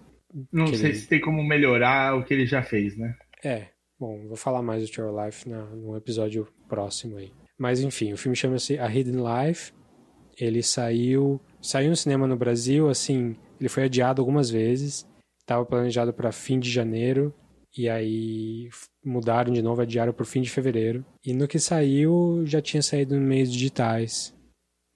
não 0.53 0.67
sei 0.69 0.91
ele... 0.91 0.95
se 0.95 1.09
tem 1.09 1.21
como 1.21 1.43
melhorar 1.43 2.17
o 2.17 2.25
que 2.25 2.35
ele 2.35 2.47
já 2.47 2.63
fez, 2.63 2.97
né? 2.97 3.15
É. 3.43 3.69
Bom, 3.99 4.29
vou 4.29 4.37
falar 4.37 4.63
mais 4.63 4.83
do 4.83 4.93
True 4.93 5.11
Life 5.25 5.49
na, 5.49 5.65
no 5.65 5.97
episódio 5.97 6.47
próximo 6.69 7.17
aí. 7.17 7.33
Mas 7.59 7.81
enfim, 7.81 8.13
o 8.13 8.17
filme 8.17 8.37
chama-se 8.37 8.79
A 8.79 8.87
Hidden 8.87 9.17
Life. 9.17 9.73
Ele 10.39 10.63
saiu, 10.63 11.41
saiu 11.61 11.91
no 11.91 11.97
cinema 11.97 12.27
no 12.27 12.37
Brasil, 12.37 12.89
assim, 12.89 13.37
ele 13.59 13.69
foi 13.69 13.85
adiado 13.85 14.23
algumas 14.23 14.49
vezes. 14.49 15.05
Estava 15.41 15.65
planejado 15.65 16.13
para 16.13 16.31
fim 16.31 16.61
de 16.61 16.71
janeiro 16.71 17.35
e 17.77 17.89
aí 17.89 18.69
mudaram 19.05 19.53
de 19.53 19.63
novo, 19.63 19.83
adiaram 19.83 20.13
para 20.13 20.23
o 20.23 20.27
fim 20.27 20.43
de 20.43 20.51
fevereiro. 20.51 21.05
E 21.25 21.33
no 21.33 21.49
que 21.49 21.59
saiu 21.59 22.43
já 22.45 22.61
tinha 22.61 22.83
saído 22.83 23.15
em 23.15 23.21
meios 23.21 23.53
digitais. 23.53 24.35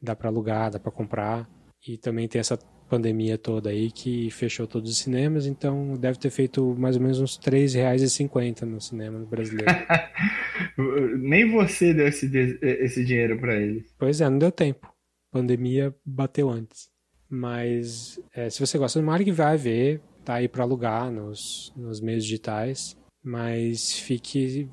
Dá 0.01 0.17
para 0.17 0.29
alugar, 0.29 0.71
dá 0.71 0.81
para 0.81 0.91
comprar. 0.91 1.49
E 1.87 1.97
também 1.97 2.29
tem 2.29 2.41
essa 2.41 2.59
pandemia 2.93 3.39
toda 3.39 3.71
aí 3.71 3.91
que 3.91 4.31
fechou 4.31 4.67
todos 4.67 4.91
os 4.91 4.99
cinemas, 4.99 5.47
então 5.47 5.97
deve 5.97 6.19
ter 6.19 6.29
feito 6.29 6.75
mais 6.79 6.95
ou 6.95 7.03
menos 7.03 7.21
uns 7.21 7.41
R$ 7.43 7.51
3,50 7.51 8.63
no 8.63 8.81
cinema 8.83 9.19
brasileiro. 9.25 9.73
Nem 11.19 11.51
você 11.51 11.95
deu 11.95 12.07
esse, 12.07 12.31
esse 12.61 13.03
dinheiro 13.03 13.39
para 13.39 13.57
eles. 13.57 13.95
Pois 13.99 14.21
é, 14.21 14.29
não 14.29 14.39
deu 14.39 14.53
tempo. 14.53 14.93
Pandemia 15.31 15.95
bateu 16.05 16.51
antes. 16.51 16.91
Mas 17.31 18.21
é, 18.35 18.51
se 18.51 18.61
você 18.61 18.77
gosta 18.77 19.01
do 19.01 19.07
Mario, 19.07 19.35
vai 19.35 19.57
ver, 19.57 20.03
tá 20.25 20.35
aí 20.35 20.49
para 20.49 20.63
alugar 20.63 21.11
nos, 21.11 21.73
nos 21.77 22.01
meios 22.01 22.25
digitais, 22.25 22.97
mas 23.23 23.93
fique, 23.99 24.69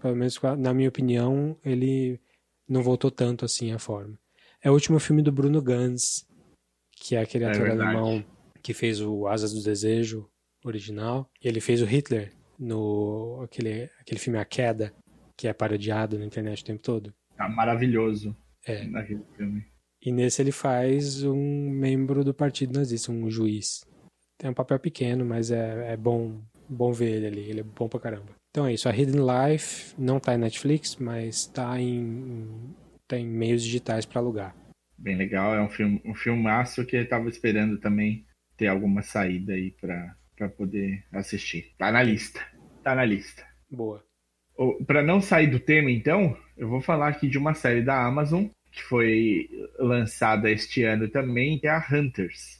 pelo 0.00 0.16
menos 0.16 0.40
na 0.58 0.74
minha 0.74 0.88
opinião, 0.88 1.56
ele 1.64 2.20
não 2.68 2.82
voltou 2.82 3.10
tanto 3.10 3.44
assim 3.44 3.72
à 3.72 3.78
forma. 3.78 4.18
É 4.62 4.70
o 4.70 4.74
último 4.74 4.98
filme 4.98 5.22
do 5.22 5.32
Bruno 5.32 5.62
Gans, 5.62 6.26
que 6.90 7.16
é 7.16 7.20
aquele 7.20 7.44
é 7.44 7.50
ator 7.50 7.62
verdade. 7.62 7.96
alemão 7.96 8.24
que 8.62 8.74
fez 8.74 9.00
o 9.00 9.26
Asas 9.26 9.54
do 9.54 9.62
Desejo 9.62 10.28
original. 10.64 11.30
E 11.42 11.48
ele 11.48 11.60
fez 11.60 11.80
o 11.80 11.86
Hitler 11.86 12.32
no 12.58 13.40
aquele, 13.42 13.90
aquele 14.00 14.20
filme 14.20 14.38
A 14.38 14.44
Queda, 14.44 14.92
que 15.36 15.46
é 15.46 15.52
parodiado 15.52 16.18
na 16.18 16.26
internet 16.26 16.62
o 16.62 16.66
tempo 16.66 16.82
todo. 16.82 17.14
Ah, 17.38 17.48
maravilhoso. 17.48 18.36
É. 18.66 18.84
Naquele 18.84 19.22
filme. 19.36 19.64
E 20.02 20.12
nesse 20.12 20.42
ele 20.42 20.52
faz 20.52 21.22
um 21.22 21.70
membro 21.70 22.24
do 22.24 22.34
partido 22.34 22.78
nazista, 22.78 23.10
um 23.10 23.30
juiz. 23.30 23.84
Tem 24.38 24.50
um 24.50 24.54
papel 24.54 24.78
pequeno, 24.78 25.24
mas 25.24 25.50
é, 25.50 25.92
é 25.92 25.96
bom, 25.96 26.40
bom 26.68 26.92
ver 26.92 27.16
ele 27.16 27.26
ali. 27.26 27.50
Ele 27.50 27.60
é 27.60 27.64
bom 27.64 27.88
pra 27.88 28.00
caramba. 28.00 28.36
Então 28.50 28.66
é 28.66 28.72
isso. 28.72 28.88
A 28.88 28.96
Hidden 28.96 29.20
Life 29.20 29.94
não 29.98 30.20
tá 30.20 30.34
em 30.34 30.38
Netflix, 30.38 30.96
mas 30.96 31.46
tá 31.46 31.78
em, 31.80 32.74
tá 33.06 33.18
em 33.18 33.26
meios 33.26 33.62
digitais 33.62 34.06
para 34.06 34.20
alugar 34.20 34.54
bem 34.98 35.16
legal. 35.16 35.54
É 35.54 35.62
um 35.62 35.68
filme, 35.68 36.02
um 36.04 36.14
filmaço 36.14 36.84
que 36.84 36.96
eu 36.96 37.08
tava 37.08 37.28
esperando 37.28 37.78
também 37.78 38.26
ter 38.56 38.66
alguma 38.66 39.02
saída 39.02 39.52
aí 39.52 39.70
para 39.70 40.16
para 40.36 40.48
poder 40.48 41.04
assistir. 41.10 41.74
Tá 41.76 41.90
na 41.90 42.00
lista. 42.00 42.40
Tá 42.84 42.94
na 42.94 43.04
lista. 43.04 43.44
Boa. 43.68 44.04
Para 44.86 45.02
não 45.02 45.20
sair 45.20 45.48
do 45.48 45.58
tema, 45.58 45.90
então, 45.90 46.36
eu 46.56 46.68
vou 46.68 46.80
falar 46.80 47.08
aqui 47.08 47.28
de 47.28 47.36
uma 47.36 47.54
série 47.54 47.82
da 47.82 48.06
Amazon 48.06 48.46
que 48.70 48.82
foi 48.84 49.48
lançada 49.80 50.48
este 50.48 50.84
ano 50.84 51.08
também, 51.08 51.58
que 51.58 51.66
é 51.66 51.70
a 51.70 51.84
Hunters. 51.90 52.57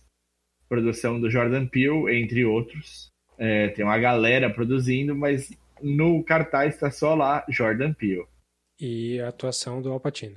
Produção 0.68 1.20
do 1.20 1.30
Jordan 1.30 1.66
Peele, 1.66 2.20
entre 2.20 2.44
outros. 2.44 3.08
É, 3.38 3.68
tem 3.68 3.84
uma 3.84 3.98
galera 3.98 4.50
produzindo, 4.50 5.14
mas 5.14 5.50
no 5.82 6.22
cartaz 6.24 6.74
está 6.74 6.90
só 6.90 7.14
lá 7.14 7.44
Jordan 7.48 7.92
Peele. 7.92 8.26
E 8.80 9.20
a 9.20 9.28
atuação 9.28 9.80
do 9.80 9.90
Alpatino. 9.90 10.36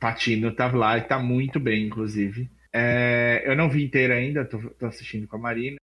Patino 0.00 0.54
tá 0.54 0.70
lá 0.72 0.98
e 0.98 1.02
tá 1.02 1.18
muito 1.18 1.58
bem, 1.58 1.86
inclusive. 1.86 2.50
É, 2.72 3.42
eu 3.44 3.56
não 3.56 3.68
vi 3.68 3.84
inteira 3.84 4.14
ainda, 4.14 4.44
tô, 4.44 4.58
tô, 4.70 4.86
assistindo 4.86 5.26
com 5.26 5.36
a 5.36 5.40
Marina, 5.40 5.76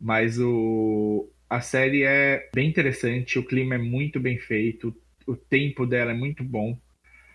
mas 0.00 0.38
o, 0.38 1.30
a 1.48 1.60
série 1.60 2.02
é 2.02 2.50
bem 2.54 2.68
interessante, 2.68 3.38
o 3.38 3.44
clima 3.44 3.76
é 3.76 3.78
muito 3.78 4.18
bem 4.20 4.38
feito, 4.38 4.94
o 5.26 5.36
tempo 5.36 5.86
dela 5.86 6.10
é 6.10 6.14
muito 6.14 6.42
bom. 6.42 6.78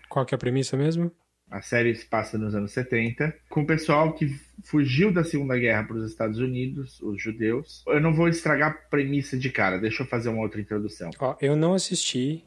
Qual 0.08 0.24
que 0.26 0.34
é 0.34 0.36
a 0.36 0.38
premissa 0.38 0.76
mesmo? 0.76 1.10
A 1.50 1.60
série 1.60 1.94
se 1.94 2.06
passa 2.06 2.38
nos 2.38 2.54
anos 2.54 2.72
70, 2.72 3.34
com 3.48 3.62
o 3.62 3.66
pessoal 3.66 4.12
que 4.14 4.28
fugiu 4.64 5.12
da 5.12 5.24
Segunda 5.24 5.58
Guerra 5.58 5.84
para 5.84 5.96
os 5.96 6.10
Estados 6.10 6.38
Unidos, 6.38 7.00
os 7.02 7.20
judeus. 7.20 7.82
Eu 7.88 8.00
não 8.00 8.14
vou 8.14 8.28
estragar 8.28 8.70
a 8.70 8.74
premissa 8.88 9.36
de 9.36 9.50
cara, 9.50 9.78
deixa 9.78 10.02
eu 10.02 10.06
fazer 10.06 10.28
uma 10.28 10.42
outra 10.42 10.60
introdução. 10.60 11.10
Ó, 11.18 11.36
eu 11.40 11.56
não 11.56 11.74
assisti, 11.74 12.44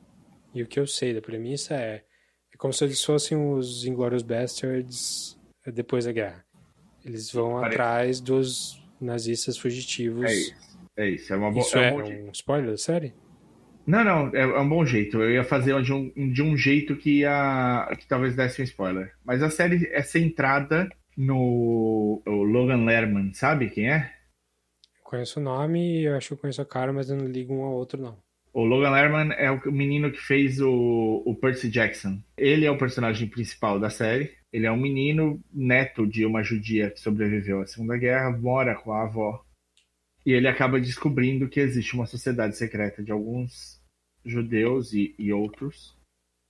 e 0.55 0.63
o 0.63 0.67
que 0.67 0.79
eu 0.79 0.87
sei 0.87 1.13
da 1.13 1.21
premissa 1.21 1.75
é 1.75 2.03
é 2.53 2.57
como 2.57 2.71
se 2.71 2.83
eles 2.83 3.03
fossem 3.03 3.35
os 3.35 3.83
Inglourious 3.83 4.21
Bastards 4.21 5.39
depois 5.65 6.05
da 6.05 6.11
guerra. 6.11 6.45
Eles 7.03 7.31
vão 7.31 7.53
Parece. 7.53 7.73
atrás 7.73 8.21
dos 8.21 8.81
nazistas 9.01 9.57
fugitivos. 9.57 10.23
É 10.23 10.33
isso. 10.33 10.55
É 10.95 11.09
isso. 11.09 11.33
É, 11.33 11.35
uma 11.35 11.51
bo... 11.51 11.59
isso 11.59 11.77
é, 11.77 11.91
um, 11.91 12.27
um 12.27 12.31
spoiler 12.31 12.69
da 12.69 12.77
série? 12.77 13.13
Não, 13.86 14.03
não, 14.03 14.27
é, 14.34 14.41
é, 14.41 14.59
um 14.59 14.69
bom 14.69 14.86
jeito. 14.86 15.21
Eu 15.21 15.31
ia 15.31 15.43
fazer 15.43 15.81
de 15.81 15.93
um, 15.93 16.11
de 16.31 16.41
um 16.41 16.55
jeito 16.55 16.95
que, 16.95 17.19
ia, 17.19 17.93
que 17.99 18.07
talvez 18.07 18.36
desse 18.36 18.61
um 18.61 18.65
spoiler. 18.65 19.13
Mas 19.25 19.43
a 19.43 19.49
série 19.49 19.88
é 19.91 20.01
centrada 20.01 20.89
no 21.17 22.21
Logan 22.25 22.86
Lerman, 22.86 23.34
sabe 23.34 23.69
quem 23.69 23.91
é? 23.91 24.11
conheço 25.13 25.39
o 25.39 25.43
nome, 25.43 26.01
eu 26.01 26.15
acho 26.15 26.29
que 26.29 26.34
eu 26.34 26.38
conheço 26.38 26.61
a 26.61 26.65
cara, 26.65 26.91
mas 26.91 27.07
eu 27.07 27.15
não 27.15 27.27
ligo 27.27 27.53
um 27.53 27.61
ao 27.61 27.73
outro, 27.73 28.01
não. 28.01 28.17
O 28.51 28.63
Logan 28.63 28.89
Lerman 28.89 29.31
é 29.34 29.51
o 29.51 29.71
menino 29.71 30.11
que 30.11 30.17
fez 30.19 30.59
o, 30.59 31.21
o 31.23 31.36
Percy 31.36 31.69
Jackson. 31.69 32.19
Ele 32.36 32.65
é 32.65 32.71
o 32.71 32.77
personagem 32.77 33.27
principal 33.27 33.79
da 33.79 33.91
série. 33.91 34.31
Ele 34.51 34.65
é 34.65 34.71
um 34.71 34.77
menino 34.77 35.39
neto 35.51 36.07
de 36.07 36.25
uma 36.25 36.41
judia 36.43 36.89
que 36.89 36.99
sobreviveu 36.99 37.61
à 37.61 37.65
Segunda 37.65 37.95
Guerra, 37.95 38.31
mora 38.31 38.75
com 38.75 38.91
a 38.91 39.03
avó. 39.03 39.43
E 40.26 40.32
ele 40.32 40.47
acaba 40.47 40.80
descobrindo 40.80 41.49
que 41.49 41.59
existe 41.59 41.93
uma 41.93 42.05
sociedade 42.05 42.57
secreta 42.57 43.03
de 43.03 43.11
alguns 43.11 43.82
judeus 44.26 44.93
e, 44.93 45.13
e 45.19 45.34
outros 45.34 45.97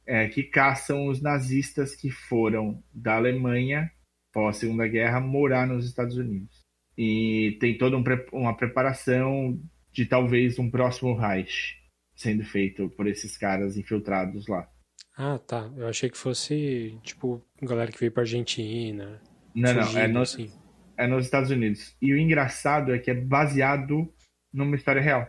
é, 0.05 0.27
que 0.27 0.43
caçam 0.43 1.07
os 1.07 1.21
nazistas 1.21 1.95
que 1.95 2.09
foram 2.11 2.83
da 2.93 3.15
Alemanha 3.15 3.91
pós 4.31 4.57
Segunda 4.57 4.87
Guerra 4.87 5.19
morar 5.19 5.67
nos 5.67 5.85
Estados 5.85 6.17
Unidos. 6.17 6.61
E 6.97 7.57
tem 7.59 7.77
toda 7.77 7.97
um, 7.97 8.03
uma 8.31 8.55
preparação 8.55 9.59
de 9.91 10.05
talvez 10.05 10.59
um 10.59 10.69
próximo 10.69 11.15
Reich 11.15 11.79
sendo 12.15 12.43
feito 12.43 12.89
por 12.89 13.07
esses 13.07 13.37
caras 13.37 13.77
infiltrados 13.77 14.47
lá. 14.47 14.69
Ah, 15.15 15.37
tá. 15.37 15.71
Eu 15.77 15.87
achei 15.87 16.09
que 16.09 16.17
fosse, 16.17 16.97
tipo, 17.03 17.43
galera 17.61 17.91
que 17.91 17.99
veio 17.99 18.11
pra 18.11 18.23
Argentina. 18.23 19.21
Não, 19.53 19.73
não, 19.73 19.97
é, 19.97 20.07
no, 20.07 20.21
assim. 20.21 20.51
É 20.97 21.07
nos 21.07 21.25
Estados 21.25 21.49
Unidos. 21.49 21.95
E 22.01 22.13
o 22.13 22.17
engraçado 22.17 22.93
é 22.93 22.99
que 22.99 23.11
é 23.11 23.13
baseado 23.13 24.13
numa 24.53 24.75
história 24.75 25.01
real. 25.01 25.27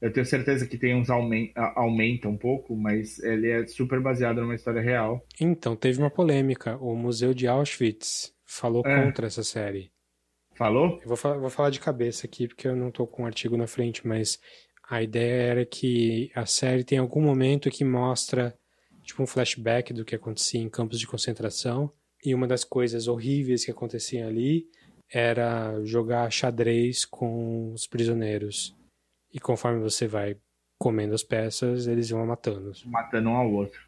Eu 0.00 0.12
tenho 0.12 0.26
certeza 0.26 0.66
que 0.66 0.76
tem 0.76 0.94
uns 0.94 1.08
aumenta, 1.08 1.60
aumenta 1.76 2.28
um 2.28 2.36
pouco, 2.36 2.76
mas 2.76 3.18
ele 3.20 3.50
é 3.50 3.66
super 3.66 4.00
baseado 4.00 4.40
numa 4.40 4.54
história 4.54 4.82
real. 4.82 5.24
Então, 5.40 5.74
teve 5.74 5.98
uma 5.98 6.10
polêmica. 6.10 6.76
O 6.76 6.94
Museu 6.94 7.32
de 7.32 7.46
Auschwitz 7.46 8.34
falou 8.44 8.82
é. 8.84 9.02
contra 9.02 9.26
essa 9.26 9.42
série. 9.42 9.90
Falou? 10.54 11.00
Eu 11.00 11.08
vou 11.08 11.16
falar, 11.16 11.38
vou 11.38 11.50
falar 11.50 11.70
de 11.70 11.80
cabeça 11.80 12.26
aqui, 12.26 12.46
porque 12.46 12.68
eu 12.68 12.76
não 12.76 12.90
tô 12.90 13.06
com 13.06 13.22
o 13.22 13.24
um 13.24 13.26
artigo 13.26 13.56
na 13.56 13.66
frente, 13.66 14.06
mas 14.06 14.38
a 14.88 15.02
ideia 15.02 15.42
era 15.42 15.66
que 15.66 16.30
a 16.34 16.44
série 16.44 16.84
tem 16.84 16.98
algum 16.98 17.22
momento 17.22 17.70
que 17.70 17.84
mostra 17.84 18.54
tipo 19.02 19.22
um 19.22 19.26
flashback 19.26 19.92
do 19.92 20.04
que 20.04 20.14
acontecia 20.14 20.60
em 20.60 20.68
campos 20.68 20.98
de 20.98 21.06
concentração 21.06 21.90
e 22.24 22.34
uma 22.34 22.46
das 22.46 22.64
coisas 22.64 23.08
horríveis 23.08 23.64
que 23.64 23.70
aconteciam 23.70 24.28
ali 24.28 24.66
era 25.12 25.82
jogar 25.84 26.30
xadrez 26.30 27.04
com 27.04 27.72
os 27.72 27.86
prisioneiros 27.86 28.74
e 29.32 29.38
conforme 29.38 29.80
você 29.80 30.06
vai 30.06 30.36
comendo 30.78 31.14
as 31.14 31.22
peças 31.22 31.86
eles 31.86 32.10
vão 32.10 32.26
matando 32.26 32.72
matando 32.86 33.28
um 33.28 33.36
ao 33.36 33.52
outro 33.52 33.80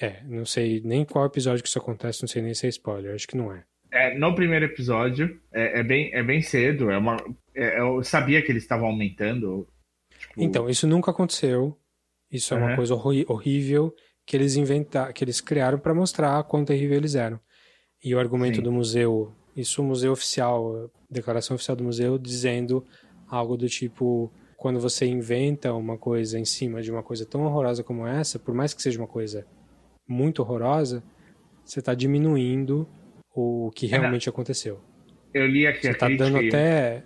é 0.00 0.22
não 0.24 0.44
sei 0.44 0.80
nem 0.84 1.04
qual 1.04 1.26
episódio 1.26 1.62
que 1.62 1.68
isso 1.68 1.78
acontece 1.78 2.22
não 2.22 2.28
sei 2.28 2.42
nem 2.42 2.54
se 2.54 2.66
é 2.66 2.68
spoiler 2.70 3.14
acho 3.14 3.28
que 3.28 3.36
não 3.36 3.52
é 3.52 3.64
é, 3.92 4.18
no 4.18 4.34
primeiro 4.34 4.64
episódio, 4.64 5.40
é, 5.52 5.78
é, 5.78 5.82
bem, 5.84 6.12
é 6.12 6.20
bem 6.20 6.42
cedo. 6.42 6.90
É 6.90 6.98
uma, 6.98 7.16
é, 7.54 7.78
eu 7.78 8.02
sabia 8.02 8.42
que 8.42 8.50
eles 8.50 8.64
estavam 8.64 8.88
aumentando 8.88 9.68
Tipo... 10.28 10.42
Então, 10.42 10.68
isso 10.68 10.86
nunca 10.86 11.10
aconteceu. 11.10 11.78
Isso 12.30 12.54
é 12.54 12.56
uma 12.56 12.74
coisa 12.74 12.94
horrível 12.94 13.94
que 14.26 14.36
eles 14.36 14.56
inventaram, 14.56 15.12
que 15.12 15.22
eles 15.22 15.40
criaram 15.40 15.78
para 15.78 15.94
mostrar 15.94 16.42
quão 16.44 16.64
terrível 16.64 16.96
eles 16.96 17.14
eram. 17.14 17.38
E 18.04 18.14
o 18.14 18.18
argumento 18.18 18.56
Sim. 18.56 18.62
do 18.62 18.70
museu, 18.70 19.32
isso 19.56 19.80
o 19.80 19.84
museu 19.84 20.12
oficial, 20.12 20.90
declaração 21.10 21.54
oficial 21.54 21.76
do 21.76 21.84
museu 21.84 22.18
dizendo 22.18 22.84
algo 23.26 23.56
do 23.56 23.68
tipo 23.68 24.30
quando 24.56 24.78
você 24.78 25.06
inventa 25.06 25.72
uma 25.72 25.96
coisa 25.96 26.38
em 26.38 26.44
cima 26.44 26.82
de 26.82 26.90
uma 26.90 27.02
coisa 27.02 27.26
tão 27.26 27.44
horrorosa 27.44 27.82
como 27.82 28.06
essa, 28.06 28.38
por 28.38 28.54
mais 28.54 28.72
que 28.72 28.82
seja 28.82 28.98
uma 28.98 29.08
coisa 29.08 29.46
muito 30.06 30.40
horrorosa, 30.40 31.02
você 31.64 31.80
está 31.80 31.94
diminuindo 31.94 32.88
o 33.34 33.70
que 33.74 33.86
realmente 33.86 34.28
aconteceu. 34.28 34.80
Eu 35.32 35.46
li 35.46 35.66
aqui 35.66 35.82
você 35.82 35.90
está 35.90 36.08
dando 36.08 36.38
até 36.38 37.02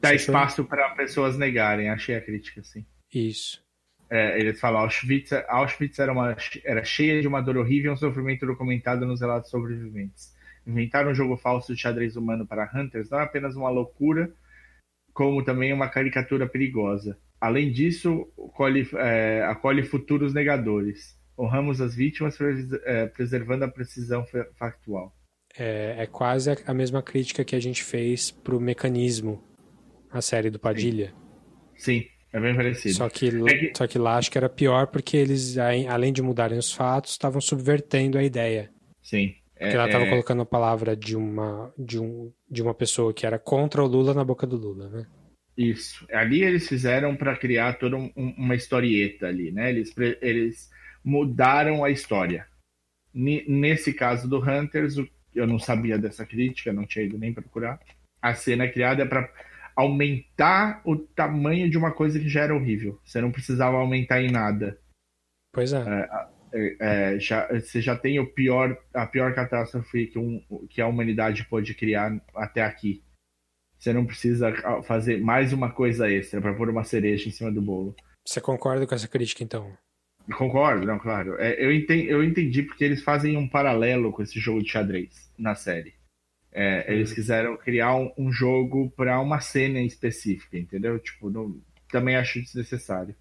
dá 0.00 0.14
espaço 0.14 0.64
para 0.64 0.90
pessoas 0.90 1.36
negarem. 1.36 1.90
Achei 1.90 2.16
a 2.16 2.20
crítica, 2.20 2.60
assim. 2.60 2.84
Isso. 3.12 3.62
É, 4.10 4.40
eles 4.40 4.58
falam 4.58 4.80
Auschwitz, 4.80 5.32
Auschwitz 5.48 5.98
era, 5.98 6.12
uma, 6.12 6.34
era 6.64 6.82
cheia 6.82 7.20
de 7.20 7.28
uma 7.28 7.42
dor 7.42 7.58
horrível 7.58 7.90
e 7.90 7.94
um 7.94 7.96
sofrimento 7.96 8.46
documentado 8.46 9.04
nos 9.04 9.20
relatos 9.20 9.50
sobreviventes. 9.50 10.32
Inventar 10.68 11.08
um 11.08 11.14
jogo 11.14 11.34
falso 11.38 11.74
de 11.74 11.80
xadrez 11.80 12.14
humano 12.14 12.46
para 12.46 12.70
Hunters 12.74 13.08
não 13.08 13.18
é 13.18 13.22
apenas 13.22 13.56
uma 13.56 13.70
loucura, 13.70 14.30
como 15.14 15.42
também 15.42 15.72
uma 15.72 15.88
caricatura 15.88 16.46
perigosa. 16.46 17.18
Além 17.40 17.72
disso, 17.72 18.30
colhe, 18.54 18.86
é, 18.96 19.42
acolhe 19.44 19.82
futuros 19.82 20.34
negadores. 20.34 21.18
Honramos 21.38 21.80
as 21.80 21.94
vítimas 21.94 22.36
é, 22.84 23.06
preservando 23.06 23.64
a 23.64 23.68
precisão 23.68 24.26
factual. 24.58 25.14
É, 25.56 26.02
é 26.02 26.06
quase 26.06 26.50
a 26.66 26.74
mesma 26.74 27.02
crítica 27.02 27.44
que 27.44 27.56
a 27.56 27.60
gente 27.60 27.82
fez 27.82 28.30
para 28.30 28.54
o 28.54 28.60
mecanismo 28.60 29.42
a 30.10 30.20
série 30.20 30.50
do 30.50 30.58
Padilha. 30.58 31.14
Sim, 31.76 32.04
é 32.30 32.38
bem 32.38 32.54
parecido. 32.54 32.94
Só 32.94 33.08
que, 33.08 33.28
é 33.28 33.58
que... 33.58 33.72
Só 33.74 33.86
que 33.86 33.98
lá 33.98 34.18
acho 34.18 34.30
que 34.30 34.36
era 34.36 34.50
pior 34.50 34.88
porque 34.88 35.16
eles, 35.16 35.56
além 35.56 36.12
de 36.12 36.20
mudarem 36.20 36.58
os 36.58 36.72
fatos, 36.72 37.12
estavam 37.12 37.40
subvertendo 37.40 38.18
a 38.18 38.22
ideia. 38.22 38.70
Sim. 39.02 39.34
Porque 39.58 39.76
ela 39.76 39.86
estava 39.86 40.04
é... 40.04 40.10
colocando 40.10 40.42
a 40.42 40.46
palavra 40.46 40.96
de 40.96 41.16
uma, 41.16 41.72
de, 41.76 41.98
um, 41.98 42.32
de 42.48 42.62
uma 42.62 42.74
pessoa 42.74 43.12
que 43.12 43.26
era 43.26 43.38
contra 43.38 43.82
o 43.82 43.86
Lula 43.86 44.14
na 44.14 44.24
boca 44.24 44.46
do 44.46 44.56
Lula, 44.56 44.88
né? 44.88 45.06
Isso. 45.56 46.06
Ali 46.12 46.44
eles 46.44 46.68
fizeram 46.68 47.16
para 47.16 47.36
criar 47.36 47.74
toda 47.74 47.96
um, 47.96 48.12
uma 48.16 48.54
historieta 48.54 49.26
ali, 49.26 49.50
né? 49.50 49.70
Eles, 49.70 49.92
eles 50.22 50.70
mudaram 51.04 51.84
a 51.84 51.90
história. 51.90 52.46
N 53.12 53.44
nesse 53.48 53.92
caso 53.92 54.28
do 54.28 54.38
Hunters, 54.38 54.94
eu 55.34 55.46
não 55.46 55.58
sabia 55.58 55.98
dessa 55.98 56.24
crítica, 56.24 56.72
não 56.72 56.86
tinha 56.86 57.04
ido 57.04 57.18
nem 57.18 57.34
procurar. 57.34 57.80
A 58.22 58.34
cena 58.34 58.64
é 58.64 58.70
criada 58.70 59.04
para 59.04 59.28
aumentar 59.74 60.80
o 60.84 60.96
tamanho 60.96 61.68
de 61.68 61.76
uma 61.76 61.92
coisa 61.92 62.18
que 62.20 62.28
já 62.28 62.42
era 62.42 62.54
horrível. 62.54 63.00
Você 63.04 63.20
não 63.20 63.32
precisava 63.32 63.76
aumentar 63.76 64.22
em 64.22 64.30
nada. 64.30 64.78
Pois 65.52 65.72
é. 65.72 65.78
é, 65.78 66.28
é, 66.52 67.18
já, 67.18 67.46
você 67.48 67.80
já 67.80 67.96
tem 67.96 68.18
o 68.18 68.26
pior, 68.26 68.76
a 68.94 69.06
pior 69.06 69.34
catástrofe 69.34 70.06
que, 70.06 70.18
um, 70.18 70.42
que 70.68 70.80
a 70.80 70.86
humanidade 70.86 71.44
pôde 71.44 71.74
criar 71.74 72.20
até 72.34 72.62
aqui. 72.62 73.02
Você 73.78 73.92
não 73.92 74.04
precisa 74.04 74.52
fazer 74.82 75.20
mais 75.20 75.52
uma 75.52 75.70
coisa 75.70 76.10
extra 76.10 76.40
para 76.40 76.54
pôr 76.54 76.68
uma 76.68 76.82
cereja 76.82 77.28
em 77.28 77.32
cima 77.32 77.52
do 77.52 77.62
bolo. 77.62 77.94
Você 78.26 78.40
concorda 78.40 78.86
com 78.86 78.94
essa 78.94 79.06
crítica, 79.06 79.44
então? 79.44 79.72
Concordo, 80.36 80.84
não, 80.84 80.98
claro. 80.98 81.36
É, 81.38 81.64
eu, 81.64 81.72
entendi, 81.72 82.08
eu 82.08 82.22
entendi 82.22 82.62
porque 82.62 82.84
eles 82.84 83.02
fazem 83.02 83.36
um 83.36 83.48
paralelo 83.48 84.12
com 84.12 84.22
esse 84.22 84.38
jogo 84.38 84.62
de 84.62 84.70
xadrez 84.70 85.32
na 85.38 85.54
série. 85.54 85.94
É, 86.52 86.92
eles 86.92 87.12
quiseram 87.12 87.56
criar 87.56 87.94
um, 87.94 88.12
um 88.18 88.32
jogo 88.32 88.90
para 88.90 89.20
uma 89.20 89.40
cena 89.40 89.80
específica, 89.80 90.58
entendeu? 90.58 90.98
Tipo, 90.98 91.30
não, 91.30 91.60
também 91.90 92.16
acho 92.16 92.42
desnecessário. 92.42 93.14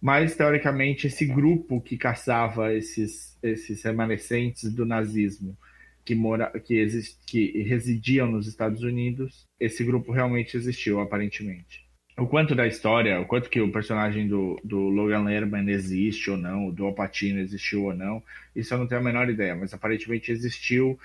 Mas, 0.00 0.36
teoricamente, 0.36 1.06
esse 1.06 1.24
grupo 1.24 1.80
que 1.80 1.96
caçava 1.96 2.72
esses, 2.74 3.36
esses 3.42 3.82
remanescentes 3.82 4.72
do 4.72 4.84
nazismo 4.84 5.56
que, 6.04 6.14
mora, 6.14 6.48
que, 6.60 6.74
exist, 6.74 7.18
que 7.26 7.62
residiam 7.62 8.30
nos 8.30 8.46
Estados 8.46 8.82
Unidos, 8.82 9.44
esse 9.58 9.82
grupo 9.82 10.12
realmente 10.12 10.56
existiu, 10.56 11.00
aparentemente. 11.00 11.84
o 12.16 12.26
quanto 12.26 12.54
da 12.54 12.66
história, 12.66 13.20
o 13.20 13.26
quanto 13.26 13.50
que 13.50 13.60
o 13.60 13.72
personagem 13.72 14.28
do, 14.28 14.58
do 14.62 14.78
Logan 14.78 15.24
Lerman 15.24 15.68
existe 15.68 16.30
ou 16.30 16.36
não, 16.36 16.70
do 16.70 16.84
Alpatino 16.84 17.40
existiu 17.40 17.84
ou 17.84 17.94
não, 17.94 18.22
isso 18.54 18.72
eu 18.72 18.78
não 18.78 18.86
tenho 18.86 19.00
a 19.00 19.04
menor 19.04 19.28
ideia, 19.28 19.54
mas 19.54 19.74
aparentemente 19.74 20.30
existiu. 20.30 20.98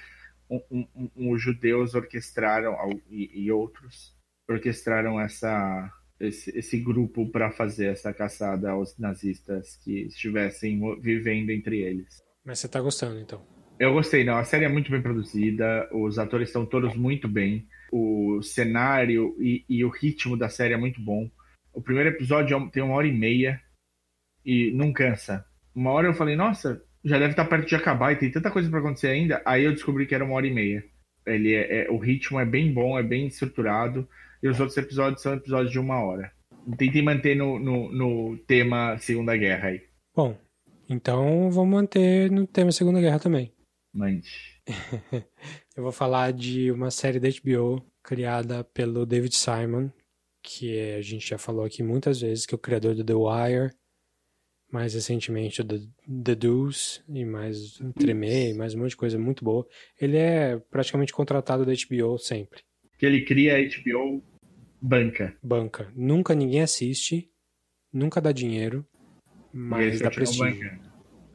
Um, 0.50 0.62
um, 0.70 1.10
um, 1.16 1.32
os 1.32 1.42
judeus 1.42 1.96
orquestraram 1.96 2.76
e, 3.10 3.32
e 3.34 3.52
outros 3.52 4.14
orquestraram 4.50 5.20
essa 5.20 5.92
esse, 6.22 6.58
esse 6.58 6.78
grupo 6.78 7.30
para 7.30 7.52
fazer 7.52 7.88
essa 7.88 8.14
caçada 8.14 8.72
aos 8.72 8.98
nazistas 8.98 9.78
que 9.84 10.04
estivessem 10.04 10.80
vivendo 11.02 11.50
entre 11.50 11.82
eles. 11.82 12.22
Mas 12.46 12.60
você 12.60 12.68
tá 12.68 12.80
gostando, 12.80 13.20
então? 13.20 13.46
Eu 13.80 13.94
gostei, 13.94 14.24
não. 14.24 14.38
A 14.38 14.44
série 14.44 14.66
é 14.66 14.70
muito 14.70 14.92
bem 14.92 15.02
produzida, 15.02 15.90
os 15.92 16.20
atores 16.20 16.50
estão 16.50 16.66
todos 16.66 16.96
muito 16.96 17.28
bem, 17.28 17.68
o 17.92 18.42
cenário 18.42 19.36
e, 19.40 19.66
e 19.68 19.84
o 19.84 19.90
ritmo 19.90 20.38
da 20.38 20.50
série 20.50 20.74
é 20.74 20.78
muito 20.78 21.02
bom. 21.02 21.30
O 21.74 21.82
primeiro 21.82 22.10
episódio 22.10 22.58
é 22.58 22.70
tem 22.70 22.84
uma 22.84 22.96
hora 22.96 23.08
e 23.08 23.12
meia 23.12 23.60
e 24.46 24.72
não 24.72 24.94
cansa. 24.94 25.46
Uma 25.74 25.92
hora 25.92 26.08
eu 26.08 26.14
falei, 26.14 26.36
nossa, 26.36 26.84
já 27.04 27.18
deve 27.18 27.32
estar 27.32 27.46
perto 27.46 27.68
de 27.68 27.76
acabar 27.76 28.12
e 28.12 28.18
tem 28.18 28.32
tanta 28.32 28.52
coisa 28.52 28.70
para 28.70 28.80
acontecer 28.80 29.08
ainda. 29.08 29.42
Aí 29.46 29.64
eu 29.64 29.72
descobri 29.72 30.06
que 30.06 30.14
era 30.14 30.24
uma 30.24 30.36
hora 30.36 30.48
e 30.48 30.54
meia. 30.54 30.84
Ele 31.26 31.54
é, 31.54 31.86
é, 31.86 31.92
o 31.92 31.98
ritmo 31.98 32.40
é 32.40 32.46
bem 32.46 32.72
bom, 32.74 32.98
é 32.98 33.04
bem 33.04 33.28
estruturado. 33.28 34.08
E 34.42 34.48
os 34.48 34.60
outros 34.60 34.78
episódios 34.78 35.22
são 35.22 35.34
episódios 35.34 35.72
de 35.72 35.80
uma 35.80 36.04
hora. 36.04 36.32
Tentem 36.78 37.02
manter 37.02 37.36
no, 37.36 37.60
no, 37.60 37.92
no 37.92 38.38
tema 38.46 38.98
Segunda 38.98 39.36
Guerra 39.36 39.70
aí. 39.70 39.82
Bom, 40.16 40.38
então 40.90 41.50
vamos 41.52 41.74
manter 41.74 42.30
no 42.32 42.46
tema 42.46 42.72
Segunda 42.72 43.00
Guerra 43.00 43.20
também. 43.20 43.54
Mande. 43.94 44.30
Eu 45.76 45.84
vou 45.84 45.92
falar 45.92 46.32
de 46.34 46.72
uma 46.72 46.92
série 46.92 47.20
da 47.20 47.30
HBO 47.30 47.86
criada 48.04 48.64
pelo 48.64 49.06
David 49.06 49.36
Simon, 49.36 49.90
que 50.44 50.76
é, 50.76 50.96
a 50.96 51.02
gente 51.02 51.28
já 51.28 51.38
falou 51.38 51.64
aqui 51.64 51.84
muitas 51.84 52.22
vezes, 52.22 52.46
que 52.46 52.54
é 52.54 52.58
o 52.58 52.60
criador 52.60 52.96
do 52.96 53.04
The 53.04 53.14
Wire, 53.14 53.74
mais 54.72 54.94
recentemente 54.94 55.62
do 55.62 55.80
The 56.24 56.36
Deuce, 56.36 57.02
e 57.08 57.26
mais 57.26 57.80
Tremé, 57.98 58.50
e 58.50 58.54
mais 58.54 58.74
um 58.74 58.80
monte 58.80 58.92
de 58.92 58.98
coisa 58.98 59.20
muito 59.20 59.44
boa. 59.44 59.68
Ele 60.00 60.18
é 60.18 60.58
praticamente 60.58 61.14
contratado 61.14 61.66
da 61.66 61.74
HBO 61.74 62.18
sempre. 62.18 62.62
Que 62.98 63.06
ele 63.06 63.26
cria 63.26 63.58
a 63.58 63.62
HBO 63.62 64.24
Banca. 64.82 65.36
Banca. 65.44 65.92
Nunca 65.96 66.34
ninguém 66.34 66.62
assiste, 66.62 67.30
nunca 67.94 68.20
dá 68.20 68.32
dinheiro, 68.32 68.86
mas 69.54 70.00
dá 70.00 70.10
prestígio. 70.10 70.80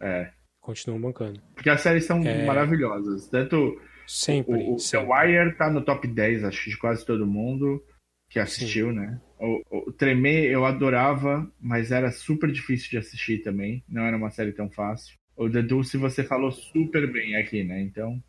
É. 0.00 0.32
Continuam 0.60 1.00
bancando. 1.00 1.40
Porque 1.54 1.70
as 1.70 1.80
séries 1.80 2.04
são 2.04 2.20
é... 2.26 2.44
maravilhosas. 2.44 3.28
Tanto 3.28 3.80
sempre, 4.06 4.54
o, 4.54 4.74
o 4.74 4.78
sempre. 4.78 5.08
Wire 5.08 5.56
tá 5.56 5.70
no 5.70 5.84
top 5.84 6.08
10, 6.08 6.44
acho 6.44 6.70
de 6.70 6.76
quase 6.76 7.06
todo 7.06 7.26
mundo 7.26 7.82
que 8.28 8.40
assistiu, 8.40 8.88
Sim. 8.88 8.96
né? 8.96 9.20
O, 9.38 9.88
o 9.88 9.92
Tremer 9.92 10.50
eu 10.50 10.64
adorava, 10.64 11.48
mas 11.60 11.92
era 11.92 12.10
super 12.10 12.50
difícil 12.50 12.90
de 12.90 12.98
assistir 12.98 13.42
também. 13.42 13.84
Não 13.88 14.02
era 14.02 14.16
uma 14.16 14.30
série 14.30 14.52
tão 14.52 14.68
fácil. 14.68 15.16
O 15.36 15.48
The 15.48 15.62
Dulce 15.62 15.96
você 15.96 16.24
falou 16.24 16.50
super 16.50 17.10
bem 17.12 17.36
aqui, 17.36 17.62
né? 17.62 17.80
Então. 17.82 18.20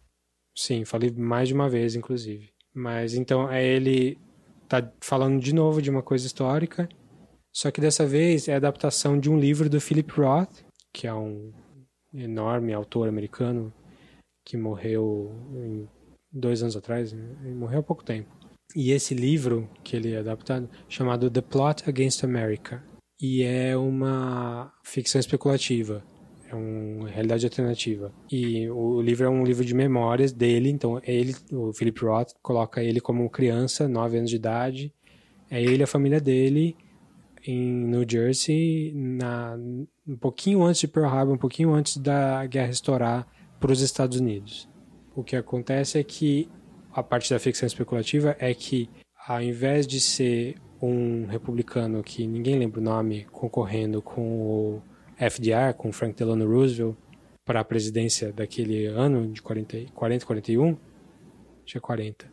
Sim, 0.55 0.85
falei 0.85 1.11
mais 1.11 1.47
de 1.47 1.53
uma 1.53 1.69
vez, 1.69 1.95
inclusive. 1.95 2.51
Mas 2.73 3.15
então 3.15 3.51
é 3.51 3.65
ele 3.65 4.19
tá 4.67 4.91
falando 5.01 5.41
de 5.41 5.53
novo 5.53 5.81
de 5.81 5.89
uma 5.89 6.03
coisa 6.03 6.25
histórica, 6.25 6.87
só 7.53 7.71
que 7.71 7.81
dessa 7.81 8.05
vez 8.05 8.47
é 8.47 8.53
a 8.53 8.57
adaptação 8.57 9.19
de 9.19 9.29
um 9.29 9.39
livro 9.39 9.69
do 9.69 9.81
Philip 9.81 10.11
Roth, 10.11 10.63
que 10.93 11.07
é 11.07 11.13
um 11.13 11.51
enorme 12.13 12.73
autor 12.73 13.07
americano 13.07 13.73
que 14.45 14.55
morreu 14.55 15.31
dois 16.31 16.61
anos 16.61 16.75
atrás, 16.75 17.11
né? 17.13 17.35
morreu 17.53 17.79
há 17.79 17.83
pouco 17.83 18.03
tempo. 18.03 18.29
E 18.75 18.91
esse 18.91 19.13
livro 19.13 19.69
que 19.83 19.95
ele 19.95 20.13
é 20.13 20.19
adaptado, 20.19 20.69
chamado 20.87 21.31
The 21.31 21.41
Plot 21.41 21.89
Against 21.89 22.23
America, 22.23 22.83
e 23.19 23.41
é 23.41 23.75
uma 23.75 24.71
ficção 24.83 25.19
especulativa, 25.19 26.03
é 26.49 26.55
uma 26.55 27.09
realidade 27.09 27.45
alternativa. 27.45 28.11
E 28.31 28.69
o 28.69 29.01
livro 29.01 29.25
é 29.25 29.29
um 29.29 29.43
livro 29.43 29.65
de 29.65 29.73
memórias 29.73 30.31
dele, 30.31 30.69
então 30.69 30.99
ele, 31.03 31.35
o 31.51 31.73
Philip 31.73 32.03
Roth, 32.03 32.33
coloca 32.41 32.81
ele 32.81 32.99
como 32.99 33.29
criança, 33.29 33.87
9 33.87 34.17
anos 34.17 34.29
de 34.29 34.35
idade, 34.35 34.93
é 35.49 35.61
ele 35.61 35.83
a 35.83 35.87
família 35.87 36.19
dele 36.19 36.75
em 37.45 37.85
New 37.85 38.05
Jersey, 38.09 38.91
na, 38.93 39.57
um 40.07 40.17
pouquinho 40.17 40.63
antes 40.63 40.81
de 40.81 40.87
Pearl 40.87 41.07
Harbor, 41.07 41.33
um 41.33 41.37
pouquinho 41.37 41.73
antes 41.73 41.97
da 41.97 42.45
guerra 42.45 42.71
estourar 42.71 43.27
para 43.59 43.71
os 43.71 43.81
Estados 43.81 44.19
Unidos. 44.19 44.69
O 45.15 45.23
que 45.23 45.35
acontece 45.35 45.97
é 45.97 46.03
que 46.03 46.49
a 46.93 47.01
parte 47.01 47.29
da 47.29 47.39
ficção 47.39 47.65
especulativa 47.65 48.35
é 48.39 48.53
que, 48.53 48.89
ao 49.27 49.41
invés 49.41 49.87
de 49.87 49.99
ser 49.99 50.55
um 50.81 51.25
republicano 51.25 52.03
que 52.03 52.27
ninguém 52.27 52.57
lembra 52.59 52.79
o 52.79 52.83
nome 52.83 53.25
concorrendo 53.31 54.01
com 54.01 54.21
o 54.21 54.81
FDR, 55.17 55.73
com 55.75 55.91
Frank 55.91 56.15
Delano 56.15 56.47
Roosevelt, 56.47 56.95
para 57.43 57.61
a 57.61 57.63
presidência 57.63 58.31
daquele 58.31 58.85
ano, 58.85 59.31
de 59.31 59.41
40, 59.41 59.91
40 59.93 60.25
41, 60.25 60.77
tinha 61.65 61.81
40. 61.81 62.29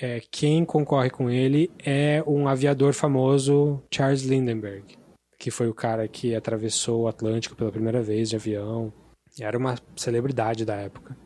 É, 0.00 0.20
quem 0.30 0.64
concorre 0.64 1.10
com 1.10 1.30
ele 1.30 1.70
é 1.84 2.22
um 2.26 2.48
aviador 2.48 2.92
famoso, 2.94 3.80
Charles 3.92 4.22
Lindbergh, 4.22 4.98
que 5.38 5.50
foi 5.50 5.68
o 5.68 5.74
cara 5.74 6.08
que 6.08 6.34
atravessou 6.34 7.02
o 7.02 7.08
Atlântico 7.08 7.54
pela 7.54 7.70
primeira 7.70 8.02
vez 8.02 8.30
de 8.30 8.36
avião. 8.36 8.92
Era 9.38 9.56
uma 9.56 9.76
celebridade 9.94 10.64
da 10.64 10.74
época. 10.74 11.16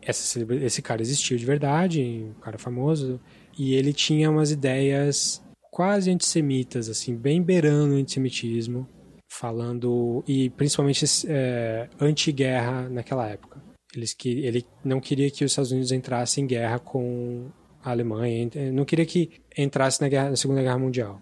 Essa, 0.00 0.40
esse 0.62 0.80
cara 0.80 1.02
existiu 1.02 1.36
de 1.36 1.44
verdade, 1.44 2.02
um 2.36 2.40
cara 2.40 2.56
famoso, 2.56 3.20
e 3.58 3.74
ele 3.74 3.92
tinha 3.92 4.30
umas 4.30 4.50
ideias 4.50 5.42
quase 5.70 6.10
antissemitas, 6.10 6.88
assim, 6.88 7.16
bem 7.16 7.42
beirando 7.42 7.94
o 7.94 7.98
antissemitismo 7.98 8.88
falando 9.28 10.22
e 10.26 10.50
principalmente 10.50 11.04
é, 11.28 11.88
anti-guerra 12.00 12.88
naquela 12.88 13.28
época. 13.28 13.62
Eles 13.94 14.12
que 14.12 14.28
ele 14.28 14.66
não 14.84 15.00
queria 15.00 15.30
que 15.30 15.44
os 15.44 15.52
Estados 15.52 15.70
Unidos 15.70 15.92
entrassem 15.92 16.44
em 16.44 16.46
guerra 16.46 16.78
com 16.78 17.50
a 17.82 17.90
Alemanha, 17.90 18.50
não 18.72 18.84
queria 18.84 19.06
que 19.06 19.40
entrasse 19.56 20.00
na, 20.00 20.08
guerra, 20.08 20.30
na 20.30 20.36
Segunda 20.36 20.62
Guerra 20.62 20.78
Mundial. 20.78 21.20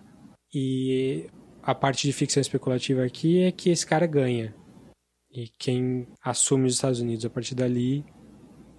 E 0.55 1.26
a 1.62 1.74
parte 1.74 2.07
de 2.07 2.12
ficção 2.12 2.40
especulativa 2.40 3.05
aqui 3.05 3.42
é 3.42 3.53
que 3.53 3.70
esse 3.70 3.86
cara 3.86 4.07
ganha. 4.07 4.55
E 5.30 5.48
quem 5.59 6.07
assume 6.22 6.66
os 6.66 6.74
Estados 6.74 7.00
Unidos 7.00 7.24
a 7.24 7.30
partir 7.30 7.55
dali 7.55 8.05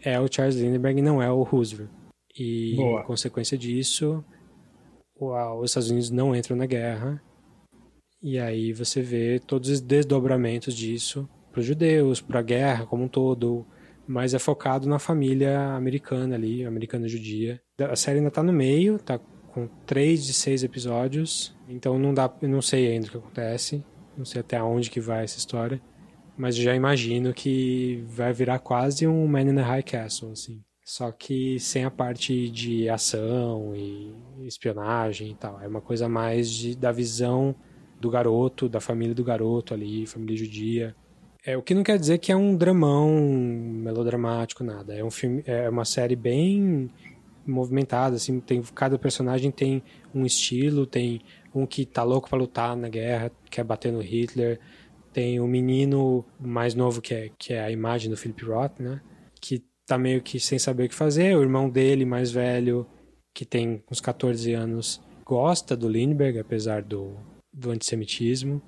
é 0.02 0.20
o 0.20 0.32
Charles 0.32 0.56
Lindbergh, 0.56 1.02
não 1.02 1.22
é 1.22 1.32
o 1.32 1.44
Roosevelt. 1.44 1.90
E, 2.36 2.76
Boa. 2.76 3.02
em 3.02 3.06
consequência 3.06 3.58
disso, 3.58 4.24
os 5.16 5.70
Estados 5.70 5.90
Unidos 5.90 6.10
não 6.10 6.36
entram 6.36 6.56
na 6.56 6.66
guerra 6.66 7.22
e 8.24 8.40
aí 8.40 8.72
você 8.72 9.02
vê 9.02 9.38
todos 9.38 9.70
os 9.70 9.82
desdobramentos 9.82 10.74
disso 10.74 11.28
para 11.52 11.60
os 11.60 11.66
judeus, 11.66 12.22
para 12.22 12.40
a 12.40 12.44
guerra 12.44 12.86
como 12.86 13.04
um 13.04 13.08
todo, 13.10 13.68
mas 14.08 14.34
é 14.34 14.40
focado 14.40 14.88
na 14.88 14.98
família 14.98 15.76
americana 15.76 16.36
ali, 16.36 16.64
americana 16.64 17.08
judia. 17.08 17.62
A 17.80 17.98
série 17.98 18.20
ainda 18.20 18.30
está 18.30 18.42
no 18.42 18.54
meio, 18.54 18.96
está 18.96 19.20
com 19.20 19.68
três 19.86 20.26
de 20.26 20.34
seis 20.34 20.64
episódios, 20.64 21.54
então 21.68 22.00
não 22.00 22.14
dá, 22.14 22.34
não 22.42 22.62
sei 22.62 22.94
ainda 22.94 23.08
o 23.08 23.12
que 23.12 23.18
acontece, 23.18 23.84
não 24.18 24.24
sei 24.24 24.40
até 24.40 24.62
onde 24.64 24.90
que 24.90 25.02
vai 25.02 25.26
essa 25.26 25.38
história, 25.38 25.82
mas 26.38 26.56
já 26.56 26.74
imagino 26.74 27.34
que 27.34 28.04
vai 28.08 28.32
virar 28.32 28.60
quase 28.60 29.06
um 29.06 29.28
Man 29.28 29.42
in 29.42 29.56
the 29.56 29.62
High 29.62 29.84
Castle, 29.84 30.32
assim. 30.32 30.64
Só 30.86 31.12
que 31.12 31.60
sem 31.60 31.86
a 31.86 31.92
parte 31.92 32.50
de 32.50 32.90
ação 32.90 33.74
e 33.76 34.14
espionagem 34.46 35.32
e 35.32 35.36
tal. 35.36 35.62
É 35.62 35.68
uma 35.68 35.80
coisa 35.80 36.10
mais 36.10 36.50
de, 36.50 36.76
da 36.76 36.92
visão 36.92 37.56
do 38.04 38.10
garoto, 38.10 38.68
da 38.68 38.82
família 38.82 39.16
do 39.16 39.24
garoto 39.24 39.74
ali, 39.74 40.06
família 40.06 40.36
judia. 40.36 40.96
É, 41.46 41.56
o 41.58 41.62
que 41.62 41.74
não 41.74 41.84
quer 41.84 41.98
dizer 41.98 42.18
que 42.18 42.32
é 42.32 42.36
um 42.36 42.56
dramão 42.56 43.10
melodramático, 43.10 44.64
nada. 44.64 44.94
É 44.94 45.04
um 45.04 45.10
filme, 45.10 45.42
é 45.46 45.70
uma 45.70 45.86
série 45.86 46.16
bem 46.16 46.90
movimentada, 47.46 48.16
assim, 48.16 48.40
tem 48.40 48.62
cada 48.62 48.98
personagem 48.98 49.52
tem 49.52 49.84
um 50.14 50.26
estilo, 50.26 50.86
tem 50.86 51.22
um 51.54 51.66
que 51.66 51.86
tá 51.86 52.04
louco 52.04 52.30
para 52.30 52.40
lutar 52.40 52.76
na 52.76 52.88
guerra, 52.88 53.32
quer 53.50 53.64
bater 53.64 53.92
no 53.92 54.02
Hitler, 54.02 54.60
tem 55.12 55.40
o 55.40 55.44
um 55.44 55.48
menino 55.48 56.26
mais 56.40 56.74
novo 56.74 57.02
que 57.02 57.14
é 57.14 57.30
que 57.38 57.54
é 57.54 57.62
a 57.62 57.72
imagem 57.72 58.10
do 58.10 58.18
Philip 58.18 58.46
Roth, 58.46 58.80
né? 58.80 59.02
Que 59.42 59.64
tá 59.86 59.98
meio 59.98 60.22
que 60.22 60.40
sem 60.40 60.60
saber 60.60 60.86
o 60.86 60.90
que 60.90 60.96
fazer, 60.96 61.38
o 61.38 61.42
irmão 61.42 61.70
dele 61.70 62.06
mais 62.06 62.32
velho, 62.32 62.86
que 63.34 63.46
tem 63.46 63.84
uns 63.92 64.00
14 64.00 64.54
anos, 64.54 65.02
gosta 65.26 65.76
do 65.76 65.90
Lindbergh, 65.90 66.40
apesar 66.40 66.82
do 66.82 67.18
do 67.54 67.72
antissemitismo. 67.72 68.62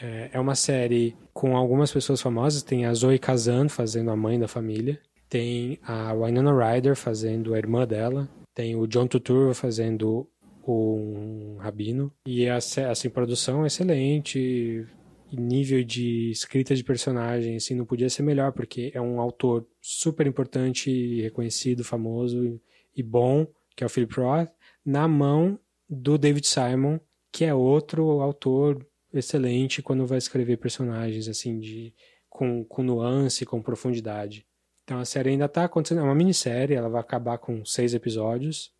É, 0.00 0.30
é 0.34 0.40
uma 0.40 0.54
série 0.54 1.16
com 1.32 1.56
algumas 1.56 1.90
pessoas 1.90 2.20
famosas. 2.20 2.62
Tem 2.62 2.84
a 2.84 2.92
Zoe 2.92 3.18
Kazan 3.18 3.68
fazendo 3.68 4.10
a 4.10 4.16
mãe 4.16 4.38
da 4.38 4.46
família. 4.46 5.00
Tem 5.28 5.78
a 5.82 6.12
Winona 6.14 6.52
Ryder 6.52 6.94
fazendo 6.94 7.54
a 7.54 7.58
irmã 7.58 7.86
dela. 7.86 8.28
Tem 8.54 8.76
o 8.76 8.86
John 8.86 9.06
Turturro 9.06 9.54
fazendo 9.54 10.28
um 10.66 11.56
rabino. 11.58 12.12
E 12.26 12.48
assim, 12.48 13.08
produção 13.08 13.64
é 13.64 13.66
excelente. 13.68 14.86
nível 15.32 15.82
de 15.82 16.30
escrita 16.30 16.74
de 16.74 16.84
personagem 16.84 17.56
assim, 17.56 17.74
não 17.74 17.84
podia 17.84 18.08
ser 18.08 18.22
melhor, 18.22 18.52
porque 18.52 18.90
é 18.94 19.00
um 19.00 19.20
autor 19.20 19.66
super 19.80 20.26
importante, 20.26 21.20
reconhecido, 21.22 21.82
famoso 21.84 22.60
e 22.94 23.02
bom, 23.02 23.46
que 23.74 23.84
é 23.84 23.86
o 23.86 23.90
Philip 23.90 24.14
Roth, 24.14 24.50
na 24.84 25.06
mão 25.08 25.58
do 25.88 26.18
David 26.18 26.46
Simon, 26.46 26.98
que 27.32 27.44
é 27.44 27.54
outro 27.54 28.20
autor 28.20 28.86
excelente 29.12 29.82
quando 29.82 30.06
vai 30.06 30.18
escrever 30.18 30.56
personagens 30.58 31.28
assim 31.28 31.58
de 31.58 31.94
com, 32.28 32.64
com 32.64 32.82
nuance, 32.82 33.46
com 33.46 33.62
profundidade. 33.62 34.46
Então 34.84 34.98
a 34.98 35.04
série 35.04 35.30
ainda 35.30 35.46
está 35.46 35.64
acontecendo, 35.64 36.00
é 36.00 36.04
uma 36.04 36.14
minissérie, 36.14 36.76
ela 36.76 36.88
vai 36.88 37.00
acabar 37.00 37.38
com 37.38 37.64
seis 37.64 37.94
episódios, 37.94 38.72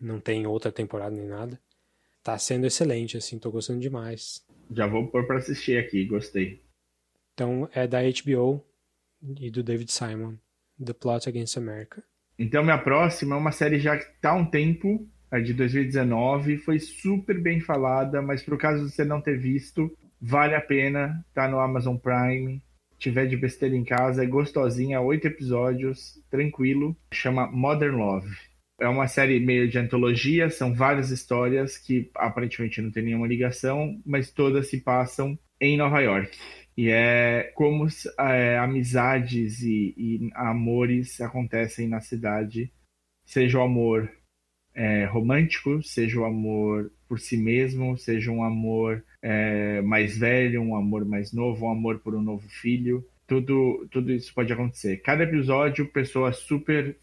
não 0.00 0.20
tem 0.20 0.46
outra 0.46 0.70
temporada 0.70 1.14
nem 1.14 1.26
nada. 1.26 1.60
Tá 2.22 2.36
sendo 2.38 2.66
excelente, 2.66 3.16
assim, 3.16 3.38
tô 3.38 3.50
gostando 3.50 3.80
demais. 3.80 4.44
Já 4.70 4.86
vou 4.86 5.08
pôr 5.08 5.26
pra 5.26 5.38
assistir 5.38 5.78
aqui, 5.78 6.04
gostei. 6.04 6.62
Então 7.32 7.68
é 7.72 7.86
da 7.86 8.00
HBO 8.02 8.64
e 9.40 9.50
do 9.50 9.62
David 9.62 9.90
Simon, 9.90 10.34
The 10.84 10.92
Plot 10.92 11.28
Against 11.28 11.56
America. 11.56 12.04
Então 12.38 12.62
minha 12.62 12.78
próxima 12.78 13.34
é 13.34 13.38
uma 13.38 13.50
série 13.52 13.80
já 13.80 13.96
que 13.96 14.04
tá 14.20 14.30
há 14.30 14.34
um 14.34 14.48
tempo, 14.48 15.08
é 15.30 15.40
de 15.40 15.52
2019, 15.52 16.58
foi 16.58 16.78
super 16.78 17.40
bem 17.40 17.60
falada, 17.60 18.22
mas 18.22 18.42
por 18.42 18.56
caso 18.56 18.84
de 18.84 18.90
você 18.90 19.04
não 19.04 19.20
ter 19.20 19.38
visto, 19.38 19.90
vale 20.20 20.54
a 20.54 20.60
pena, 20.60 21.24
tá 21.34 21.48
no 21.48 21.60
Amazon 21.60 21.96
Prime. 21.96 22.62
Tiver 22.98 23.26
de 23.26 23.36
besteira 23.36 23.76
em 23.76 23.84
casa, 23.84 24.24
é 24.24 24.26
gostosinha, 24.26 25.00
oito 25.00 25.28
episódios, 25.28 26.20
tranquilo. 26.28 26.96
Chama 27.12 27.46
Modern 27.46 27.96
Love. 27.96 28.28
É 28.80 28.88
uma 28.88 29.06
série 29.06 29.38
meio 29.38 29.68
de 29.68 29.78
antologia, 29.78 30.50
são 30.50 30.74
várias 30.74 31.10
histórias 31.10 31.76
que 31.76 32.10
aparentemente 32.14 32.80
não 32.80 32.90
tem 32.90 33.04
nenhuma 33.04 33.26
ligação, 33.26 34.00
mas 34.04 34.30
todas 34.30 34.68
se 34.68 34.80
passam 34.80 35.38
em 35.60 35.76
Nova 35.76 36.00
York. 36.00 36.36
E 36.76 36.88
é 36.90 37.50
como 37.54 37.86
é, 38.20 38.56
amizades 38.56 39.62
e, 39.62 39.94
e, 39.96 40.30
amores 40.34 41.20
acontecem 41.20 41.88
na 41.88 42.00
cidade, 42.00 42.72
seja 43.26 43.58
o 43.58 43.62
amor 43.62 44.08
é, 44.78 45.04
romântico, 45.06 45.82
seja 45.82 46.20
o 46.20 46.24
amor 46.24 46.92
por 47.08 47.18
si 47.18 47.36
mesmo, 47.36 47.98
seja 47.98 48.30
um 48.30 48.44
amor 48.44 49.04
é, 49.20 49.82
mais 49.82 50.16
velho, 50.16 50.62
um 50.62 50.76
amor 50.76 51.04
mais 51.04 51.32
novo, 51.32 51.66
um 51.66 51.70
amor 51.70 51.98
por 51.98 52.14
um 52.14 52.22
novo 52.22 52.48
filho. 52.48 53.04
Tudo, 53.26 53.88
tudo 53.90 54.12
isso 54.12 54.32
pode 54.32 54.52
acontecer. 54.52 54.98
Cada 54.98 55.24
episódio, 55.24 55.90
pessoas 55.90 56.36
super 56.36 56.96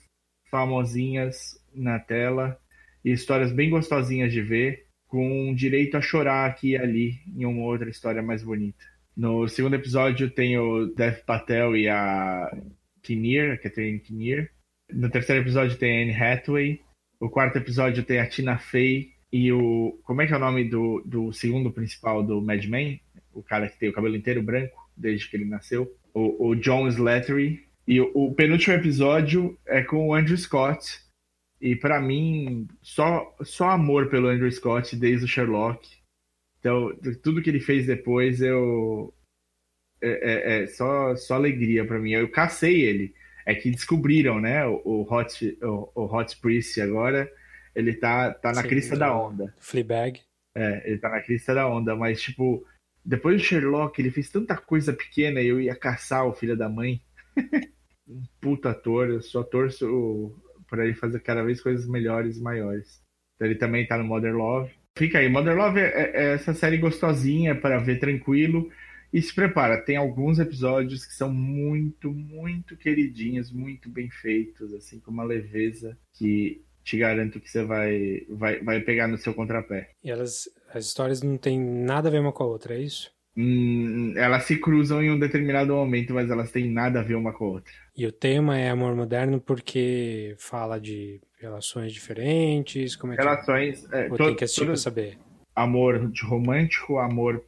famosinhas 0.49 1.61
na 1.73 1.99
tela 1.99 2.57
e 3.03 3.11
histórias 3.11 3.51
bem 3.51 3.69
gostosinhas 3.69 4.31
de 4.31 4.41
ver, 4.41 4.85
com 5.05 5.53
direito 5.53 5.97
a 5.97 6.01
chorar 6.01 6.49
aqui 6.49 6.69
e 6.69 6.77
ali 6.77 7.19
em 7.35 7.45
uma 7.45 7.65
outra 7.65 7.89
história 7.89 8.23
mais 8.23 8.41
bonita. 8.41 8.85
No 9.17 9.49
segundo 9.49 9.75
episódio 9.75 10.29
tem 10.29 10.57
o 10.57 10.87
Dev 10.87 11.17
Patel 11.25 11.75
e 11.75 11.89
a 11.89 12.49
Kinnear, 13.03 13.51
a 13.53 13.57
Catherine 13.57 13.99
Kinnear. 13.99 14.49
No 14.93 15.09
terceiro 15.09 15.41
episódio 15.41 15.77
tem 15.77 15.99
a 15.99 16.03
Anne 16.03 16.23
Hathaway. 16.23 16.84
O 17.25 17.29
quarto 17.29 17.57
episódio 17.57 18.03
tem 18.03 18.19
a 18.19 18.29
Tina 18.29 18.59
Fey 18.59 19.09
e 19.33 19.51
o. 19.51 19.99
Como 20.03 20.21
é 20.21 20.27
que 20.27 20.33
é 20.33 20.37
o 20.37 20.39
nome 20.39 20.63
do, 20.63 21.01
do 21.03 21.33
segundo 21.33 21.71
principal 21.71 22.21
do 22.21 22.39
Mad 22.39 22.63
Men? 22.65 23.01
O 23.33 23.41
cara 23.41 23.67
que 23.67 23.79
tem 23.79 23.89
o 23.89 23.93
cabelo 23.93 24.15
inteiro 24.15 24.43
branco 24.43 24.87
desde 24.95 25.27
que 25.27 25.35
ele 25.35 25.45
nasceu. 25.45 25.91
O, 26.13 26.49
o 26.49 26.55
John 26.55 26.87
Slattery. 26.87 27.67
E 27.87 27.99
o, 27.99 28.11
o 28.13 28.35
penúltimo 28.35 28.75
episódio 28.75 29.57
é 29.65 29.81
com 29.81 30.07
o 30.07 30.13
Andrew 30.13 30.37
Scott. 30.37 30.99
E 31.59 31.75
para 31.75 31.99
mim, 31.99 32.67
só, 32.83 33.35
só 33.41 33.71
amor 33.71 34.07
pelo 34.07 34.27
Andrew 34.27 34.51
Scott 34.51 34.95
desde 34.95 35.25
o 35.25 35.27
Sherlock. 35.27 35.97
Então, 36.59 36.95
tudo 37.23 37.41
que 37.41 37.49
ele 37.49 37.59
fez 37.59 37.87
depois, 37.87 38.39
eu. 38.39 39.11
É, 39.99 40.09
é, 40.09 40.63
é 40.63 40.67
só, 40.67 41.15
só 41.15 41.33
alegria 41.33 41.87
para 41.87 41.97
mim. 41.97 42.11
Eu 42.11 42.29
cacei 42.29 42.83
ele. 42.83 43.15
É 43.45 43.53
que 43.53 43.69
descobriram, 43.69 44.39
né? 44.39 44.65
O, 44.65 44.81
o 44.83 45.13
Hot, 45.13 45.57
o, 45.61 45.91
o 45.93 46.05
Hot 46.05 46.35
Priest 46.37 46.81
agora. 46.81 47.31
Ele 47.75 47.93
tá, 47.93 48.33
tá 48.33 48.51
na 48.53 48.61
Sim, 48.61 48.67
crista 48.69 48.95
da 48.95 49.15
onda. 49.15 49.53
Fleabag. 49.59 50.21
É, 50.55 50.89
ele 50.89 50.97
tá 50.97 51.09
na 51.09 51.21
crista 51.21 51.53
da 51.53 51.67
onda. 51.67 51.95
Mas, 51.95 52.21
tipo, 52.21 52.65
depois 53.03 53.37
do 53.37 53.45
Sherlock, 53.45 54.01
ele 54.01 54.11
fez 54.11 54.29
tanta 54.29 54.55
coisa 54.55 54.93
pequena 54.93 55.41
e 55.41 55.47
eu 55.47 55.59
ia 55.59 55.75
caçar 55.75 56.25
o 56.25 56.33
filho 56.33 56.57
da 56.57 56.69
mãe. 56.69 57.01
um 58.07 58.23
puta 58.39 58.71
ator. 58.71 59.09
Eu 59.09 59.21
só 59.21 59.43
torço 59.43 60.33
para 60.69 60.85
ele 60.85 60.95
fazer 60.95 61.19
cada 61.19 61.43
vez 61.43 61.61
coisas 61.61 61.87
melhores 61.87 62.37
e 62.37 62.41
maiores. 62.41 63.01
Então, 63.35 63.47
ele 63.47 63.59
também 63.59 63.85
tá 63.85 63.97
no 63.97 64.05
Modern 64.05 64.37
Love. 64.37 64.71
Fica 64.97 65.19
aí, 65.19 65.27
Modern 65.27 65.57
Love 65.57 65.79
é, 65.81 66.11
é 66.13 66.33
essa 66.33 66.53
série 66.53 66.77
gostosinha 66.77 67.53
para 67.53 67.77
ver 67.77 67.99
tranquilo. 67.99 68.71
E 69.15 69.21
se 69.21 69.33
prepara, 69.33 69.77
tem 69.77 69.95
alguns 69.95 70.39
episódios 70.39 71.05
que 71.05 71.13
são 71.13 71.31
muito, 71.31 72.11
muito 72.11 72.75
queridinhos, 72.75 73.49
muito 73.49 73.89
bem 73.89 74.09
feitos, 74.09 74.73
assim, 74.73 74.99
com 74.99 75.09
uma 75.09 75.23
leveza 75.23 75.97
que 76.11 76.61
te 76.83 76.97
garanto 76.97 77.39
que 77.39 77.49
você 77.49 77.63
vai, 77.63 78.25
vai, 78.29 78.61
vai 78.61 78.81
pegar 78.81 79.07
no 79.07 79.17
seu 79.17 79.33
contrapé. 79.33 79.91
E 80.03 80.11
elas, 80.11 80.49
as 80.69 80.85
histórias 80.85 81.21
não 81.21 81.37
têm 81.37 81.57
nada 81.57 82.09
a 82.09 82.11
ver 82.11 82.19
uma 82.19 82.33
com 82.33 82.43
a 82.43 82.47
outra, 82.47 82.75
é 82.75 82.81
isso? 82.81 83.09
Hum, 83.37 84.13
elas 84.17 84.43
se 84.43 84.57
cruzam 84.57 85.01
em 85.01 85.09
um 85.09 85.17
determinado 85.17 85.73
momento, 85.73 86.13
mas 86.13 86.29
elas 86.29 86.51
têm 86.51 86.69
nada 86.69 86.99
a 86.99 87.03
ver 87.03 87.15
uma 87.15 87.31
com 87.31 87.45
a 87.45 87.47
outra. 87.51 87.73
E 87.95 88.05
o 88.05 88.11
tema 88.11 88.59
é 88.59 88.69
amor 88.69 88.97
moderno 88.97 89.39
porque 89.39 90.35
fala 90.37 90.77
de 90.77 91.21
relações 91.39 91.93
diferentes, 91.93 92.97
como 92.97 93.13
é 93.13 93.15
que 93.15 93.21
Relações, 93.21 93.87
é, 93.93 94.09
Ou 94.11 94.17
tem 94.17 94.35
que 94.35 94.43
assistir 94.43 94.65
pra 94.65 94.75
saber? 94.75 95.17
Amor 95.55 96.11
de 96.11 96.21
romântico, 96.25 96.97
amor 96.97 97.41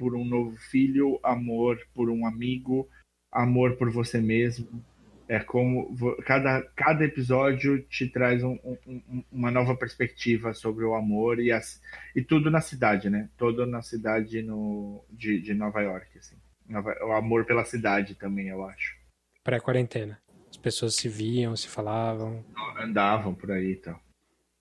por 0.00 0.16
um 0.16 0.24
novo 0.24 0.56
filho, 0.56 1.20
amor 1.22 1.78
por 1.94 2.08
um 2.08 2.26
amigo, 2.26 2.88
amor 3.30 3.76
por 3.76 3.92
você 3.92 4.18
mesmo. 4.18 4.82
É 5.28 5.38
como 5.38 5.94
cada, 6.24 6.62
cada 6.74 7.04
episódio 7.04 7.82
te 7.82 8.08
traz 8.08 8.42
um, 8.42 8.58
um, 8.64 9.22
uma 9.30 9.50
nova 9.50 9.76
perspectiva 9.76 10.54
sobre 10.54 10.84
o 10.84 10.94
amor 10.94 11.38
e, 11.38 11.52
as, 11.52 11.80
e 12.16 12.22
tudo 12.22 12.50
na 12.50 12.62
cidade, 12.62 13.10
né? 13.10 13.28
Todo 13.36 13.66
na 13.66 13.82
cidade 13.82 14.42
no, 14.42 15.04
de, 15.10 15.38
de 15.38 15.52
Nova 15.52 15.82
York, 15.82 16.18
assim. 16.18 16.36
Nova, 16.66 16.96
o 17.04 17.12
amor 17.12 17.44
pela 17.44 17.64
cidade 17.64 18.16
também, 18.16 18.48
eu 18.48 18.64
acho. 18.64 18.96
Pré-quarentena 19.44 20.18
pessoas 20.60 20.94
se 20.94 21.08
viam, 21.08 21.56
se 21.56 21.68
falavam. 21.68 22.44
Andavam 22.78 23.34
por 23.34 23.50
aí 23.50 23.66
e 23.66 23.72
então. 23.72 23.94
tal. 23.94 24.02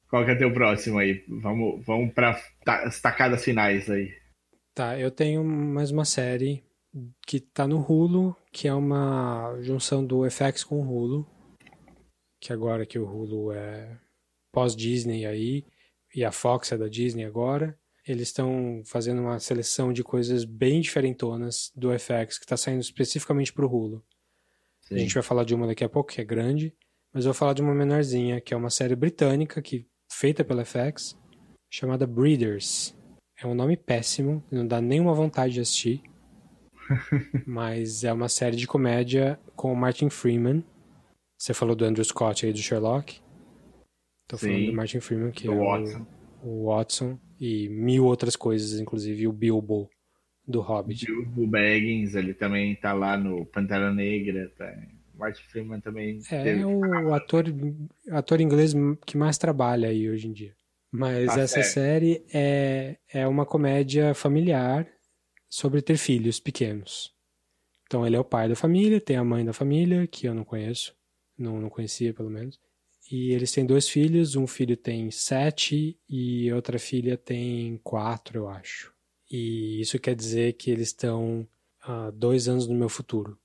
Qual 0.09 0.25
que 0.25 0.31
é 0.31 0.35
teu 0.35 0.51
próximo 0.51 0.97
aí? 0.97 1.23
Vamos, 1.27 1.85
vamos 1.85 2.11
para 2.13 2.39
as 2.65 2.99
tacadas 2.99 3.43
finais 3.43 3.89
aí. 3.89 4.11
Tá, 4.79 4.97
eu 4.97 5.11
tenho 5.11 5.43
mais 5.43 5.91
uma 5.91 6.05
série 6.05 6.63
que 7.27 7.41
tá 7.41 7.67
no 7.67 7.81
Hulu, 7.81 8.33
que 8.49 8.65
é 8.65 8.73
uma 8.73 9.57
junção 9.59 10.05
do 10.05 10.21
FX 10.31 10.63
com 10.63 10.79
o 10.79 10.89
Hulu. 10.89 11.27
Que 12.39 12.53
agora 12.53 12.85
que 12.85 12.97
o 12.97 13.05
Hulu 13.05 13.51
é 13.51 13.99
pós-Disney 14.53 15.25
aí, 15.25 15.65
e 16.15 16.23
a 16.23 16.31
Fox 16.31 16.71
é 16.71 16.77
da 16.77 16.87
Disney 16.87 17.25
agora, 17.25 17.77
eles 18.07 18.29
estão 18.29 18.81
fazendo 18.85 19.19
uma 19.19 19.37
seleção 19.37 19.91
de 19.91 20.01
coisas 20.01 20.45
bem 20.45 20.79
diferentonas 20.79 21.73
do 21.75 21.89
FX, 21.91 22.37
que 22.37 22.45
está 22.45 22.55
saindo 22.55 22.79
especificamente 22.79 23.51
para 23.51 23.65
o 23.65 23.69
Hulu. 23.69 24.01
Sim. 24.83 24.95
A 24.95 24.97
gente 24.97 25.13
vai 25.13 25.23
falar 25.23 25.43
de 25.43 25.53
uma 25.53 25.67
daqui 25.67 25.83
a 25.83 25.89
pouco, 25.89 26.13
que 26.13 26.21
é 26.21 26.23
grande, 26.23 26.73
mas 27.13 27.25
eu 27.25 27.33
vou 27.33 27.37
falar 27.37 27.51
de 27.51 27.61
uma 27.61 27.75
menorzinha, 27.75 28.39
que 28.39 28.53
é 28.53 28.57
uma 28.57 28.69
série 28.69 28.95
britânica, 28.95 29.61
que 29.61 29.85
feita 30.09 30.41
pela 30.41 30.63
FX, 30.63 31.17
chamada 31.69 32.07
Breeders. 32.07 32.97
É 33.41 33.47
um 33.47 33.53
nome 33.53 33.77
péssimo, 33.77 34.43
não 34.51 34.67
dá 34.67 34.81
nenhuma 34.81 35.13
vontade 35.13 35.53
de 35.53 35.61
assistir. 35.61 36.01
mas 37.47 38.03
é 38.03 38.11
uma 38.11 38.27
série 38.27 38.55
de 38.55 38.67
comédia 38.67 39.39
com 39.55 39.71
o 39.71 39.75
Martin 39.75 40.09
Freeman. 40.09 40.63
Você 41.37 41.53
falou 41.53 41.75
do 41.75 41.85
Andrew 41.85 42.03
Scott 42.03 42.45
aí 42.45 42.51
do 42.51 42.59
Sherlock. 42.59 43.21
Tô 44.27 44.37
Sim. 44.37 44.47
falando 44.47 44.65
do 44.65 44.73
Martin 44.73 44.99
Freeman, 44.99 45.31
que 45.31 45.47
do 45.47 45.53
é 45.53 45.57
Watson. 45.57 46.05
O, 46.43 46.47
o 46.47 46.65
Watson 46.65 47.19
e 47.39 47.69
mil 47.69 48.05
outras 48.05 48.35
coisas, 48.35 48.79
inclusive 48.79 49.27
o 49.27 49.31
Bilbo 49.31 49.89
do 50.45 50.61
Hobbit. 50.61 51.09
O 51.11 51.47
Baggins, 51.47 52.15
ele 52.15 52.33
também 52.33 52.75
tá 52.75 52.91
lá 52.91 53.17
no 53.17 53.45
Pantera 53.45 53.93
Negra, 53.93 54.51
tá? 54.57 54.75
Martin 55.15 55.43
Freeman 55.43 55.79
também. 55.79 56.19
É, 56.29 56.43
teve... 56.43 56.65
o 56.65 57.13
ator, 57.13 57.45
ator 58.11 58.41
inglês 58.41 58.73
que 59.05 59.17
mais 59.17 59.37
trabalha 59.37 59.89
aí 59.89 60.09
hoje 60.09 60.27
em 60.27 60.33
dia. 60.33 60.53
Mas 60.91 61.27
tá 61.27 61.41
essa 61.41 61.63
série 61.63 62.25
é, 62.33 62.97
é 63.07 63.27
uma 63.27 63.45
comédia 63.45 64.13
familiar 64.13 64.87
sobre 65.47 65.81
ter 65.81 65.97
filhos 65.97 66.39
pequenos. 66.39 67.13
Então 67.85 68.05
ele 68.05 68.15
é 68.15 68.19
o 68.19 68.23
pai 68.23 68.47
da 68.47 68.55
família, 68.55 69.01
tem 69.01 69.15
a 69.15 69.23
mãe 69.23 69.43
da 69.43 69.53
família, 69.53 70.05
que 70.07 70.27
eu 70.27 70.33
não 70.33 70.43
conheço, 70.43 70.95
não, 71.37 71.59
não 71.59 71.69
conhecia 71.69 72.13
pelo 72.13 72.29
menos. 72.29 72.59
E 73.11 73.31
eles 73.31 73.51
têm 73.51 73.65
dois 73.65 73.89
filhos, 73.89 74.35
um 74.35 74.45
filho 74.45 74.77
tem 74.77 75.09
sete 75.09 75.99
e 76.07 76.51
outra 76.53 76.77
filha 76.77 77.17
tem 77.17 77.79
quatro, 77.83 78.39
eu 78.39 78.49
acho. 78.49 78.93
E 79.29 79.81
isso 79.81 79.97
quer 79.99 80.15
dizer 80.15 80.53
que 80.53 80.69
eles 80.69 80.89
estão 80.89 81.47
uh, 81.87 82.11
dois 82.11 82.47
anos 82.47 82.67
no 82.67 82.75
meu 82.75 82.89
futuro. 82.89 83.39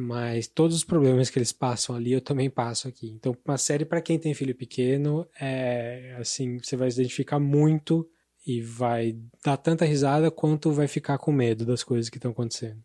Mas 0.00 0.46
todos 0.46 0.76
os 0.76 0.84
problemas 0.84 1.28
que 1.28 1.40
eles 1.40 1.50
passam 1.50 1.96
ali, 1.96 2.12
eu 2.12 2.20
também 2.20 2.48
passo 2.48 2.86
aqui. 2.86 3.08
Então, 3.08 3.36
uma 3.44 3.58
série 3.58 3.84
para 3.84 4.00
quem 4.00 4.16
tem 4.16 4.32
filho 4.32 4.54
pequeno, 4.54 5.26
é 5.40 6.14
assim, 6.20 6.58
você 6.58 6.76
vai 6.76 6.88
se 6.88 7.00
identificar 7.00 7.40
muito 7.40 8.08
e 8.46 8.62
vai 8.62 9.18
dar 9.44 9.56
tanta 9.56 9.84
risada 9.84 10.30
quanto 10.30 10.70
vai 10.70 10.86
ficar 10.86 11.18
com 11.18 11.32
medo 11.32 11.66
das 11.66 11.82
coisas 11.82 12.08
que 12.08 12.16
estão 12.16 12.30
acontecendo. 12.30 12.80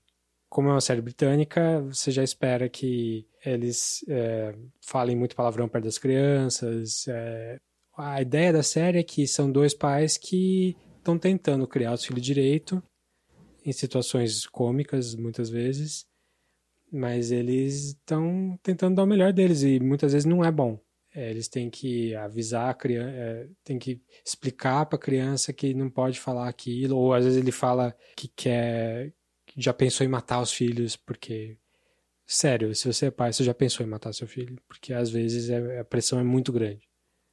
Como 0.49 0.70
é 0.70 0.72
uma 0.72 0.82
série 0.82 1.03
britânica, 1.03 1.84
você 1.84 2.09
já 2.09 2.24
espera 2.24 2.68
que 2.68 3.28
eles 3.45 4.03
é, 4.09 4.55
falem 4.82 5.16
muito 5.16 5.36
palavrão 5.36 5.70
perto 5.70 5.86
das 5.86 5.99
crianças, 5.99 7.07
é, 7.07 7.59
A 7.95 8.24
ideia 8.24 8.51
da 8.51 8.64
série 8.64 8.97
é 8.97 9.03
que 9.03 9.28
são 9.28 9.51
dois 9.51 9.76
pais 9.76 10.18
que 10.18 10.76
estão 10.97 11.20
tentando 11.20 11.68
criar 11.68 11.93
os 11.93 12.03
filhos 12.03 12.24
direito, 12.24 12.82
em 13.64 13.72
situações 13.72 14.47
cômicas, 14.47 15.14
muitas 15.14 15.47
vezes, 15.51 16.07
mas 16.93 17.31
eles 17.31 17.85
estão 17.89 18.57
tentando 18.61 18.95
dar 18.95 19.03
o 19.03 19.07
melhor 19.07 19.33
deles 19.33 19.63
e 19.63 19.79
muitas 19.79 20.13
vezes 20.13 20.25
não 20.25 20.43
é 20.43 20.51
bom. 20.51 20.79
É, 21.15 21.29
eles 21.29 21.47
têm 21.47 21.69
que 21.69 22.15
avisar 22.15 22.69
a 22.69 22.73
criança, 22.73 23.11
é, 23.15 23.47
tem 23.63 23.77
que 23.77 24.01
explicar 24.25 24.85
para 24.85 24.97
a 24.97 25.01
criança 25.01 25.53
que 25.53 25.73
não 25.73 25.89
pode 25.89 26.19
falar 26.19 26.47
aquilo, 26.47 26.97
ou 26.97 27.13
às 27.13 27.25
vezes 27.25 27.39
ele 27.39 27.51
fala 27.51 27.95
que 28.15 28.27
quer, 28.27 29.13
que 29.45 29.61
já 29.61 29.73
pensou 29.73 30.05
em 30.05 30.09
matar 30.09 30.41
os 30.41 30.51
filhos, 30.51 30.95
porque 30.95 31.57
sério, 32.25 32.73
se 32.75 32.87
você 32.87 33.07
é 33.07 33.11
pai, 33.11 33.31
você 33.31 33.43
já 33.43 33.53
pensou 33.53 33.85
em 33.85 33.89
matar 33.89 34.13
seu 34.13 34.27
filho, 34.27 34.59
porque 34.67 34.93
às 34.93 35.09
vezes 35.09 35.49
é, 35.49 35.79
a 35.79 35.85
pressão 35.85 36.19
é 36.19 36.23
muito 36.23 36.51
grande. 36.51 36.87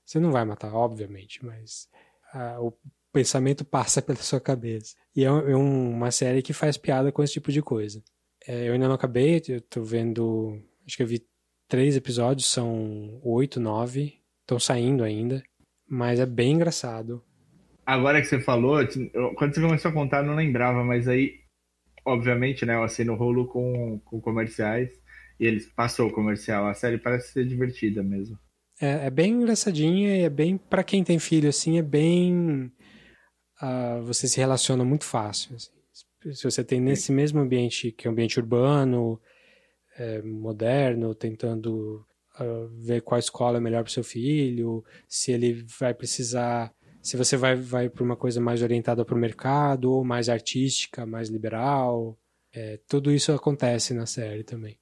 Você 0.04 0.18
não 0.18 0.32
vai 0.32 0.44
matar, 0.44 0.74
obviamente, 0.74 1.44
mas 1.44 1.88
a, 2.32 2.60
o 2.60 2.72
pensamento 3.12 3.64
passa 3.64 4.00
pela 4.02 4.18
sua 4.18 4.40
cabeça. 4.40 4.94
E 5.14 5.24
é 5.24 5.30
uma 5.30 6.10
série 6.10 6.42
que 6.42 6.52
faz 6.52 6.76
piada 6.76 7.12
com 7.12 7.22
esse 7.22 7.34
tipo 7.34 7.52
de 7.52 7.62
coisa. 7.62 8.02
É, 8.46 8.68
eu 8.68 8.72
ainda 8.72 8.88
não 8.88 8.94
acabei, 8.94 9.42
eu 9.48 9.60
tô 9.60 9.82
vendo, 9.82 10.60
acho 10.86 10.96
que 10.96 11.02
eu 11.02 11.06
vi 11.06 11.26
três 11.68 11.96
episódios, 11.96 12.50
são 12.50 13.20
oito, 13.22 13.60
nove, 13.60 14.20
estão 14.40 14.58
saindo 14.58 15.04
ainda, 15.04 15.42
mas 15.88 16.18
é 16.18 16.26
bem 16.26 16.54
engraçado. 16.54 17.22
Agora 17.84 18.20
que 18.20 18.26
você 18.26 18.40
falou, 18.40 18.78
quando 19.36 19.54
você 19.54 19.60
começou 19.60 19.90
a 19.90 19.94
contar, 19.94 20.18
eu 20.18 20.26
não 20.26 20.34
lembrava, 20.34 20.84
mas 20.84 21.08
aí, 21.08 21.40
obviamente, 22.04 22.64
né, 22.64 22.74
eu 22.74 22.82
assino 22.82 23.14
rolo 23.14 23.46
com, 23.46 23.98
com 24.04 24.20
comerciais 24.20 24.90
e 25.38 25.46
eles 25.46 25.66
passou 25.66 26.08
o 26.08 26.12
comercial. 26.12 26.66
A 26.66 26.74
série 26.74 26.98
parece 26.98 27.32
ser 27.32 27.46
divertida 27.46 28.02
mesmo. 28.02 28.38
É, 28.80 29.06
é 29.06 29.10
bem 29.10 29.32
engraçadinha 29.32 30.16
e 30.16 30.22
é 30.22 30.30
bem, 30.30 30.56
para 30.56 30.84
quem 30.84 31.02
tem 31.02 31.18
filho, 31.18 31.48
assim, 31.48 31.78
é 31.78 31.82
bem. 31.82 32.72
Uh, 33.60 34.02
você 34.04 34.26
se 34.26 34.38
relaciona 34.38 34.84
muito 34.84 35.04
fácil. 35.04 35.56
Assim. 35.56 35.70
Se 36.32 36.44
você 36.44 36.62
tem 36.62 36.80
nesse 36.80 37.12
mesmo 37.12 37.40
ambiente, 37.40 37.92
que 37.92 38.06
é 38.06 38.10
um 38.10 38.12
ambiente 38.12 38.38
urbano, 38.38 39.20
é, 39.96 40.22
moderno, 40.22 41.14
tentando 41.14 42.06
uh, 42.38 42.68
ver 42.78 43.02
qual 43.02 43.18
escola 43.18 43.58
é 43.58 43.60
melhor 43.60 43.82
para 43.82 43.92
seu 43.92 44.04
filho, 44.04 44.84
se 45.08 45.32
ele 45.32 45.64
vai 45.78 45.94
precisar, 45.94 46.74
se 47.02 47.16
você 47.16 47.36
vai, 47.36 47.56
vai 47.56 47.88
para 47.88 48.04
uma 48.04 48.16
coisa 48.16 48.40
mais 48.40 48.62
orientada 48.62 49.04
para 49.04 49.14
o 49.14 49.18
mercado, 49.18 49.92
ou 49.92 50.04
mais 50.04 50.28
artística, 50.28 51.06
mais 51.06 51.28
liberal. 51.28 52.18
É, 52.52 52.78
tudo 52.88 53.10
isso 53.10 53.32
acontece 53.32 53.94
na 53.94 54.06
série 54.06 54.44
também. 54.44 54.78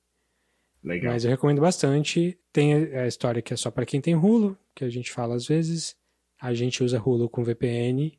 Legal. 0.82 1.12
Mas 1.12 1.24
eu 1.24 1.30
recomendo 1.30 1.60
bastante. 1.60 2.38
Tem 2.52 2.74
a 2.74 3.06
história 3.06 3.42
que 3.42 3.52
é 3.52 3.56
só 3.56 3.70
para 3.70 3.86
quem 3.86 4.00
tem 4.00 4.14
Hulu, 4.14 4.56
que 4.74 4.84
a 4.84 4.88
gente 4.88 5.10
fala 5.10 5.34
às 5.34 5.46
vezes. 5.46 5.96
A 6.40 6.54
gente 6.54 6.82
usa 6.82 7.00
Hulu 7.00 7.28
com 7.28 7.44
VPN. 7.44 8.18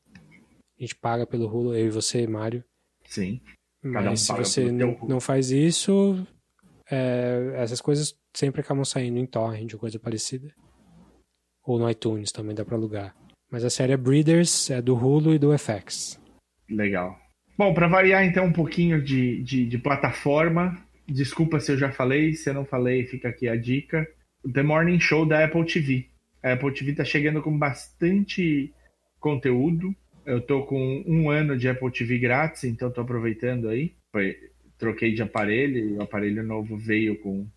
A 0.78 0.82
gente 0.82 0.96
paga 0.96 1.26
pelo 1.26 1.48
Hulu, 1.48 1.76
eu 1.76 1.88
e 1.88 1.90
você, 1.90 2.28
Mário. 2.28 2.64
Sim. 3.10 3.42
Mas 3.84 4.06
um 4.06 4.16
se 4.16 4.32
você 4.34 4.72
não, 4.72 4.98
não 5.08 5.20
faz 5.20 5.50
isso, 5.50 6.26
é, 6.90 7.54
essas 7.56 7.82
coisas 7.82 8.16
sempre 8.34 8.62
acabam 8.62 8.86
saindo 8.86 9.18
em 9.18 9.26
torrent 9.26 9.74
ou 9.74 9.80
coisa 9.80 9.98
parecida. 10.00 10.54
Ou 11.66 11.80
no 11.80 11.90
iTunes 11.90 12.32
também 12.32 12.56
dá 12.56 12.64
para 12.64 12.76
alugar. 12.76 13.16
Mas 13.52 13.66
a 13.66 13.70
série 13.70 13.94
é 13.94 13.98
Breeders, 13.98 14.70
é 14.70 14.82
do 14.82 14.96
Hulu 14.96 15.34
e 15.34 15.40
do 15.40 15.58
FX. 15.58 16.20
Legal. 16.70 17.18
Bom, 17.58 17.74
para 17.74 17.88
variar 17.88 18.24
então 18.24 18.46
um 18.46 18.54
pouquinho 18.54 19.02
de, 19.02 19.42
de, 19.44 19.66
de, 19.66 19.78
plataforma, 19.78 20.78
desculpa 21.08 21.60
se 21.60 21.72
eu 21.72 21.78
já 21.78 21.92
falei, 21.92 22.34
se 22.34 22.50
eu 22.50 22.54
não 22.54 22.64
falei, 22.64 23.06
fica 23.06 23.30
aqui 23.30 23.50
a 23.50 23.56
dica. 23.56 24.08
The 24.54 24.64
Morning 24.64 25.00
Show 25.00 25.26
da 25.26 25.44
Apple 25.44 25.66
TV. 25.66 26.08
A 26.44 26.54
Apple 26.54 26.74
TV 26.74 26.94
tá 26.94 27.04
chegando 27.04 27.42
com 27.42 27.58
bastante 27.58 28.72
conteúdo. 29.20 29.94
Eu 30.30 30.40
tô 30.40 30.64
com 30.64 31.04
um 31.08 31.32
ano 31.32 31.58
de 31.58 31.68
Apple 31.68 31.92
TV 31.92 32.20
grátis, 32.20 32.64
então 32.64 32.92
tô 32.92 33.02
aproveitando 33.02 33.68
aí. 33.68 33.96
Foi, 34.12 34.38
troquei 34.78 35.12
de 35.12 35.24
aparelho 35.24 35.78
e 35.78 35.98
o 35.98 36.04
aparelho 36.04 36.44
novo 36.44 36.78
veio 36.78 37.20
com, 37.20 37.48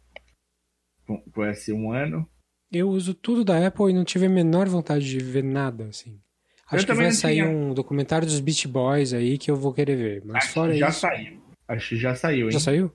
com, 1.06 1.18
com 1.18 1.44
esse 1.44 1.70
um 1.70 1.92
ano. 1.92 2.26
Eu 2.72 2.88
uso 2.88 3.12
tudo 3.12 3.44
da 3.44 3.66
Apple 3.66 3.90
e 3.90 3.92
não 3.92 4.04
tive 4.04 4.24
a 4.24 4.30
menor 4.30 4.66
vontade 4.70 5.06
de 5.06 5.18
ver 5.18 5.44
nada, 5.44 5.84
assim. 5.84 6.18
Acho 6.66 6.84
eu 6.84 6.86
que 6.86 6.94
vai 6.94 7.12
sair 7.12 7.42
tinha. 7.42 7.48
um 7.48 7.74
documentário 7.74 8.26
dos 8.26 8.40
Beach 8.40 8.66
Boys 8.66 9.12
aí 9.12 9.36
que 9.36 9.50
eu 9.50 9.56
vou 9.56 9.74
querer 9.74 9.94
ver. 9.94 10.22
Mas 10.24 10.44
Acho 10.44 10.54
fora 10.54 10.74
já 10.74 10.88
isso... 10.88 11.00
saiu. 11.00 11.42
Acho 11.68 11.88
que 11.90 11.96
já 11.96 12.14
saiu, 12.14 12.46
hein? 12.46 12.52
Já 12.52 12.60
saiu? 12.60 12.90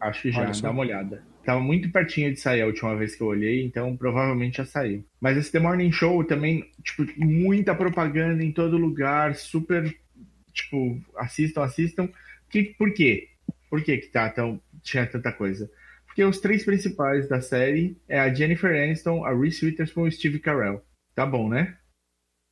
Acho 0.00 0.22
que 0.22 0.30
já, 0.30 0.44
dá 0.44 0.70
uma 0.70 0.82
olhada. 0.82 1.24
Tava 1.46 1.60
muito 1.60 1.92
pertinho 1.92 2.34
de 2.34 2.40
sair 2.40 2.62
a 2.62 2.66
última 2.66 2.96
vez 2.96 3.14
que 3.14 3.22
eu 3.22 3.28
olhei, 3.28 3.64
então 3.64 3.96
provavelmente 3.96 4.56
já 4.56 4.64
saiu. 4.64 5.06
Mas 5.20 5.36
esse 5.36 5.52
The 5.52 5.60
Morning 5.60 5.92
Show 5.92 6.24
também, 6.24 6.72
tipo, 6.82 7.06
muita 7.16 7.72
propaganda 7.72 8.42
em 8.42 8.50
todo 8.50 8.76
lugar, 8.76 9.36
super, 9.36 9.96
tipo, 10.52 11.00
assistam, 11.16 11.62
assistam. 11.62 12.08
Que, 12.50 12.64
por 12.76 12.92
quê? 12.92 13.28
Por 13.70 13.80
que, 13.80 13.96
que 13.96 14.08
tá 14.08 14.28
tão, 14.28 14.60
tinha 14.82 15.06
tanta 15.06 15.30
coisa? 15.30 15.70
Porque 16.04 16.24
os 16.24 16.40
três 16.40 16.64
principais 16.64 17.28
da 17.28 17.40
série 17.40 17.96
é 18.08 18.18
a 18.18 18.34
Jennifer 18.34 18.74
Aniston, 18.74 19.24
a 19.24 19.32
Reese 19.32 19.64
Witherspoon 19.64 20.06
e 20.06 20.08
o 20.08 20.12
Steve 20.12 20.40
Carell. 20.40 20.84
Tá 21.14 21.24
bom, 21.24 21.48
né? 21.48 21.78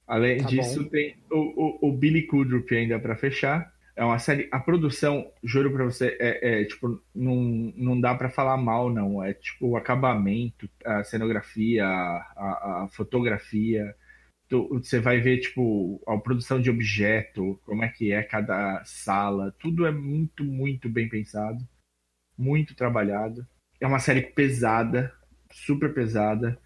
Além 0.07 0.39
tá 0.39 0.47
disso, 0.47 0.85
bom. 0.85 0.89
tem 0.91 1.17
o, 1.33 1.89
o, 1.89 1.89
o 1.89 1.93
Billy 1.93 2.29
Kudrup 2.29 2.71
ainda 2.73 3.01
para 3.01 3.17
fechar. 3.17 3.74
É 3.97 4.05
uma 4.05 4.19
série. 4.19 4.49
A 4.51 4.59
produção, 4.59 5.31
juro 5.43 5.73
pra 5.73 5.85
você, 5.85 6.17
é, 6.21 6.63
é 6.63 6.65
tipo, 6.65 7.01
não, 7.15 7.37
não 7.77 8.01
dá 8.01 8.15
para 8.15 8.31
falar 8.31 8.57
mal, 8.57 8.91
não. 8.91 9.23
É 9.23 9.35
tipo 9.35 9.69
o 9.69 9.77
acabamento, 9.77 10.69
a 10.85 11.05
cenografia, 11.05 11.87
a, 11.87 12.85
a 12.85 12.89
fotografia 12.91 13.95
tu, 14.49 14.69
você 14.83 15.01
vai 15.01 15.21
ver, 15.21 15.39
tipo, 15.41 16.03
a 16.07 16.17
produção 16.19 16.61
de 16.61 16.71
objeto, 16.71 17.61
como 17.65 17.85
é 17.85 17.89
que 17.89 18.13
é 18.13 18.23
cada 18.23 18.83
sala, 18.85 19.55
tudo 19.59 19.87
é 19.87 19.91
muito, 19.91 20.45
muito 20.45 20.89
bem 20.89 21.09
pensado, 21.09 21.67
muito 22.39 22.75
trabalhado. 22.75 23.47
É 23.81 23.87
uma 23.87 23.99
série 23.99 24.23
pesada, 24.23 25.13
super 25.53 25.93
pesada. 25.95 26.59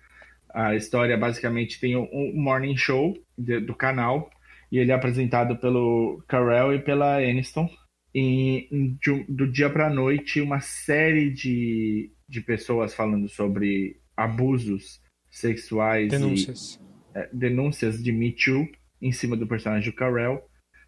A 0.50 0.74
história 0.74 1.16
basicamente 1.16 1.80
tem 1.80 1.96
um 1.96 2.32
morning 2.34 2.76
show 2.76 3.16
de, 3.36 3.60
do 3.60 3.74
canal 3.74 4.30
e 4.70 4.78
ele 4.78 4.92
é 4.92 4.94
apresentado 4.94 5.56
pelo 5.56 6.22
Carell 6.28 6.74
e 6.74 6.78
pela 6.78 7.16
Aniston. 7.16 7.68
E 8.14 8.68
de, 9.00 9.24
do 9.28 9.46
dia 9.50 9.70
para 9.70 9.90
noite, 9.90 10.40
uma 10.40 10.60
série 10.60 11.30
de, 11.30 12.10
de 12.28 12.40
pessoas 12.40 12.94
falando 12.94 13.28
sobre 13.28 14.00
abusos 14.16 15.00
sexuais 15.30 16.10
Denúncias. 16.10 16.80
e 17.14 17.18
é, 17.18 17.28
denúncias 17.32 18.02
de 18.02 18.12
Me 18.12 18.32
Too 18.32 18.68
em 19.00 19.12
cima 19.12 19.36
do 19.36 19.46
personagem 19.46 19.90
do 19.90 19.96
Carell. 19.96 20.42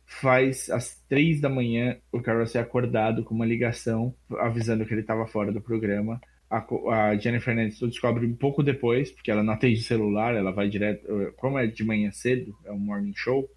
Faz 0.06 0.68
às 0.70 1.00
três 1.08 1.40
da 1.40 1.48
manhã 1.48 1.96
o 2.10 2.20
Carell 2.20 2.46
ser 2.46 2.58
acordado 2.58 3.22
com 3.22 3.34
uma 3.34 3.46
ligação 3.46 4.14
avisando 4.38 4.84
que 4.84 4.92
ele 4.92 5.02
estava 5.02 5.26
fora 5.26 5.52
do 5.52 5.60
programa. 5.60 6.20
A, 6.50 6.66
a 6.92 7.16
Jennifer 7.16 7.56
Aniston 7.56 7.86
descobre 7.86 8.26
um 8.26 8.34
pouco 8.34 8.60
depois, 8.60 9.12
porque 9.12 9.30
ela 9.30 9.44
não 9.44 9.52
atende 9.52 9.82
celular, 9.82 10.34
ela 10.34 10.50
vai 10.50 10.68
direto. 10.68 11.06
Como 11.36 11.56
é 11.56 11.66
de 11.68 11.84
manhã 11.84 12.10
cedo, 12.10 12.52
é 12.64 12.72
um 12.72 12.78
morning 12.78 13.14
show, 13.14 13.48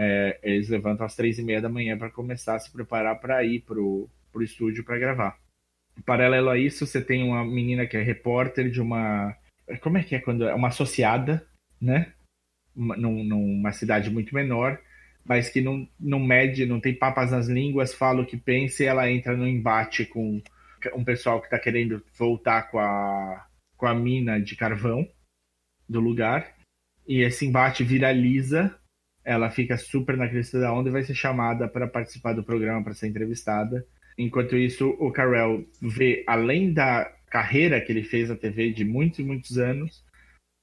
é, 0.00 0.38
eles 0.42 0.68
levantam 0.68 1.04
às 1.04 1.16
três 1.16 1.38
e 1.38 1.42
meia 1.42 1.60
da 1.60 1.68
manhã 1.68 1.98
para 1.98 2.10
começar 2.10 2.54
a 2.54 2.58
se 2.58 2.70
preparar 2.70 3.20
para 3.20 3.42
ir 3.42 3.60
pro, 3.60 4.08
pro 4.32 4.42
estúdio 4.42 4.84
para 4.84 4.98
gravar. 4.98 5.36
Paralelo 6.06 6.50
a 6.50 6.56
isso, 6.56 6.86
você 6.86 7.02
tem 7.02 7.24
uma 7.24 7.44
menina 7.44 7.84
que 7.84 7.96
é 7.96 8.02
repórter 8.02 8.70
de 8.70 8.80
uma. 8.80 9.36
Como 9.80 9.98
é 9.98 10.04
que 10.04 10.14
é 10.14 10.20
quando 10.20 10.44
é 10.44 10.54
uma 10.54 10.68
associada 10.68 11.44
né? 11.80 12.12
Num, 12.74 13.24
numa 13.24 13.72
cidade 13.72 14.08
muito 14.08 14.32
menor, 14.32 14.80
mas 15.24 15.48
que 15.48 15.60
não, 15.60 15.88
não 15.98 16.20
mede, 16.20 16.64
não 16.64 16.78
tem 16.78 16.94
papas 16.94 17.32
nas 17.32 17.48
línguas, 17.48 17.92
fala 17.92 18.22
o 18.22 18.26
que 18.26 18.36
pensa 18.36 18.84
e 18.84 18.86
ela 18.86 19.10
entra 19.10 19.36
no 19.36 19.48
embate 19.48 20.06
com 20.06 20.40
um 20.94 21.04
pessoal 21.04 21.40
que 21.40 21.46
está 21.46 21.58
querendo 21.58 22.02
voltar 22.16 22.70
com 22.70 22.78
a, 22.78 23.46
com 23.76 23.86
a 23.86 23.94
mina 23.94 24.40
de 24.40 24.54
carvão 24.54 25.08
do 25.88 25.98
lugar. 25.98 26.54
E 27.06 27.22
esse 27.22 27.46
embate 27.46 27.82
viraliza, 27.82 28.77
ela 29.28 29.50
fica 29.50 29.76
super 29.76 30.16
na 30.16 30.26
crista 30.26 30.58
da 30.58 30.72
onda 30.72 30.88
e 30.88 30.92
vai 30.92 31.02
ser 31.02 31.14
chamada 31.14 31.68
para 31.68 31.86
participar 31.86 32.32
do 32.32 32.42
programa, 32.42 32.82
para 32.82 32.94
ser 32.94 33.08
entrevistada. 33.08 33.86
Enquanto 34.16 34.56
isso, 34.56 34.88
o 34.98 35.12
Carell 35.12 35.66
vê, 35.82 36.24
além 36.26 36.72
da 36.72 37.04
carreira 37.28 37.78
que 37.78 37.92
ele 37.92 38.02
fez 38.02 38.30
na 38.30 38.36
TV 38.36 38.72
de 38.72 38.86
muitos 38.86 39.18
e 39.18 39.22
muitos 39.22 39.58
anos, 39.58 40.02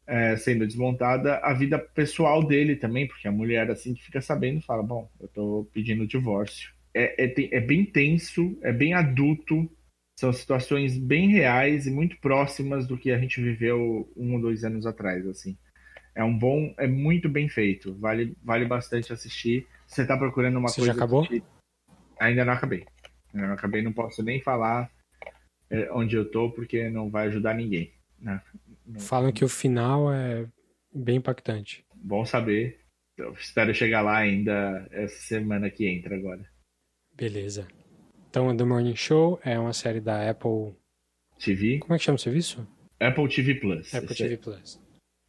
é, 0.07 0.35
sendo 0.35 0.65
desmontada, 0.65 1.37
a 1.43 1.53
vida 1.53 1.77
pessoal 1.77 2.43
dele 2.43 2.75
também, 2.75 3.07
porque 3.07 3.27
a 3.27 3.31
mulher 3.31 3.69
assim 3.69 3.93
que 3.93 4.03
fica 4.03 4.19
sabendo 4.19 4.61
fala, 4.61 4.81
bom, 4.81 5.11
eu 5.21 5.27
tô 5.27 5.69
pedindo 5.71 6.07
divórcio. 6.07 6.73
É, 6.91 7.23
é, 7.23 7.55
é 7.57 7.61
bem 7.61 7.85
tenso, 7.85 8.57
é 8.63 8.73
bem 8.73 8.95
adulto, 8.95 9.69
são 10.19 10.33
situações 10.33 10.97
bem 10.97 11.29
reais 11.29 11.85
e 11.85 11.91
muito 11.91 12.17
próximas 12.17 12.87
do 12.87 12.97
que 12.97 13.11
a 13.11 13.19
gente 13.19 13.39
viveu 13.39 14.11
um 14.17 14.33
ou 14.33 14.41
dois 14.41 14.63
anos 14.63 14.87
atrás, 14.87 15.27
assim. 15.27 15.55
É 16.15 16.23
um 16.23 16.37
bom, 16.37 16.73
é 16.77 16.87
muito 16.87 17.27
bem 17.27 17.49
feito, 17.49 17.93
vale, 17.95 18.35
vale 18.41 18.65
bastante 18.65 19.11
assistir. 19.11 19.67
Você 19.85 20.07
tá 20.07 20.17
procurando 20.17 20.57
uma 20.57 20.69
Você 20.69 20.81
coisa... 20.81 20.93
já 20.93 20.97
acabou? 20.97 21.27
Que... 21.27 21.43
Ainda 22.19 22.45
não 22.45 22.53
acabei. 22.53 22.85
Ainda 23.33 23.47
não 23.47 23.53
acabei, 23.53 23.81
não 23.81 23.91
posso 23.91 24.23
nem 24.23 24.41
falar 24.41 24.89
é, 25.69 25.91
onde 25.91 26.15
eu 26.15 26.29
tô, 26.29 26.49
porque 26.49 26.89
não 26.89 27.09
vai 27.09 27.27
ajudar 27.27 27.53
ninguém. 27.53 27.91
Né? 28.17 28.41
Falam 28.97 29.31
que 29.31 29.43
o 29.43 29.49
final 29.49 30.11
é 30.11 30.47
bem 30.93 31.17
impactante. 31.17 31.85
Bom 31.93 32.25
saber. 32.25 32.79
Eu 33.17 33.33
espero 33.33 33.73
chegar 33.73 34.01
lá 34.01 34.17
ainda 34.17 34.87
essa 34.91 35.17
semana 35.21 35.69
que 35.69 35.87
entra 35.87 36.15
agora. 36.15 36.45
Beleza. 37.13 37.67
Então, 38.29 38.55
The 38.55 38.63
Morning 38.65 38.95
Show 38.95 39.39
é 39.43 39.57
uma 39.57 39.71
série 39.71 40.01
da 40.01 40.29
Apple 40.29 40.75
TV. 41.39 41.79
Como 41.79 41.93
é 41.93 41.97
que 41.97 42.03
chama 42.03 42.17
o 42.17 42.19
serviço? 42.19 42.67
Apple 42.99 43.27
TV 43.29 43.55
Plus. 43.55 43.93
Apple 43.93 44.15
TV 44.15 44.33
é- 44.33 44.37
Plus. 44.37 44.84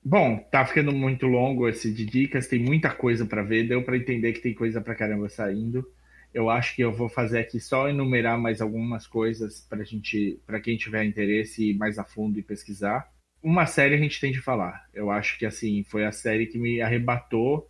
Bom, 0.08 0.38
tá 0.38 0.64
ficando 0.64 0.92
muito 0.92 1.26
longo 1.26 1.68
esse 1.68 1.92
de 1.92 2.06
dicas, 2.06 2.46
tem 2.46 2.60
muita 2.60 2.94
coisa 2.94 3.26
pra 3.26 3.42
ver, 3.42 3.66
deu 3.66 3.82
pra 3.82 3.96
entender 3.96 4.32
que 4.34 4.40
tem 4.40 4.54
coisa 4.54 4.80
pra 4.80 4.94
caramba 4.94 5.28
saindo. 5.28 5.84
Eu 6.32 6.48
acho 6.48 6.76
que 6.76 6.82
eu 6.82 6.92
vou 6.92 7.08
fazer 7.08 7.40
aqui 7.40 7.58
só 7.58 7.88
enumerar 7.88 8.38
mais 8.38 8.60
algumas 8.60 9.04
coisas 9.04 9.66
pra 9.68 9.82
gente, 9.82 10.40
para 10.46 10.60
quem 10.60 10.76
tiver 10.76 11.02
interesse 11.02 11.70
ir 11.70 11.76
mais 11.76 11.98
a 11.98 12.04
fundo 12.04 12.38
e 12.38 12.42
pesquisar. 12.42 13.12
Uma 13.42 13.66
série 13.66 13.96
a 13.96 13.98
gente 13.98 14.20
tem 14.20 14.30
de 14.30 14.40
falar. 14.40 14.88
Eu 14.94 15.10
acho 15.10 15.36
que 15.40 15.44
assim, 15.44 15.82
foi 15.82 16.04
a 16.04 16.12
série 16.12 16.46
que 16.46 16.56
me 16.56 16.80
arrebatou 16.80 17.68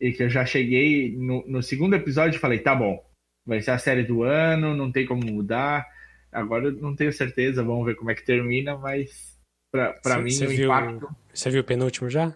e 0.00 0.12
que 0.12 0.22
eu 0.22 0.30
já 0.30 0.46
cheguei 0.46 1.16
no, 1.16 1.44
no 1.48 1.64
segundo 1.64 1.96
episódio 1.96 2.36
e 2.36 2.40
falei, 2.40 2.60
tá 2.60 2.76
bom, 2.76 3.04
vai 3.44 3.60
ser 3.60 3.72
a 3.72 3.78
série 3.78 4.04
do 4.04 4.22
ano, 4.22 4.76
não 4.76 4.92
tem 4.92 5.04
como 5.04 5.26
mudar. 5.26 5.84
Agora 6.30 6.66
eu 6.66 6.72
não 6.74 6.94
tenho 6.94 7.12
certeza, 7.12 7.64
vamos 7.64 7.84
ver 7.84 7.96
como 7.96 8.12
é 8.12 8.14
que 8.14 8.24
termina, 8.24 8.78
mas 8.78 9.35
Cê- 10.16 10.22
mim 10.22 10.30
cê 10.30 10.46
o 10.46 10.48
viu- 10.48 10.64
impacto. 10.66 11.16
Você 11.32 11.50
viu 11.50 11.60
o 11.60 11.64
penúltimo 11.64 12.08
já? 12.10 12.34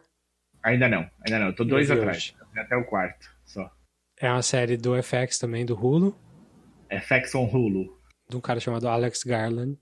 Ainda 0.62 0.88
não, 0.88 1.08
ainda 1.26 1.38
não. 1.38 1.46
Eu 1.48 1.54
tô 1.54 1.64
dois 1.64 1.88
Eu 1.90 1.96
atrás. 1.96 2.34
Até 2.56 2.76
o 2.76 2.84
quarto, 2.84 3.30
só. 3.46 3.70
É 4.18 4.30
uma 4.30 4.42
série 4.42 4.76
do 4.76 4.94
FX 5.02 5.38
também, 5.38 5.64
do 5.64 5.74
Hulu, 5.74 6.14
FX 6.90 7.34
on 7.34 7.44
Hulu. 7.44 7.98
de 8.28 8.36
um 8.36 8.40
cara 8.40 8.60
chamado 8.60 8.86
Alex 8.88 9.22
Garland, 9.24 9.78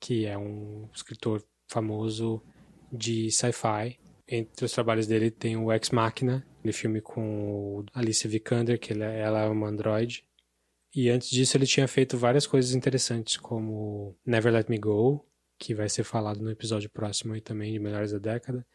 que 0.00 0.26
é 0.26 0.36
um 0.38 0.88
escritor 0.94 1.42
famoso 1.70 2.42
de 2.92 3.30
sci-fi. 3.30 3.98
Entre 4.28 4.64
os 4.64 4.72
trabalhos 4.72 5.06
dele 5.06 5.30
tem 5.30 5.56
o 5.56 5.72
Ex 5.72 5.90
Machina, 5.90 6.46
aquele 6.58 6.72
filme 6.72 7.00
com 7.00 7.78
o 7.80 7.84
Alicia 7.92 8.30
Vikander, 8.30 8.78
que 8.78 8.92
é- 8.92 9.18
ela 9.20 9.40
é 9.42 9.48
uma 9.48 9.66
androide. 9.68 10.24
E 10.94 11.08
antes 11.10 11.28
disso 11.30 11.56
ele 11.56 11.66
tinha 11.66 11.88
feito 11.88 12.16
várias 12.16 12.46
coisas 12.46 12.74
interessantes, 12.74 13.36
como 13.36 14.14
Never 14.24 14.52
Let 14.52 14.68
Me 14.68 14.78
Go, 14.78 15.26
que 15.62 15.74
vai 15.74 15.88
ser 15.88 16.02
falado 16.02 16.40
no 16.42 16.50
episódio 16.50 16.90
próximo 16.90 17.34
aí 17.34 17.40
também, 17.40 17.72
de 17.72 17.78
Melhores 17.78 18.10
da 18.10 18.18
Década. 18.18 18.66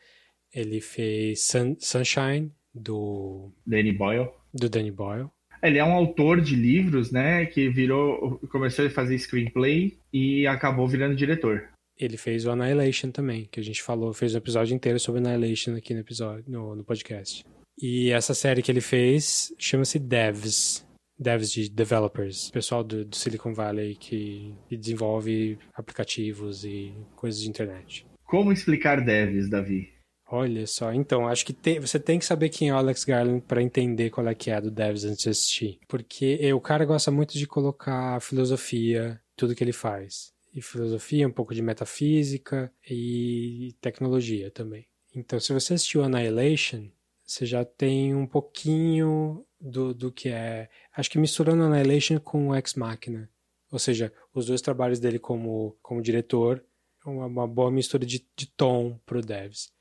Ele 0.53 0.79
fez 0.79 1.43
Sun- 1.43 1.75
Sunshine, 1.79 2.49
do, 2.73 3.51
Danny 3.65 3.91
Boyle. 3.91 4.29
do 4.53 4.69
Danny 4.69 4.91
Boyle. 4.91 5.27
Ele 5.61 5.77
é 5.79 5.83
um 5.83 5.91
autor 5.93 6.39
de 6.39 6.55
livros, 6.55 7.11
né? 7.11 7.45
Que 7.47 7.67
virou. 7.69 8.39
Começou 8.51 8.85
a 8.85 8.89
fazer 8.89 9.17
screenplay 9.19 9.97
e 10.13 10.47
acabou 10.47 10.88
virando 10.88 11.15
diretor. 11.15 11.67
Ele 11.99 12.15
fez 12.15 12.45
o 12.45 12.51
Annihilation 12.51 13.09
também, 13.11 13.45
que 13.51 13.59
a 13.59 13.63
gente 13.63 13.81
falou, 13.81 14.13
fez 14.13 14.33
um 14.33 14.38
episódio 14.38 14.75
inteiro 14.75 14.99
sobre 14.99 15.19
Annihilation 15.19 15.75
aqui 15.75 15.93
no 15.93 15.99
episódio, 15.99 16.45
no, 16.47 16.75
no 16.75 16.83
podcast. 16.85 17.43
E 17.81 18.11
essa 18.11 18.33
série 18.33 18.61
que 18.61 18.71
ele 18.71 18.81
fez 18.81 19.51
chama-se 19.57 19.99
Devs. 19.99 20.86
Devs 21.20 21.51
de 21.51 21.70
developers, 21.70 22.49
pessoal 22.51 22.84
do, 22.84 23.03
do 23.05 23.15
Silicon 23.15 23.53
Valley 23.53 23.95
que, 23.95 24.53
que 24.70 24.78
desenvolve 24.78 25.57
aplicativos 25.74 26.63
e 26.63 26.93
coisas 27.15 27.41
de 27.41 27.49
internet. 27.49 28.05
Como 28.24 28.51
explicar 28.51 29.03
devs, 29.03 29.49
Davi? 29.49 29.89
Olha 30.30 30.68
só, 30.68 30.91
então, 30.93 31.26
acho 31.26 31.45
que 31.45 31.53
tem- 31.53 31.80
você 31.80 31.97
tem 31.97 32.20
que 32.20 32.26
saber 32.26 32.49
quem 32.49 32.68
é 32.68 32.74
o 32.74 32.78
Alex 32.78 33.05
Garland 33.05 33.41
para 33.47 33.63
entender 33.63 34.09
qual 34.09 34.28
é 34.28 34.36
que 34.36 34.51
é 34.51 34.59
do 34.59 34.70
Devs 34.70 35.05
antes 35.05 35.24
de 35.24 35.30
assistir. 35.30 35.80
Porque 35.88 36.38
eh, 36.41 36.53
o 36.53 36.59
cara 36.59 36.84
gosta 36.84 37.09
muito 37.09 37.38
de 37.38 37.47
colocar 37.47 38.20
filosofia, 38.22 39.22
tudo 39.38 39.55
que 39.55 39.63
ele 39.63 39.72
faz. 39.72 40.34
E 40.53 40.61
filosofia, 40.61 41.26
um 41.28 41.32
pouco 41.32 41.55
de 41.55 41.61
metafísica 41.61 42.70
e 42.89 43.74
tecnologia 43.80 44.51
também. 44.51 44.86
Então, 45.15 45.39
se 45.39 45.53
você 45.53 45.76
assistiu 45.76 46.03
Annihilation, 46.03 46.89
você 47.26 47.45
já 47.45 47.63
tem 47.63 48.13
um 48.13 48.28
pouquinho 48.28 49.45
do, 49.59 49.93
do 49.93 50.11
que 50.11 50.29
é. 50.29 50.69
Acho 50.95 51.09
que 51.09 51.17
misturando 51.17 51.63
Annihilation 51.63 52.19
com 52.19 52.55
Ex 52.55 52.75
Machina. 52.75 53.29
Ou 53.71 53.79
seja, 53.79 54.13
os 54.33 54.45
dois 54.45 54.61
trabalhos 54.61 54.99
dele 54.99 55.19
como, 55.19 55.77
como 55.81 56.01
diretor, 56.01 56.63
uma, 57.05 57.25
uma 57.25 57.47
boa 57.47 57.71
mistura 57.71 58.05
de, 58.05 58.25
de 58.35 58.47
tom 58.47 58.99
pro 59.05 59.21
Devs 59.21 59.71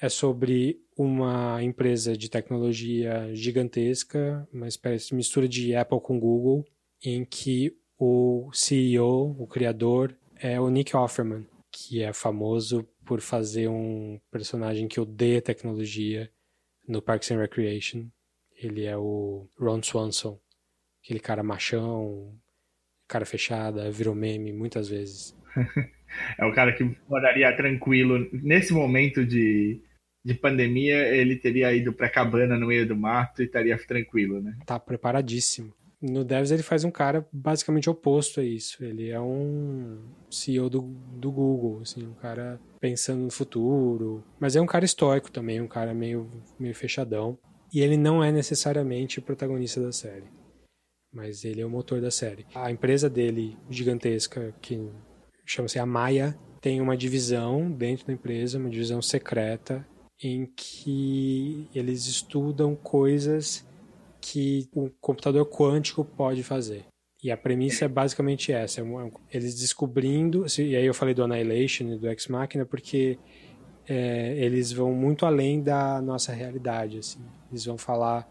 é 0.00 0.08
sobre 0.08 0.78
uma 0.96 1.62
empresa 1.62 2.16
de 2.16 2.28
tecnologia 2.28 3.34
gigantesca, 3.34 4.46
uma 4.52 4.68
espécie 4.68 5.08
de 5.08 5.14
mistura 5.14 5.48
de 5.48 5.74
Apple 5.74 6.00
com 6.00 6.18
Google, 6.18 6.64
em 7.02 7.24
que 7.24 7.76
o 7.98 8.50
CEO, 8.52 9.34
o 9.38 9.46
criador, 9.46 10.16
é 10.36 10.60
o 10.60 10.68
Nick 10.68 10.94
Offerman, 10.94 11.46
que 11.70 12.02
é 12.02 12.12
famoso 12.12 12.86
por 13.04 13.20
fazer 13.20 13.68
um 13.68 14.20
personagem 14.30 14.86
que 14.86 15.00
odeia 15.00 15.40
tecnologia 15.40 16.30
no 16.86 17.00
Parks 17.00 17.30
and 17.30 17.38
Recreation. 17.38 18.08
Ele 18.56 18.84
é 18.84 18.96
o 18.96 19.48
Ron 19.58 19.82
Swanson, 19.82 20.38
aquele 21.02 21.20
cara 21.20 21.42
machão, 21.42 22.34
cara 23.08 23.24
fechada, 23.24 23.90
virou 23.90 24.14
meme 24.14 24.52
muitas 24.52 24.88
vezes. 24.88 25.36
É 26.38 26.44
o 26.44 26.52
cara 26.52 26.72
que 26.72 26.96
moraria 27.08 27.54
tranquilo. 27.56 28.28
Nesse 28.32 28.72
momento 28.72 29.26
de, 29.26 29.82
de 30.24 30.34
pandemia, 30.34 31.08
ele 31.14 31.36
teria 31.36 31.72
ido 31.74 31.92
pra 31.92 32.08
cabana 32.08 32.56
no 32.56 32.68
meio 32.68 32.86
do 32.86 32.96
mato 32.96 33.42
e 33.42 33.44
estaria 33.44 33.76
tranquilo, 33.76 34.40
né? 34.40 34.56
tá 34.64 34.78
preparadíssimo. 34.78 35.74
No 36.00 36.24
Devs 36.24 36.50
ele 36.50 36.62
faz 36.62 36.84
um 36.84 36.90
cara 36.90 37.26
basicamente 37.32 37.88
oposto 37.88 38.40
a 38.40 38.44
isso. 38.44 38.84
Ele 38.84 39.10
é 39.10 39.20
um 39.20 39.98
CEO 40.30 40.68
do, 40.68 40.82
do 40.82 41.32
Google, 41.32 41.80
assim, 41.80 42.06
um 42.06 42.14
cara 42.14 42.60
pensando 42.78 43.22
no 43.22 43.30
futuro. 43.30 44.22
Mas 44.38 44.54
é 44.54 44.60
um 44.60 44.66
cara 44.66 44.84
estoico 44.84 45.30
também, 45.30 45.60
um 45.60 45.66
cara 45.66 45.94
meio, 45.94 46.30
meio 46.60 46.74
fechadão. 46.74 47.38
E 47.72 47.80
ele 47.80 47.96
não 47.96 48.22
é 48.22 48.30
necessariamente 48.32 49.18
o 49.18 49.22
protagonista 49.22 49.80
da 49.80 49.92
série. 49.92 50.26
Mas 51.12 51.44
ele 51.44 51.60
é 51.60 51.66
o 51.66 51.70
motor 51.70 52.00
da 52.00 52.10
série. 52.10 52.46
A 52.54 52.70
empresa 52.70 53.08
dele, 53.08 53.56
gigantesca, 53.70 54.54
que 54.60 54.90
chama-se 55.44 55.78
Amaya, 55.78 56.36
tem 56.60 56.80
uma 56.80 56.96
divisão 56.96 57.70
dentro 57.70 58.06
da 58.06 58.12
empresa, 58.12 58.58
uma 58.58 58.70
divisão 58.70 59.00
secreta, 59.00 59.86
em 60.22 60.46
que 60.46 61.68
eles 61.74 62.06
estudam 62.06 62.74
coisas 62.74 63.64
que 64.20 64.68
o 64.74 64.90
computador 65.00 65.46
quântico 65.46 66.04
pode 66.04 66.42
fazer. 66.42 66.84
E 67.22 67.30
a 67.30 67.36
premissa 67.36 67.84
é 67.84 67.88
basicamente 67.88 68.52
essa: 68.52 68.80
é 68.80 68.84
um- 68.84 69.10
eles 69.32 69.54
descobrindo. 69.58 70.44
E 70.58 70.76
aí 70.76 70.84
eu 70.84 70.94
falei 70.94 71.14
do 71.14 71.22
Annihilation 71.24 71.84
e 71.92 71.98
do 71.98 72.08
Ex 72.08 72.26
Machina 72.28 72.64
porque 72.66 73.18
é, 73.88 74.36
eles 74.38 74.72
vão 74.72 74.92
muito 74.92 75.24
além 75.24 75.62
da 75.62 76.00
nossa 76.02 76.32
realidade. 76.32 76.98
Assim. 76.98 77.20
Eles 77.50 77.64
vão 77.64 77.78
falar 77.78 78.28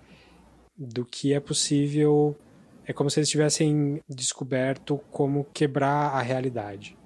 do 0.77 1.05
que 1.05 1.33
é 1.33 1.39
possível. 1.39 2.37
É 2.85 2.93
como 2.93 3.09
se 3.09 3.19
eles 3.19 3.29
tivessem 3.29 3.99
descoberto 4.07 4.97
como 5.11 5.45
quebrar 5.53 6.11
a 6.15 6.21
realidade. 6.21 6.97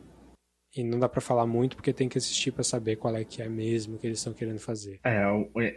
E 0.76 0.84
não 0.84 1.00
dá 1.00 1.10
pra 1.10 1.20
falar 1.20 1.48
muito 1.48 1.76
porque 1.76 1.92
tem 1.92 2.08
que 2.08 2.18
assistir 2.20 2.52
pra 2.52 2.64
saber 2.64 2.96
qual 2.98 3.16
é 3.16 3.24
que 3.24 3.42
é 3.42 3.50
mesmo 3.50 3.98
que 3.98 4.06
eles 4.06 4.20
estão 4.20 4.34
querendo 4.34 4.60
fazer. 4.60 5.00
É, 5.04 5.24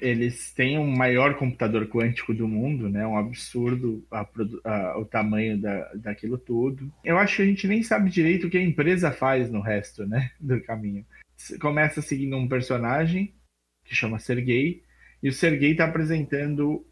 eles 0.02 0.52
têm 0.52 0.78
o 0.78 0.84
maior 0.86 1.34
computador 1.38 1.86
quântico 1.88 2.34
do 2.34 2.46
mundo, 2.46 2.90
né? 2.90 3.06
Um 3.06 3.16
absurdo 3.16 4.04
a 4.10 4.28
a- 4.64 4.98
o 4.98 5.04
tamanho 5.06 5.58
da, 5.58 5.90
daquilo 5.94 6.36
tudo. 6.36 6.92
Eu 7.02 7.16
acho 7.16 7.36
que 7.36 7.42
a 7.42 7.46
gente 7.46 7.66
nem 7.66 7.82
sabe 7.82 8.10
direito 8.10 8.46
o 8.46 8.50
que 8.50 8.58
a 8.58 8.62
empresa 8.62 9.10
faz 9.10 9.50
no 9.50 9.62
resto, 9.62 10.04
né? 10.06 10.30
Do 10.38 10.60
caminho. 10.62 11.06
Começa 11.58 12.02
seguindo 12.02 12.36
um 12.36 12.46
personagem 12.46 13.34
que 13.86 13.94
chama 13.94 14.18
Sergei, 14.18 14.82
e 15.22 15.28
o 15.28 15.32
Sergei 15.32 15.72
está 15.72 15.84
apresentando 15.84 16.84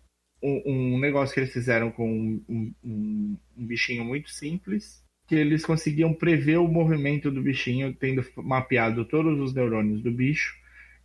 um, 0.43 0.63
um 0.95 0.99
negócio 0.99 1.35
que 1.35 1.41
eles 1.41 1.53
fizeram 1.53 1.91
com 1.91 2.11
um, 2.11 2.45
um- 2.49 2.75
um- 3.57 3.67
bichinho 3.67 4.05
muito 4.05 4.31
simples, 4.31 5.05
que 5.27 5.35
eles 5.35 5.65
conseguiam 5.65 6.15
prever 6.15 6.57
o 6.59 6.67
movimento 6.69 7.31
do 7.31 7.43
bichinho, 7.43 7.95
tendo 7.95 8.25
mapeado 8.37 9.05
todos 9.05 9.39
os 9.39 9.55
neurônios 9.55 10.03
do 10.03 10.11
bicho 10.11 10.55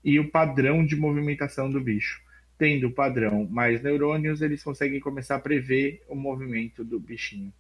e 0.04 0.20
o 0.20 0.30
padrão 0.32 0.86
de 0.86 0.96
movimentação 0.96 1.70
do 1.70 1.82
bicho. 1.82 2.22
Tendo 2.58 2.88
o 2.88 2.92
padrão 2.94 3.46
mais 3.50 3.84
neurônios, 3.84 4.42
eles 4.42 4.64
conseguem 4.64 5.00
começar 5.00 5.36
a 5.36 5.40
prever 5.40 6.02
o 6.08 6.16
movimento 6.16 6.84
do 6.86 7.00
bichinho. 7.00 7.54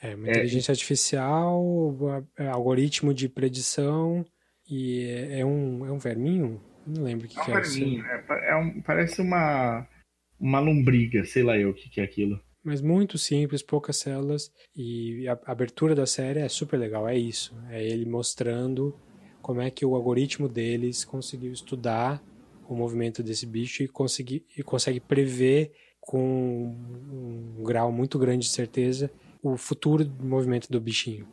É, 0.00 0.14
uma 0.14 0.28
inteligência 0.28 0.72
artificial, 0.72 1.96
é, 2.36 2.48
algoritmo 2.48 3.14
de 3.14 3.28
predição 3.28 4.26
e 4.68 5.04
é, 5.04 5.40
é 5.40 5.46
um, 5.46 5.86
é 5.86 5.92
um 5.92 5.98
verminho? 5.98 6.60
Não 6.86 7.02
lembro 7.04 7.26
o 7.26 7.28
que, 7.28 7.34
que 7.40 7.50
é. 7.50 7.60
isso. 7.60 7.84
é 7.84 8.50
é 8.50 8.56
um- 8.56 8.80
parece 8.82 9.20
uma, 9.20 9.86
uma 10.38 10.60
lombriga, 10.60 11.24
sei 11.24 11.42
lá 11.42 11.56
eu 11.58 11.70
o 11.70 11.74
que, 11.74 11.88
que 11.88 12.00
é 12.00 12.04
aquilo. 12.04 12.40
Mas 12.64 12.80
muito 12.80 13.18
simples, 13.18 13.62
poucas 13.62 13.96
células 13.96 14.52
e 14.74 15.26
a 15.28 15.32
a 15.46 15.52
abertura 15.52 15.94
da 15.94 16.06
série 16.06 16.40
é 16.40 16.48
super 16.48 16.76
legal, 16.78 17.08
é 17.08 17.16
isso. 17.16 17.56
É 17.70 17.84
ele 17.84 18.04
mostrando 18.06 18.94
como 19.40 19.60
é 19.60 19.70
que 19.70 19.84
o 19.84 19.94
algoritmo 19.96 20.48
deles 20.48 21.04
conseguiu 21.04 21.52
estudar 21.52 22.22
o 22.68 22.74
movimento 22.76 23.22
desse 23.22 23.44
bicho 23.46 23.82
e, 23.82 23.88
conseguir, 23.88 24.44
e 24.56 24.62
consegue 24.62 25.00
prever 25.00 25.72
com 26.00 26.74
um 27.12 27.62
grau 27.64 27.90
muito 27.92 28.18
grande 28.18 28.46
de 28.46 28.52
certeza 28.52 29.10
o 29.42 29.56
futuro 29.56 30.04
do 30.04 30.24
movimento 30.24 30.70
do 30.70 30.80
bichinho. 30.80 31.26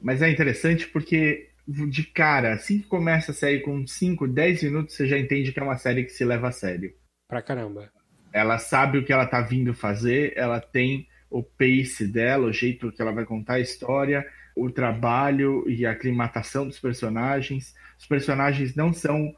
Mas 0.00 0.22
é 0.22 0.30
interessante 0.30 0.86
porque 0.88 1.49
de 1.70 2.04
cara, 2.04 2.54
assim 2.54 2.80
que 2.80 2.86
começa 2.86 3.32
a 3.32 3.34
série 3.34 3.60
com 3.60 3.86
5, 3.86 4.26
10 4.26 4.62
minutos, 4.64 4.96
você 4.96 5.06
já 5.06 5.18
entende 5.18 5.52
que 5.52 5.60
é 5.60 5.62
uma 5.62 5.76
série 5.76 6.04
que 6.04 6.10
se 6.10 6.24
leva 6.24 6.48
a 6.48 6.52
sério. 6.52 6.92
Pra 7.28 7.42
caramba. 7.42 7.90
Ela 8.32 8.58
sabe 8.58 8.98
o 8.98 9.04
que 9.04 9.12
ela 9.12 9.26
tá 9.26 9.40
vindo 9.40 9.74
fazer, 9.74 10.32
ela 10.36 10.60
tem 10.60 11.08
o 11.28 11.42
pace 11.42 12.06
dela, 12.06 12.46
o 12.46 12.52
jeito 12.52 12.90
que 12.90 13.00
ela 13.00 13.12
vai 13.12 13.24
contar 13.24 13.54
a 13.54 13.60
história, 13.60 14.26
o 14.56 14.70
trabalho 14.70 15.64
e 15.68 15.86
a 15.86 15.92
aclimatação 15.92 16.66
dos 16.66 16.78
personagens. 16.78 17.74
Os 17.98 18.06
personagens 18.06 18.74
não 18.74 18.92
são 18.92 19.34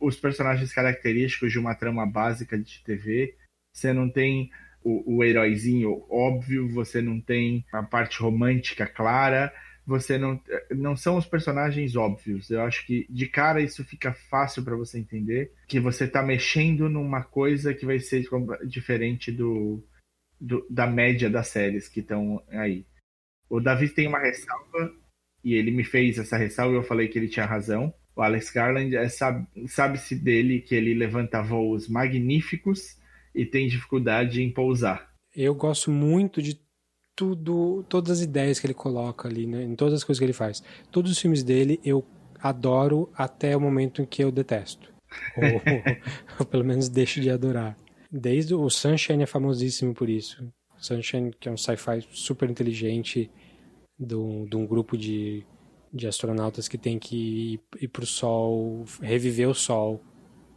os 0.00 0.16
personagens 0.16 0.72
característicos 0.72 1.52
de 1.52 1.58
uma 1.58 1.74
trama 1.74 2.04
básica 2.04 2.58
de 2.58 2.82
TV. 2.82 3.36
Você 3.72 3.92
não 3.92 4.10
tem 4.10 4.50
o, 4.82 5.18
o 5.18 5.24
heróizinho 5.24 6.04
óbvio, 6.10 6.68
você 6.68 7.00
não 7.00 7.20
tem 7.20 7.64
a 7.72 7.82
parte 7.82 8.20
romântica 8.20 8.86
clara, 8.86 9.52
você 9.88 10.18
não 10.18 10.38
não 10.70 10.94
são 10.94 11.16
os 11.16 11.24
personagens 11.24 11.96
óbvios. 11.96 12.50
Eu 12.50 12.60
acho 12.60 12.86
que 12.86 13.06
de 13.08 13.26
cara 13.26 13.62
isso 13.62 13.82
fica 13.82 14.12
fácil 14.12 14.62
para 14.62 14.76
você 14.76 14.98
entender 14.98 15.50
que 15.66 15.80
você 15.80 16.04
está 16.04 16.22
mexendo 16.22 16.90
numa 16.90 17.24
coisa 17.24 17.72
que 17.72 17.86
vai 17.86 17.98
ser 17.98 18.28
diferente 18.66 19.32
do, 19.32 19.82
do 20.38 20.66
da 20.68 20.86
média 20.86 21.30
das 21.30 21.48
séries 21.48 21.88
que 21.88 22.00
estão 22.00 22.42
aí. 22.50 22.84
O 23.48 23.60
Davi 23.60 23.88
tem 23.88 24.06
uma 24.06 24.18
ressalva 24.18 24.94
e 25.42 25.54
ele 25.54 25.70
me 25.70 25.84
fez 25.84 26.18
essa 26.18 26.36
ressalva 26.36 26.74
e 26.74 26.76
eu 26.76 26.82
falei 26.82 27.08
que 27.08 27.18
ele 27.18 27.28
tinha 27.28 27.46
razão. 27.46 27.92
O 28.14 28.20
Alex 28.20 28.50
Garland 28.50 28.94
é, 28.94 29.08
sabe-se 29.08 30.16
dele 30.16 30.60
que 30.60 30.74
ele 30.74 30.92
levanta 30.92 31.40
voos 31.40 31.88
magníficos 31.88 32.98
e 33.34 33.46
tem 33.46 33.68
dificuldade 33.68 34.42
em 34.42 34.52
pousar. 34.52 35.14
Eu 35.34 35.54
gosto 35.54 35.90
muito 35.90 36.42
de 36.42 36.60
tudo, 37.18 37.84
todas 37.88 38.18
as 38.18 38.24
ideias 38.24 38.60
que 38.60 38.66
ele 38.68 38.74
coloca 38.74 39.26
ali, 39.26 39.44
né, 39.44 39.64
em 39.64 39.74
todas 39.74 39.94
as 39.94 40.04
coisas 40.04 40.20
que 40.20 40.24
ele 40.24 40.32
faz. 40.32 40.62
Todos 40.88 41.10
os 41.10 41.18
filmes 41.18 41.42
dele 41.42 41.80
eu 41.84 42.06
adoro 42.40 43.10
até 43.12 43.56
o 43.56 43.60
momento 43.60 44.00
em 44.00 44.06
que 44.06 44.22
eu 44.22 44.30
detesto. 44.30 44.94
ou, 45.36 45.42
ou, 46.38 46.46
pelo 46.46 46.64
menos 46.64 46.88
deixo 46.88 47.20
de 47.20 47.28
adorar. 47.28 47.76
Desde 48.08 48.54
o 48.54 48.70
Sunshine 48.70 49.24
é 49.24 49.26
famosíssimo 49.26 49.92
por 49.92 50.08
isso. 50.08 50.48
Sunshine, 50.76 51.32
que 51.40 51.48
é 51.48 51.52
um 51.52 51.56
sci-fi 51.56 52.06
super 52.12 52.48
inteligente 52.48 53.28
de 53.98 54.14
um 54.14 54.64
grupo 54.64 54.96
de, 54.96 55.44
de 55.92 56.06
astronautas 56.06 56.68
que 56.68 56.78
tem 56.78 57.00
que 57.00 57.16
ir, 57.54 57.60
ir 57.80 57.88
pro 57.88 58.06
Sol, 58.06 58.84
reviver 59.02 59.48
o 59.48 59.54
Sol, 59.54 60.00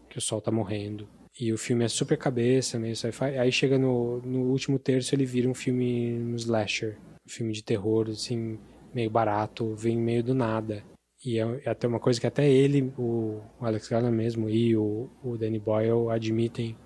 que 0.08 0.20
o 0.20 0.22
Sol 0.22 0.40
tá 0.40 0.52
morrendo. 0.52 1.10
E 1.42 1.52
o 1.52 1.58
filme 1.58 1.84
é 1.84 1.88
super 1.88 2.20
cabeça, 2.20 2.78
meio 2.78 2.96
sci-fi. 2.96 3.36
Aí 3.40 3.52
chega 3.52 3.76
no, 3.76 4.22
no 4.22 4.42
último 4.52 4.78
terço, 4.78 5.16
ele 5.16 5.26
vira 5.26 5.50
um 5.50 5.56
filme 5.56 6.14
um 6.14 6.36
slasher. 6.36 7.00
Um 7.26 7.30
filme 7.30 7.52
de 7.52 7.64
terror, 7.64 8.08
assim, 8.12 8.60
meio 8.94 9.10
barato, 9.10 9.74
vem 9.74 9.98
meio 9.98 10.24
do 10.24 10.36
nada. 10.36 10.84
E 11.26 11.40
é, 11.40 11.62
é 11.66 11.70
até 11.72 11.88
uma 11.88 12.00
coisa 12.00 12.22
que 12.22 12.28
até 12.28 12.48
ele, 12.48 12.94
o, 12.96 13.42
Alex 13.60 13.88
Garland 13.88 14.16
mesmo, 14.16 14.52
e 14.52 14.78
o, 14.78 15.10
o 15.24 15.36
Danny 15.36 15.58
Boyle 15.58 16.12
admitem 16.12 16.78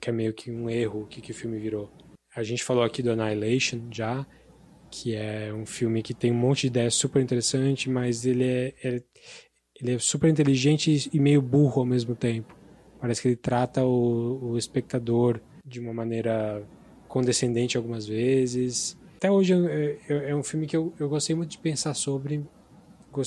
que 0.00 0.10
é 0.10 0.12
meio 0.12 0.34
que 0.34 0.50
um 0.50 0.68
erro 0.68 1.06
que, 1.06 1.20
que 1.20 1.30
o 1.30 1.34
filme 1.34 1.56
virou. 1.56 1.88
A 2.34 2.42
gente 2.42 2.64
falou 2.64 2.82
aqui 2.82 3.00
do 3.00 3.12
Annihilation 3.12 3.80
já, 3.92 4.26
que 4.90 5.14
é 5.14 5.54
um 5.54 5.64
filme 5.64 6.02
que 6.02 6.12
tem 6.12 6.32
um 6.32 6.36
monte 6.36 6.62
de 6.62 6.66
ideias 6.66 6.94
super 6.94 7.22
interessante, 7.22 7.88
mas 7.88 8.26
ele 8.26 8.44
é, 8.44 8.74
é, 8.82 9.02
ele 9.80 9.94
é 9.94 9.98
super 10.00 10.28
inteligente 10.28 11.08
e 11.12 11.20
meio 11.20 11.40
burro 11.40 11.78
ao 11.78 11.86
mesmo 11.86 12.16
tempo. 12.16 12.63
Parece 13.04 13.20
que 13.20 13.28
ele 13.28 13.36
trata 13.36 13.84
o, 13.84 14.52
o 14.52 14.56
espectador 14.56 15.38
de 15.62 15.78
uma 15.78 15.92
maneira 15.92 16.66
condescendente 17.06 17.76
algumas 17.76 18.06
vezes. 18.06 18.96
Até 19.16 19.30
hoje 19.30 19.52
é, 19.52 19.98
é, 20.08 20.30
é 20.30 20.34
um 20.34 20.42
filme 20.42 20.66
que 20.66 20.74
eu, 20.74 20.90
eu 20.98 21.06
gostei 21.06 21.36
muito 21.36 21.50
de 21.50 21.58
pensar 21.58 21.92
sobre. 21.92 22.42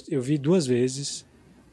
Eu 0.10 0.20
vi 0.20 0.40
duas 0.40 0.66
vezes, 0.66 1.28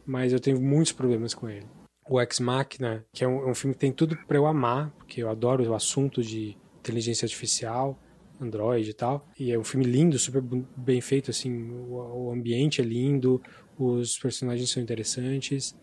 mas 0.05 0.35
eu 0.35 0.39
tenho 0.39 0.61
muitos 0.61 0.93
problemas 0.93 1.33
com 1.33 1.49
ele. 1.49 1.65
O 2.07 2.21
Ex 2.21 2.41
Machina, 2.41 3.07
que 3.11 3.25
é 3.25 3.27
um, 3.27 3.49
é 3.49 3.51
um 3.51 3.55
filme 3.55 3.73
que 3.73 3.81
tem 3.81 3.91
tudo 3.91 4.19
para 4.29 4.37
eu 4.37 4.45
amar, 4.45 4.91
porque 4.99 5.23
eu 5.23 5.31
adoro 5.31 5.67
o 5.67 5.75
assunto 5.75 6.23
de 6.23 6.59
inteligência 6.81 7.25
artificial, 7.25 7.99
Android 8.39 8.91
e 8.91 8.93
tal. 8.93 9.27
E 9.41 9.51
é 9.51 9.59
um 9.59 9.65
filme 9.65 9.87
lindo, 9.87 10.19
super 10.19 10.43
bem 10.77 11.01
feito, 11.01 11.31
assim, 11.31 11.71
o, 11.71 12.27
o 12.27 12.31
ambiente 12.31 12.83
é 12.83 12.85
lindo, 12.85 13.41
os 13.79 14.19
personagens 14.19 14.69
são 14.69 14.83
interessantes, 14.83 15.75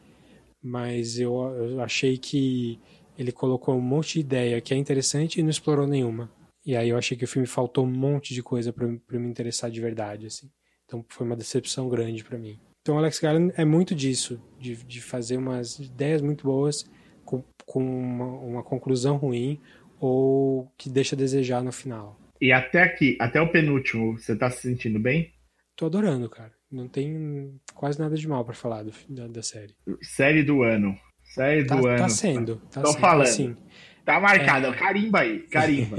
mas 0.61 1.19
eu, 1.19 1.33
eu 1.55 1.81
achei 1.81 2.17
que 2.17 2.79
ele 3.17 3.31
colocou 3.31 3.75
um 3.75 3.81
monte 3.81 4.15
de 4.15 4.19
ideia 4.21 4.61
que 4.61 4.73
é 4.73 4.77
interessante 4.77 5.39
e 5.39 5.43
não 5.43 5.49
explorou 5.49 5.87
nenhuma. 5.87 6.31
E 6.65 6.75
aí 6.75 6.89
eu 6.89 6.97
achei 6.97 7.17
que 7.17 7.25
o 7.25 7.27
filme 7.27 7.47
faltou 7.47 7.85
um 7.85 7.91
monte 7.91 8.33
de 8.33 8.43
coisa 8.43 8.71
para 8.71 8.87
me 8.87 9.27
interessar 9.27 9.71
de 9.71 9.81
verdade, 9.81 10.27
assim. 10.27 10.49
Então 10.85 11.03
foi 11.09 11.25
uma 11.25 11.35
decepção 11.35 11.89
grande 11.89 12.23
para 12.23 12.37
mim. 12.37 12.59
Então 12.81 12.97
Alex 12.97 13.19
Garland 13.19 13.53
é 13.55 13.65
muito 13.65 13.95
disso, 13.95 14.41
de, 14.59 14.75
de 14.75 15.01
fazer 15.01 15.37
umas 15.37 15.79
ideias 15.79 16.21
muito 16.21 16.43
boas 16.43 16.89
com, 17.23 17.43
com 17.65 17.83
uma, 17.83 18.25
uma 18.25 18.63
conclusão 18.63 19.17
ruim 19.17 19.59
ou 19.99 20.71
que 20.77 20.89
deixa 20.89 21.15
a 21.15 21.17
desejar 21.17 21.63
no 21.63 21.71
final. 21.71 22.19
E 22.39 22.51
até 22.51 22.81
aqui, 22.81 23.15
até 23.19 23.39
o 23.39 23.51
penúltimo, 23.51 24.17
você 24.17 24.35
tá 24.35 24.49
se 24.49 24.61
sentindo 24.61 24.99
bem? 24.99 25.31
Tô 25.75 25.85
adorando, 25.85 26.27
cara. 26.27 26.51
Não 26.71 26.87
tem 26.87 27.59
quase 27.75 27.99
nada 27.99 28.15
de 28.15 28.27
mal 28.27 28.45
para 28.45 28.53
falar 28.53 28.83
do, 28.83 28.93
da, 29.09 29.27
da, 29.27 29.43
série. 29.43 29.75
Série 30.01 30.41
do 30.41 30.63
ano. 30.63 30.97
Série 31.21 31.65
tá, 31.65 31.75
do 31.75 31.83
tá 31.83 31.95
ano. 31.95 32.09
Sendo, 32.09 32.55
tá 32.71 32.81
Tô 32.81 32.91
sendo. 32.91 33.01
falando. 33.01 33.27
Assim, 33.27 33.57
tá 34.05 34.19
marcado. 34.19 34.67
É... 34.67 34.73
Carimba 34.75 35.19
aí, 35.19 35.39
carimba. 35.47 35.97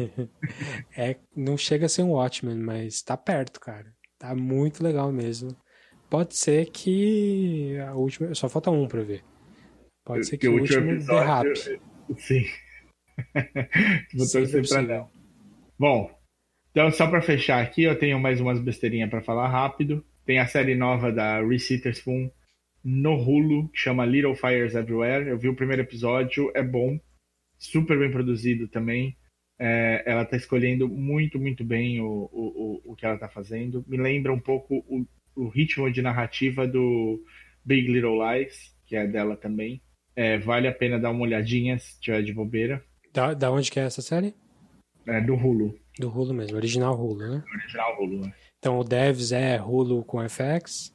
é, 0.96 1.16
não 1.36 1.58
chega 1.58 1.86
a 1.86 1.88
ser 1.88 2.02
um 2.02 2.12
Watchmen, 2.12 2.56
mas 2.56 3.02
tá 3.02 3.16
perto, 3.16 3.60
cara. 3.60 3.92
Tá 4.18 4.34
muito 4.34 4.82
legal 4.82 5.12
mesmo. 5.12 5.54
Pode 6.08 6.36
ser 6.36 6.70
que 6.70 7.76
a 7.78 7.94
última. 7.94 8.34
Só 8.34 8.48
falta 8.48 8.70
um 8.70 8.88
pra 8.88 9.02
ver. 9.02 9.22
Pode 10.04 10.26
ser 10.26 10.38
que, 10.38 10.46
que 10.46 10.48
o 10.48 10.58
último, 10.58 10.90
último 10.90 11.06
derrape. 11.06 11.80
Sim. 12.18 12.44
Vou 14.16 14.30
torcer 14.30 14.68
pra 14.68 14.82
não. 14.82 15.10
Bom, 15.78 16.10
então 16.70 16.90
só 16.90 17.06
para 17.06 17.20
fechar 17.20 17.62
aqui, 17.62 17.82
eu 17.82 17.98
tenho 17.98 18.18
mais 18.18 18.40
umas 18.40 18.58
besteirinhas 18.58 19.10
para 19.10 19.22
falar 19.22 19.48
rápido. 19.48 20.04
Tem 20.24 20.38
a 20.38 20.46
série 20.46 20.74
nova 20.74 21.10
da 21.12 21.40
Reese 21.40 21.74
Witherspoon 21.74 22.30
no 22.84 23.14
Hulu, 23.14 23.68
que 23.68 23.78
chama 23.78 24.04
Little 24.04 24.34
Fires 24.34 24.74
Everywhere. 24.74 25.28
Eu 25.28 25.38
vi 25.38 25.48
o 25.48 25.56
primeiro 25.56 25.82
episódio, 25.82 26.50
é 26.54 26.62
bom, 26.62 26.98
super 27.58 27.98
bem 27.98 28.10
produzido 28.10 28.68
também. 28.68 29.16
É, 29.58 30.02
ela 30.06 30.22
está 30.22 30.36
escolhendo 30.36 30.88
muito, 30.88 31.38
muito 31.38 31.64
bem 31.64 32.00
o, 32.00 32.28
o, 32.32 32.82
o 32.84 32.96
que 32.96 33.04
ela 33.04 33.14
está 33.14 33.28
fazendo. 33.28 33.84
Me 33.86 33.96
lembra 33.96 34.32
um 34.32 34.40
pouco 34.40 34.84
o, 34.88 35.06
o 35.36 35.48
ritmo 35.48 35.90
de 35.90 36.02
narrativa 36.02 36.66
do 36.66 37.22
Big 37.64 37.86
Little 37.86 38.18
Lies, 38.18 38.74
que 38.86 38.96
é 38.96 39.06
dela 39.06 39.36
também. 39.36 39.80
É, 40.14 40.38
vale 40.38 40.68
a 40.68 40.72
pena 40.72 40.98
dar 40.98 41.10
uma 41.10 41.22
olhadinha 41.22 41.78
se 41.78 42.00
tiver 42.00 42.22
de 42.22 42.32
bobeira. 42.32 42.84
Da, 43.12 43.34
da 43.34 43.50
onde 43.50 43.70
que 43.70 43.78
é 43.78 43.84
essa 43.84 44.02
série? 44.02 44.34
É 45.06 45.20
do 45.20 45.34
Hulu. 45.34 45.78
Do 45.98 46.08
Hulu 46.08 46.34
mesmo, 46.34 46.56
original 46.56 46.94
Hulu, 46.94 47.18
né? 47.18 47.44
Original 47.54 48.00
Hulu, 48.00 48.20
né? 48.20 48.34
Então 48.62 48.78
o 48.78 48.84
Devs 48.84 49.32
é 49.32 49.60
Hulu 49.60 50.04
com 50.04 50.20
FX, 50.28 50.94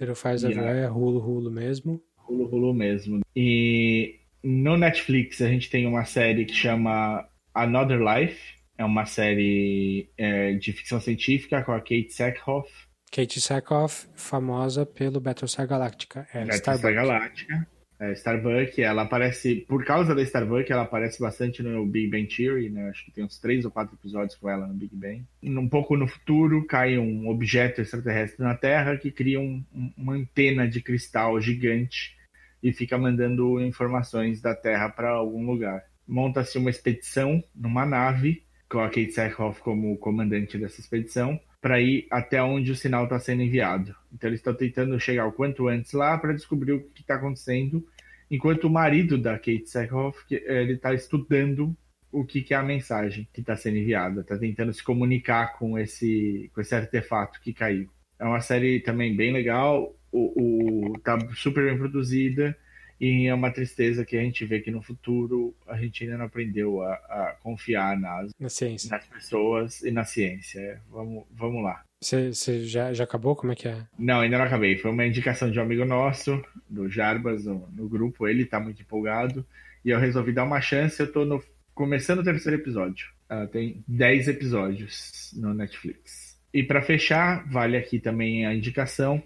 Little 0.00 0.16
Fires 0.16 0.42
yeah. 0.42 0.80
é 0.80 0.90
Hulu 0.90 1.20
Hulu 1.20 1.48
mesmo. 1.48 2.02
Hulu 2.28 2.46
Hulu 2.46 2.74
mesmo. 2.74 3.20
E 3.36 4.18
no 4.42 4.76
Netflix 4.76 5.40
a 5.40 5.46
gente 5.46 5.70
tem 5.70 5.86
uma 5.86 6.04
série 6.04 6.44
que 6.44 6.52
chama 6.52 7.24
Another 7.54 8.00
Life. 8.00 8.54
É 8.76 8.84
uma 8.84 9.06
série 9.06 10.10
é, 10.18 10.54
de 10.54 10.72
ficção 10.72 11.00
científica 11.00 11.62
com 11.62 11.70
a 11.70 11.78
Kate 11.78 12.10
Sackhoff. 12.10 12.68
Kate 13.12 13.40
Sackhoff, 13.40 14.08
famosa 14.16 14.84
pelo 14.84 15.20
Battlestar 15.20 15.68
Galactica. 15.68 16.26
É 16.34 16.44
Battlestar 16.44 16.94
Galactica. 16.94 17.68
É, 18.04 18.12
Starbuck, 18.12 18.82
ela 18.82 19.02
aparece, 19.02 19.64
por 19.66 19.84
causa 19.84 20.14
da 20.14 20.22
Starbuck, 20.22 20.70
ela 20.70 20.82
aparece 20.82 21.20
bastante 21.20 21.62
no 21.62 21.86
Big 21.86 22.08
Bang 22.08 22.26
Theory, 22.26 22.68
né? 22.68 22.90
Acho 22.90 23.04
que 23.04 23.10
tem 23.10 23.24
uns 23.24 23.38
três 23.38 23.64
ou 23.64 23.70
quatro 23.70 23.94
episódios 23.94 24.34
com 24.34 24.48
ela 24.48 24.66
no 24.66 24.74
Big 24.74 24.94
Bang. 24.94 25.24
Um 25.42 25.68
pouco 25.68 25.96
no 25.96 26.06
futuro, 26.06 26.66
cai 26.66 26.98
um 26.98 27.28
objeto 27.28 27.80
extraterrestre 27.80 28.42
na 28.44 28.54
Terra 28.54 28.96
que 28.96 29.10
cria 29.10 29.40
um, 29.40 29.64
uma 29.96 30.14
antena 30.14 30.68
de 30.68 30.82
cristal 30.82 31.40
gigante 31.40 32.16
e 32.62 32.72
fica 32.72 32.98
mandando 32.98 33.60
informações 33.60 34.40
da 34.40 34.54
Terra 34.54 34.88
para 34.88 35.10
algum 35.10 35.44
lugar. 35.46 35.84
Monta-se 36.06 36.58
uma 36.58 36.70
expedição 36.70 37.42
numa 37.54 37.86
nave, 37.86 38.42
com 38.68 38.80
a 38.80 38.88
Kate 38.88 39.12
Sackhoff 39.12 39.60
como 39.60 39.96
comandante 39.98 40.58
dessa 40.58 40.80
expedição, 40.80 41.40
para 41.64 41.80
ir 41.80 42.06
até 42.10 42.42
onde 42.42 42.70
o 42.70 42.76
sinal 42.76 43.04
está 43.04 43.18
sendo 43.18 43.42
enviado. 43.42 43.94
Então 44.12 44.28
eles 44.28 44.40
estão 44.40 44.52
tentando 44.52 45.00
chegar 45.00 45.26
o 45.26 45.32
quanto 45.32 45.66
antes 45.66 45.92
lá 45.92 46.18
para 46.18 46.34
descobrir 46.34 46.72
o 46.72 46.80
que 46.90 47.00
está 47.00 47.14
acontecendo, 47.14 47.86
enquanto 48.30 48.64
o 48.64 48.70
marido 48.70 49.18
da 49.18 49.34
Kate 49.34 49.66
Sackhoff 49.66 50.18
eh, 50.30 50.62
ele 50.62 50.74
está 50.74 50.92
estudando 50.94 51.76
o 52.10 52.24
que, 52.24 52.42
que, 52.42 52.54
é 52.54 52.56
a 52.56 52.62
mensagem 52.62 53.28
que 53.32 53.40
está 53.40 53.56
sendo 53.56 53.78
enviada, 53.78 54.20
está 54.20 54.38
tentando 54.38 54.72
se 54.72 54.82
comunicar 54.82 55.58
com 55.58 55.78
esse 55.78 56.50
com 56.54 56.60
esse 56.60 56.74
artefato 56.74 57.40
que 57.40 57.52
caiu. 57.52 57.88
É 58.18 58.24
uma 58.24 58.40
série 58.40 58.80
também 58.80 59.16
bem 59.16 59.32
legal, 59.32 59.94
o, 60.12 60.92
o 60.92 60.98
tá 61.00 61.18
super 61.34 61.64
bem 61.64 61.76
produzida 61.76 62.56
E 63.04 63.26
é 63.26 63.34
uma 63.34 63.50
tristeza 63.50 64.02
que 64.02 64.16
a 64.16 64.22
gente 64.22 64.46
vê 64.46 64.60
que 64.60 64.70
no 64.70 64.80
futuro 64.80 65.54
a 65.66 65.76
gente 65.76 66.02
ainda 66.04 66.16
não 66.16 66.24
aprendeu 66.24 66.80
a, 66.80 66.94
a 66.94 67.36
confiar 67.42 68.00
nas, 68.00 68.30
Na 68.40 68.48
ciência. 68.48 68.88
nas 68.88 69.06
pessoas 69.06 69.82
e 69.82 69.90
na 69.90 70.06
ciência. 70.06 70.58
É, 70.58 70.78
Vamos, 70.90 71.24
vamos 71.30 71.62
lá. 71.62 71.84
Você, 72.02 72.32
já, 72.64 72.94
já 72.94 73.04
acabou? 73.04 73.36
Como 73.36 73.52
é 73.52 73.54
que 73.54 73.68
é? 73.68 73.86
Não, 73.98 74.20
ainda 74.20 74.38
não 74.38 74.46
acabei. 74.46 74.78
Foi 74.78 74.90
uma 74.90 75.04
indicação 75.04 75.50
de 75.50 75.58
um 75.58 75.62
amigo 75.62 75.84
nosso, 75.84 76.42
do 76.66 76.88
Jarbas, 76.88 77.44
no, 77.44 77.68
no 77.76 77.86
grupo. 77.86 78.26
Ele 78.26 78.46
tá 78.46 78.58
muito 78.58 78.80
empolgado. 78.80 79.44
E 79.84 79.90
eu 79.90 79.98
resolvi 79.98 80.32
dar 80.32 80.44
uma 80.44 80.62
chance. 80.62 80.98
Eu 80.98 81.12
tô 81.12 81.26
no, 81.26 81.44
começando 81.74 82.20
o 82.20 82.24
terceiro 82.24 82.58
episódio. 82.58 83.08
Ela 83.28 83.46
tem 83.46 83.84
10 83.86 84.28
episódios 84.28 85.30
no 85.36 85.52
Netflix. 85.52 86.40
E 86.54 86.62
para 86.62 86.80
fechar, 86.80 87.46
vale 87.50 87.76
aqui 87.76 87.98
também 87.98 88.46
a 88.46 88.54
indicação 88.54 89.22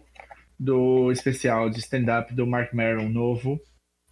do 0.59 1.13
especial 1.13 1.71
de 1.71 1.79
stand-up 1.79 2.35
do 2.35 2.47
Mark 2.47 2.73
Maron 2.75 3.09
novo, 3.09 3.61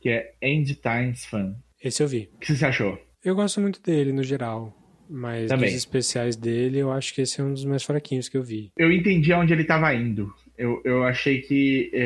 que 0.06 0.10
é 0.10 0.34
End 0.40 0.72
Times 0.76 1.24
Fun. 1.26 1.56
Esse 1.82 2.00
eu 2.00 2.06
vi. 2.06 2.30
O 2.36 2.38
que 2.38 2.54
você 2.54 2.64
achou? 2.64 2.96
Eu 3.24 3.34
gosto 3.34 3.60
muito 3.60 3.82
dele 3.82 4.12
no 4.12 4.22
geral. 4.22 4.72
Mas 5.10 5.48
Também. 5.48 5.68
dos 5.68 5.76
especiais 5.78 6.36
dele, 6.36 6.78
eu 6.78 6.92
acho 6.92 7.12
que 7.14 7.22
esse 7.22 7.40
é 7.40 7.44
um 7.44 7.52
dos 7.52 7.64
mais 7.64 7.82
fraquinhos 7.82 8.28
que 8.28 8.36
eu 8.36 8.42
vi. 8.42 8.70
Eu 8.76 8.90
entendi 8.92 9.32
aonde 9.32 9.52
ele 9.52 9.62
estava 9.62 9.92
indo. 9.94 10.32
Eu, 10.56 10.80
eu 10.84 11.02
achei 11.04 11.40
que 11.40 11.90
é, 11.92 11.98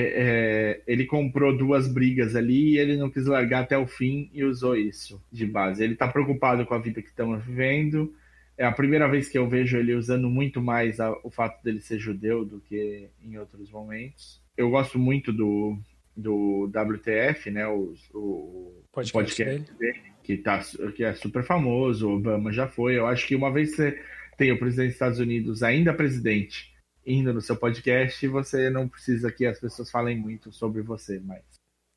é, 0.78 0.82
ele 0.86 1.04
comprou 1.06 1.54
duas 1.56 1.86
brigas 1.92 2.34
ali 2.36 2.72
e 2.74 2.78
ele 2.78 2.96
não 2.96 3.10
quis 3.10 3.26
largar 3.26 3.62
até 3.64 3.76
o 3.76 3.86
fim 3.86 4.30
e 4.34 4.42
usou 4.44 4.74
isso 4.76 5.22
de 5.30 5.44
base. 5.46 5.82
Ele 5.84 5.92
está 5.94 6.08
preocupado 6.08 6.64
com 6.66 6.74
a 6.74 6.78
vida 6.78 7.00
que 7.02 7.08
estamos 7.08 7.44
vivendo. 7.44 8.14
É 8.56 8.64
a 8.64 8.72
primeira 8.72 9.06
vez 9.08 9.28
que 9.28 9.36
eu 9.38 9.46
vejo 9.48 9.76
ele 9.78 9.94
usando 9.94 10.28
muito 10.28 10.60
mais 10.62 11.00
a- 11.00 11.16
o 11.22 11.30
fato 11.30 11.62
dele 11.62 11.80
ser 11.80 11.98
judeu 11.98 12.44
do 12.46 12.60
que 12.60 13.08
em 13.24 13.36
outros 13.38 13.70
momentos. 13.70 14.40
Eu 14.56 14.68
gosto 14.70 14.98
muito 14.98 15.32
do, 15.32 15.78
do 16.16 16.64
WTF, 16.66 17.50
né? 17.50 17.66
O, 17.66 17.94
o 18.14 18.82
Podcast 18.92 19.44
dele. 19.44 19.64
dele, 19.78 20.02
que, 20.22 20.36
tá, 20.38 20.60
que 20.94 21.04
é 21.04 21.14
super 21.14 21.42
famoso. 21.44 22.08
O 22.08 22.16
Obama 22.16 22.52
já 22.52 22.66
foi. 22.68 22.98
Eu 22.98 23.06
acho 23.06 23.26
que 23.26 23.34
uma 23.36 23.52
vez 23.52 23.70
que 23.70 23.76
você 23.76 24.04
tem 24.36 24.52
o 24.52 24.58
presidente 24.58 24.88
dos 24.88 24.94
Estados 24.94 25.18
Unidos, 25.18 25.62
ainda 25.62 25.94
presidente, 25.94 26.74
indo 27.06 27.32
no 27.32 27.40
seu 27.40 27.56
podcast, 27.56 28.26
você 28.28 28.68
não 28.70 28.88
precisa 28.88 29.30
que 29.30 29.46
as 29.46 29.58
pessoas 29.58 29.90
falem 29.90 30.16
muito 30.18 30.52
sobre 30.52 30.82
você, 30.82 31.18
mas 31.20 31.42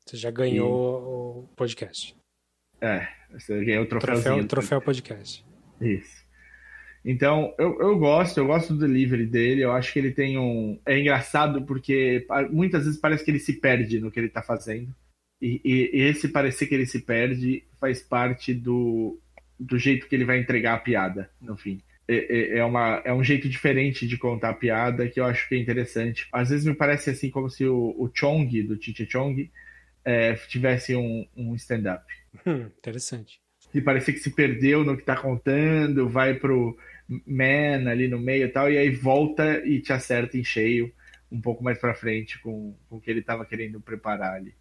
Você 0.06 0.16
já 0.16 0.30
ganhou 0.30 1.42
o 1.44 1.48
podcast. 1.56 2.14
é, 2.80 3.08
você 3.30 3.64
ganhou 3.64 3.84
o 3.84 3.88
troféuzinho. 3.88 4.24
Troféu, 4.46 4.48
troféu 4.48 4.80
podcast. 4.82 5.44
Isso. 5.80 6.23
Então, 7.04 7.54
eu, 7.58 7.78
eu 7.80 7.98
gosto, 7.98 8.38
eu 8.38 8.46
gosto 8.46 8.72
do 8.74 8.80
delivery 8.86 9.26
dele, 9.26 9.62
eu 9.62 9.72
acho 9.72 9.92
que 9.92 9.98
ele 9.98 10.10
tem 10.10 10.38
um. 10.38 10.78
É 10.86 10.98
engraçado 10.98 11.62
porque 11.62 12.26
muitas 12.50 12.84
vezes 12.84 12.98
parece 12.98 13.24
que 13.24 13.30
ele 13.30 13.38
se 13.38 13.52
perde 13.54 14.00
no 14.00 14.10
que 14.10 14.18
ele 14.18 14.28
tá 14.30 14.42
fazendo. 14.42 14.88
E, 15.42 15.60
e- 15.64 15.90
e 15.98 16.00
esse 16.02 16.28
parecer 16.28 16.66
que 16.66 16.74
ele 16.74 16.86
se 16.86 17.00
perde 17.00 17.62
faz 17.78 18.00
parte 18.00 18.54
do, 18.54 19.18
do 19.60 19.78
jeito 19.78 20.08
que 20.08 20.14
ele 20.14 20.24
vai 20.24 20.38
entregar 20.38 20.74
a 20.74 20.78
piada, 20.78 21.28
no 21.42 21.56
fim. 21.56 21.80
É, 22.08 22.16
é- 22.54 22.58
é 22.58 22.64
uma, 22.64 23.02
é 23.04 23.12
um 23.12 23.22
jeito 23.22 23.48
diferente 23.48 24.06
de 24.06 24.16
contar 24.16 24.50
a 24.50 24.54
piada 24.54 25.06
que 25.08 25.20
eu 25.20 25.24
acho 25.26 25.46
que 25.48 25.54
é 25.54 25.58
interessante. 25.58 26.26
Às 26.32 26.48
vezes 26.48 26.64
me 26.64 26.74
parece 26.74 27.10
assim 27.10 27.28
como 27.28 27.50
se 27.50 27.66
o, 27.66 27.94
o 27.98 28.08
Chong, 28.14 28.62
do 28.62 28.82
Chiche 28.82 29.04
Chong, 29.06 29.50
é, 30.04 30.34
tivesse 30.48 30.94
um, 30.96 31.26
um 31.36 31.54
stand-up 31.56 32.02
Hum, 32.46 32.66
interessante. 32.78 33.40
que 33.72 33.80
parece 33.80 34.12
que 34.12 34.18
se 34.18 34.30
perdeu 34.30 34.84
no 34.84 34.96
que 34.96 35.02
tá 35.04 35.16
contando, 35.16 36.08
vai 36.08 36.34
pro 36.34 36.76
man 37.08 37.88
ali 37.88 38.08
no 38.08 38.18
meio 38.18 38.46
e 38.46 38.48
tal, 38.48 38.70
e 38.70 38.78
aí 38.78 38.90
volta 38.90 39.64
e 39.66 39.80
te 39.80 39.92
acerta 39.92 40.36
em 40.36 40.44
cheio 40.44 40.92
um 41.30 41.40
pouco 41.40 41.62
mais 41.64 41.78
pra 41.78 41.94
frente 41.94 42.40
com, 42.40 42.76
com 42.88 42.96
o 42.96 43.00
que 43.00 43.10
ele 43.10 43.22
tava 43.22 43.44
querendo 43.44 43.80
preparar 43.80 44.34
ali. 44.34 44.54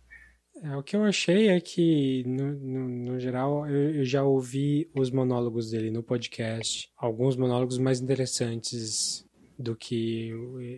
É, 0.61 0.75
o 0.75 0.83
que 0.83 0.95
eu 0.95 1.03
achei 1.03 1.49
é 1.49 1.59
que, 1.59 2.23
no, 2.27 2.53
no, 2.53 2.89
no 2.89 3.19
geral, 3.19 3.67
eu, 3.67 3.95
eu 3.95 4.05
já 4.05 4.23
ouvi 4.23 4.89
os 4.93 5.09
monólogos 5.09 5.71
dele 5.71 5.89
no 5.89 6.03
podcast. 6.03 6.89
Alguns 6.95 7.35
monólogos 7.35 7.77
mais 7.77 7.99
interessantes 7.99 9.25
do 9.57 9.75
que 9.75 10.31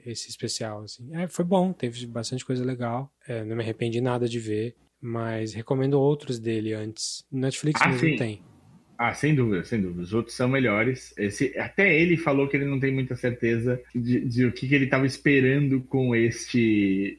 esse 0.05 0.30
especial, 0.30 0.84
assim. 0.84 1.13
É, 1.13 1.28
foi 1.28 1.43
bom, 1.43 1.74
teve 1.74 2.05
bastante 2.07 2.45
coisa 2.45 2.63
legal. 2.63 3.11
É, 3.28 3.43
não 3.43 3.55
me 3.55 3.63
arrependi 3.63 3.99
nada 3.99 4.28
de 4.28 4.39
ver, 4.39 4.76
mas 5.01 5.53
recomendo 5.53 5.99
outros 5.99 6.39
dele 6.39 6.74
antes. 6.74 7.26
Netflix 7.32 7.82
Ah, 7.82 7.89
mesmo 7.89 8.09
sim. 8.09 8.16
tem. 8.16 8.41
Ah, 8.98 9.14
sem 9.14 9.36
dúvida, 9.36 9.64
sem 9.64 9.82
dúvida. 9.82 10.02
Os 10.02 10.14
outros 10.14 10.36
são 10.36 10.48
melhores. 10.48 11.14
Esse, 11.18 11.58
até 11.58 11.93
ele 12.00 12.18
falou 12.18 12.48
que 12.48 12.56
ele 12.56 12.66
não 12.66 12.80
tem 12.80 12.93
muita 12.93 13.16
certeza 13.16 13.82
de, 13.93 14.22
de 14.22 14.46
o 14.46 14.52
que, 14.52 14.68
que 14.68 14.76
ele 14.76 14.86
estava 14.86 15.06
esperando 15.06 15.82
com 15.82 16.16
este 16.16 17.18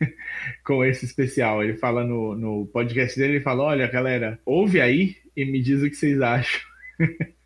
com 0.64 0.84
esse 0.84 1.04
especial. 1.04 1.62
Ele 1.62 1.76
fala 1.76 2.04
no, 2.04 2.34
no 2.34 2.66
podcast 2.66 3.18
dele, 3.18 3.34
ele 3.34 3.44
fala, 3.44 3.64
olha, 3.64 3.86
galera, 3.88 4.38
ouve 4.44 4.80
aí 4.80 5.16
e 5.36 5.44
me 5.44 5.60
diz 5.60 5.82
o 5.82 5.90
que 5.90 5.96
vocês 5.96 6.20
acham. 6.20 6.60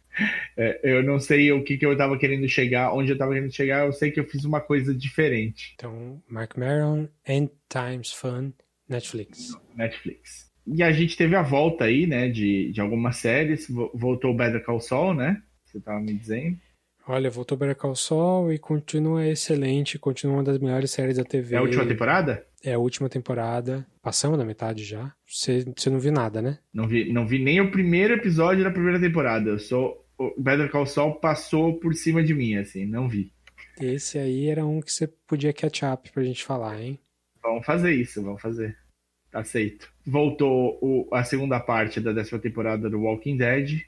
É, 0.55 0.79
eu 0.83 1.03
não 1.03 1.19
sei 1.19 1.51
o 1.53 1.65
que, 1.65 1.79
que 1.79 1.87
eu 1.87 1.93
estava 1.93 2.19
querendo 2.19 2.47
chegar, 2.47 2.93
onde 2.93 3.11
eu 3.11 3.15
estava 3.15 3.33
querendo 3.33 3.51
chegar, 3.51 3.87
eu 3.87 3.95
sei 3.95 4.11
que 4.11 4.21
eu 4.21 4.27
fiz 4.27 4.45
uma 4.45 4.61
coisa 4.61 4.95
diferente. 4.95 5.73
Então, 5.75 6.23
Mark 6.29 6.55
Maron, 6.59 7.09
End 7.27 7.51
Times 7.67 8.13
Fun, 8.13 8.53
Netflix. 8.87 9.57
Netflix. 9.75 10.52
E 10.67 10.83
a 10.83 10.93
gente 10.93 11.17
teve 11.17 11.35
a 11.35 11.43
volta 11.43 11.85
aí, 11.85 12.07
né, 12.07 12.29
de, 12.29 12.71
de 12.73 12.81
algumas 12.81 13.17
séries. 13.17 13.69
Vo- 13.69 13.91
Voltou 13.95 14.31
o 14.33 14.37
Better 14.37 14.65
Call 14.65 14.81
Saul, 14.81 15.15
né? 15.15 15.43
Você 15.65 15.81
tava 15.81 16.01
me 16.01 16.15
dizendo. 16.15 16.57
Olha, 17.09 17.29
voltou 17.31 17.59
Better 17.59 17.75
Call 17.75 17.97
Saul 17.97 18.53
e 18.53 18.59
continua 18.59 19.27
excelente, 19.27 19.99
continua 19.99 20.37
uma 20.37 20.45
das 20.45 20.59
melhores 20.59 20.91
séries 20.93 21.17
da 21.17 21.25
TV. 21.25 21.57
É 21.57 21.59
a 21.59 21.63
última 21.63 21.85
temporada? 21.87 22.47
É 22.65 22.73
a 22.75 22.79
última 22.79 23.09
temporada. 23.09 23.85
Passamos 24.01 24.39
da 24.39 24.45
metade 24.45 24.85
já. 24.85 25.13
Você, 25.27 25.65
você 25.77 25.91
não 25.91 25.99
viu 25.99 26.13
nada, 26.13 26.41
né? 26.41 26.59
Não 26.73 26.87
vi, 26.87 27.13
não 27.13 27.27
vi 27.27 27.41
nem 27.43 27.61
o 27.61 27.73
primeiro 27.73 28.15
episódio 28.15 28.63
da 28.63 28.71
primeira 28.71 29.01
temporada. 29.01 29.51
Eu 29.51 29.59
sou. 29.59 30.07
O 30.17 30.41
Better 30.41 30.71
Call 30.71 30.87
Saul 30.87 31.15
passou 31.17 31.81
por 31.81 31.93
cima 31.95 32.23
de 32.23 32.33
mim, 32.33 32.55
assim, 32.55 32.87
não 32.87 33.09
vi. 33.09 33.33
Esse 33.81 34.19
aí 34.19 34.47
era 34.49 34.65
um 34.65 34.81
que 34.81 34.93
você 34.93 35.09
podia 35.27 35.53
catch 35.53 35.83
up 35.83 36.13
pra 36.13 36.23
gente 36.23 36.45
falar, 36.45 36.81
hein? 36.81 37.01
Vamos 37.43 37.67
fazer 37.67 37.93
isso, 37.93 38.23
vamos 38.23 38.41
fazer. 38.41 38.77
Aceito. 39.33 39.91
Voltou 40.07 40.79
o- 40.83 41.09
a 41.13 41.25
segunda 41.25 41.59
parte 41.59 42.01
da 42.01 42.13
décima 42.13 42.39
temporada 42.39 42.91
do 42.91 43.01
Walking 43.01 43.37
Dead. 43.37 43.83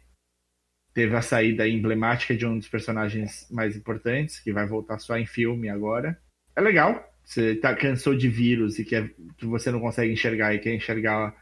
Teve 0.94 1.14
a 1.16 1.22
saída 1.22 1.68
emblemática 1.68 2.36
de 2.36 2.46
um 2.46 2.56
dos 2.56 2.68
personagens 2.68 3.46
mais 3.50 3.76
importantes, 3.76 4.38
que 4.40 4.52
vai 4.52 4.66
voltar 4.66 4.98
só 4.98 5.18
em 5.18 5.26
filme 5.26 5.68
agora. 5.68 6.18
É 6.56 6.60
legal. 6.60 7.12
Você 7.24 7.56
tá, 7.56 7.74
cansou 7.74 8.14
de 8.14 8.28
vírus 8.28 8.78
e 8.78 8.84
quer, 8.84 9.12
que 9.36 9.46
você 9.46 9.70
não 9.70 9.80
consegue 9.80 10.12
enxergar 10.12 10.54
e 10.54 10.58
quer 10.58 10.74
enxergar 10.74 11.34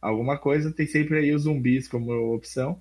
alguma 0.00 0.38
coisa, 0.38 0.72
tem 0.72 0.86
sempre 0.86 1.18
aí 1.18 1.34
os 1.34 1.42
zumbis 1.42 1.88
como 1.88 2.12
opção. 2.34 2.80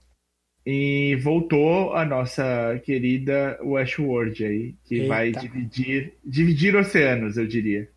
E 0.65 1.15
voltou 1.15 1.93
a 1.95 2.05
nossa 2.05 2.79
querida 2.85 3.57
Westworld 3.63 4.45
aí, 4.45 4.75
que 4.85 5.07
vai 5.07 5.27
Eita. 5.27 5.39
dividir, 5.39 6.13
dividir 6.23 6.75
oceanos, 6.75 7.37
eu 7.37 7.47
diria. 7.47 7.89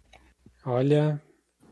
Olha, 0.64 1.20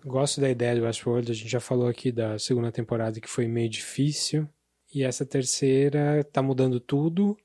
gosto 0.05 0.41
da 0.41 0.51
ideia 0.51 0.77
do 0.77 0.83
Westworld. 0.83 1.31
A 1.31 1.35
gente 1.35 1.49
já 1.49 1.61
falou 1.61 1.89
aqui 1.89 2.11
da 2.11 2.39
segunda 2.39 2.73
temporada 2.73 3.21
que 3.21 3.29
foi 3.29 3.47
meio 3.47 3.69
difícil. 3.69 4.49
E 4.93 5.03
essa 5.03 5.25
terceira 5.25 6.25
tá 6.25 6.43
mudando 6.43 6.81
tudo. 6.81 7.37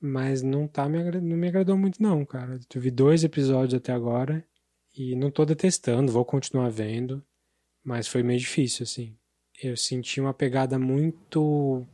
Mas 0.00 0.42
não, 0.42 0.66
tá 0.66 0.88
me, 0.88 0.98
não 1.20 1.36
me 1.36 1.48
agradou 1.48 1.76
muito, 1.76 2.02
não, 2.02 2.24
cara. 2.24 2.58
Eu 2.74 2.80
vi 2.80 2.90
dois 2.90 3.22
episódios 3.22 3.74
até 3.74 3.92
agora. 3.92 4.44
E 4.96 5.14
não 5.14 5.30
tô 5.30 5.44
detestando, 5.44 6.10
vou 6.10 6.24
continuar 6.24 6.70
vendo. 6.70 7.24
Mas 7.84 8.08
foi 8.08 8.22
meio 8.22 8.40
difícil, 8.40 8.84
assim. 8.84 9.16
Eu 9.62 9.76
senti 9.76 10.20
uma 10.20 10.32
pegada 10.32 10.78
muito 10.78 11.86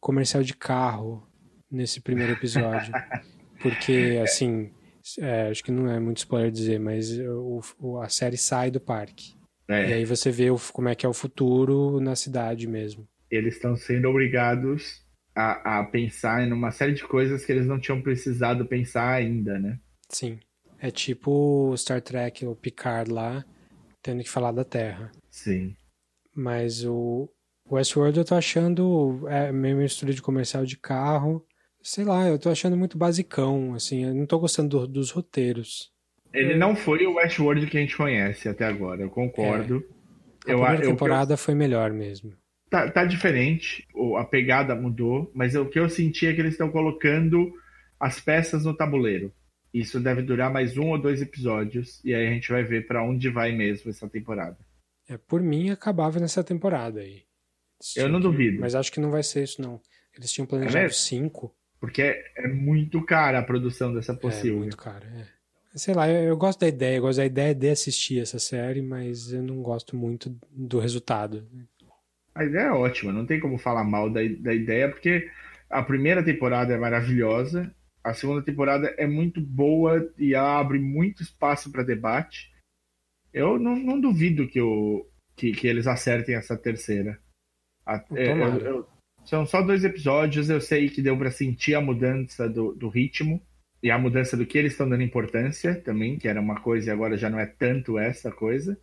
comercial 0.00 0.42
de 0.42 0.54
carro 0.54 1.26
nesse 1.70 2.00
primeiro 2.00 2.32
episódio. 2.32 2.92
Porque, 3.62 4.20
assim, 4.22 4.70
é, 5.18 5.48
acho 5.48 5.62
que 5.64 5.70
não 5.70 5.88
é 5.90 5.98
muito 6.00 6.18
spoiler 6.18 6.50
dizer, 6.50 6.78
mas 6.80 7.10
o, 7.18 7.60
o- 7.78 8.00
a 8.00 8.08
série 8.08 8.36
sai 8.36 8.70
do 8.70 8.80
parque. 8.80 9.34
É. 9.68 9.90
E 9.90 9.92
aí 9.94 10.04
você 10.04 10.30
vê 10.30 10.50
o- 10.50 10.58
como 10.72 10.88
é 10.88 10.94
que 10.94 11.06
é 11.06 11.08
o 11.08 11.12
futuro 11.14 12.00
na 12.00 12.14
cidade 12.16 12.66
mesmo. 12.66 13.06
eles 13.30 13.56
estão 13.56 13.74
sendo 13.76 14.08
obrigados 14.08 15.02
a, 15.34 15.80
a 15.80 15.84
pensar 15.84 16.46
em 16.46 16.52
uma 16.52 16.70
série 16.70 16.92
de 16.92 17.02
coisas 17.02 17.44
que 17.44 17.50
eles 17.50 17.66
não 17.66 17.80
tinham 17.80 18.00
precisado 18.00 18.64
pensar 18.66 19.10
ainda, 19.10 19.58
né? 19.58 19.78
Sim. 20.08 20.38
É 20.78 20.90
tipo 20.90 21.74
Star 21.76 22.00
Trek, 22.00 22.46
o 22.46 22.54
Picard 22.54 23.10
lá, 23.10 23.44
tendo 24.02 24.22
que 24.22 24.30
falar 24.30 24.52
da 24.52 24.64
Terra. 24.64 25.10
Sim. 25.30 25.74
Mas 26.34 26.84
o 26.84 27.28
Westworld 27.70 28.18
eu 28.18 28.24
tô 28.24 28.34
achando 28.34 29.26
é 29.28 29.50
meio 29.50 29.76
mistura 29.78 30.12
de 30.12 30.22
comercial 30.22 30.64
de 30.64 30.76
carro. 30.76 31.44
Sei 31.86 32.02
lá, 32.04 32.26
eu 32.26 32.38
tô 32.38 32.48
achando 32.48 32.76
muito 32.76 32.96
basicão, 32.96 33.74
assim, 33.74 34.04
eu 34.04 34.14
não 34.14 34.24
tô 34.26 34.38
gostando 34.38 34.80
do- 34.80 34.86
dos 34.88 35.10
roteiros. 35.10 35.92
Ele 36.32 36.54
não 36.56 36.74
foi 36.74 37.04
o 37.06 37.16
Westworld 37.16 37.66
que 37.66 37.76
a 37.76 37.80
gente 37.80 37.96
conhece 37.96 38.48
até 38.48 38.64
agora, 38.64 39.02
eu 39.02 39.10
concordo. 39.10 39.84
A 40.46 40.50
eu, 40.50 40.58
primeira 40.58 40.84
eu- 40.84 40.90
temporada 40.90 41.36
foi 41.36 41.54
melhor 41.54 41.92
mesmo. 41.92 42.32
tá, 42.70 42.90
tá 42.90 43.04
diferente, 43.04 43.86
a 44.18 44.24
pegada 44.24 44.74
mudou, 44.74 45.30
mas 45.34 45.54
o 45.54 45.66
que 45.66 45.78
eu 45.78 45.88
senti 45.88 46.26
é 46.26 46.32
que 46.34 46.40
eles 46.40 46.54
estão 46.54 46.70
colocando 46.72 47.52
as 48.00 48.18
peças 48.18 48.64
no 48.64 48.74
tabuleiro. 48.74 49.32
Isso 49.72 50.00
deve 50.00 50.22
durar 50.22 50.50
mais 50.52 50.76
um 50.78 50.88
ou 50.90 50.98
dois 50.98 51.20
episódios, 51.22 52.00
e 52.04 52.14
aí 52.14 52.26
a 52.26 52.30
gente 52.30 52.50
vai 52.50 52.64
ver 52.64 52.86
pra 52.86 53.04
onde 53.04 53.28
vai 53.28 53.52
mesmo 53.52 53.90
essa 53.90 54.08
temporada. 54.08 54.56
É, 55.08 55.16
por 55.18 55.40
mim, 55.42 55.70
acabava 55.70 56.18
nessa 56.18 56.42
temporada 56.42 57.00
aí. 57.00 57.22
Eu 57.94 58.08
não 58.08 58.18
que... 58.20 58.26
duvido. 58.26 58.60
Mas 58.60 58.74
acho 58.74 58.90
que 58.90 59.00
não 59.00 59.10
vai 59.10 59.22
ser 59.22 59.44
isso, 59.44 59.60
não. 59.60 59.80
Eles 60.16 60.32
tinham 60.32 60.46
planejado 60.46 60.86
É 60.86 60.88
cinco. 60.88 61.54
Porque 61.84 62.00
é, 62.02 62.32
é 62.36 62.48
muito 62.48 63.02
cara 63.04 63.38
a 63.40 63.42
produção 63.42 63.92
dessa 63.92 64.12
É 64.12 64.16
possível. 64.16 64.56
muito 64.58 64.76
caro, 64.76 65.04
é. 65.06 65.26
Sei 65.76 65.92
lá, 65.92 66.08
eu, 66.08 66.22
eu 66.28 66.36
gosto 66.36 66.60
da 66.60 66.68
ideia, 66.68 66.96
eu 66.96 67.02
gosto 67.02 67.18
da 67.18 67.26
ideia 67.26 67.54
de 67.54 67.68
assistir 67.68 68.20
essa 68.20 68.38
série, 68.38 68.80
mas 68.80 69.32
eu 69.32 69.42
não 69.42 69.60
gosto 69.62 69.94
muito 69.94 70.34
do 70.50 70.78
resultado. 70.78 71.46
A 72.34 72.44
ideia 72.44 72.68
é 72.68 72.72
ótima, 72.72 73.12
não 73.12 73.26
tem 73.26 73.38
como 73.38 73.58
falar 73.58 73.84
mal 73.84 74.08
da, 74.08 74.20
da 74.40 74.54
ideia, 74.54 74.88
porque 74.88 75.30
a 75.68 75.82
primeira 75.82 76.24
temporada 76.24 76.72
é 76.72 76.78
maravilhosa, 76.78 77.74
a 78.02 78.14
segunda 78.14 78.40
temporada 78.42 78.94
é 78.96 79.06
muito 79.06 79.40
boa 79.42 80.10
e 80.16 80.34
abre 80.34 80.78
muito 80.78 81.22
espaço 81.22 81.70
para 81.70 81.82
debate. 81.82 82.50
Eu 83.32 83.58
não, 83.58 83.76
não 83.76 84.00
duvido 84.00 84.48
que, 84.48 84.60
o, 84.60 85.06
que, 85.36 85.52
que 85.52 85.66
eles 85.66 85.86
acertem 85.86 86.34
essa 86.34 86.56
terceira. 86.56 87.18
A- 87.84 88.02
é, 88.14 88.30
eu- 88.66 88.88
são 89.24 89.46
só 89.46 89.62
dois 89.62 89.84
episódios, 89.84 90.50
eu 90.50 90.60
sei 90.60 90.88
que 90.88 91.02
deu 91.02 91.16
para 91.16 91.30
sentir 91.30 91.74
a 91.74 91.80
mudança 91.80 92.48
do, 92.48 92.74
do 92.74 92.88
ritmo 92.88 93.40
e 93.82 93.90
a 93.90 93.98
mudança 93.98 94.36
do 94.36 94.46
que 94.46 94.56
eles 94.58 94.72
estão 94.72 94.88
dando 94.88 95.02
importância 95.02 95.74
também, 95.80 96.18
que 96.18 96.28
era 96.28 96.40
uma 96.40 96.60
coisa 96.60 96.88
e 96.88 96.92
agora 96.92 97.16
já 97.16 97.28
não 97.30 97.38
é 97.38 97.46
tanto 97.46 97.98
essa 97.98 98.30
coisa. 98.30 98.78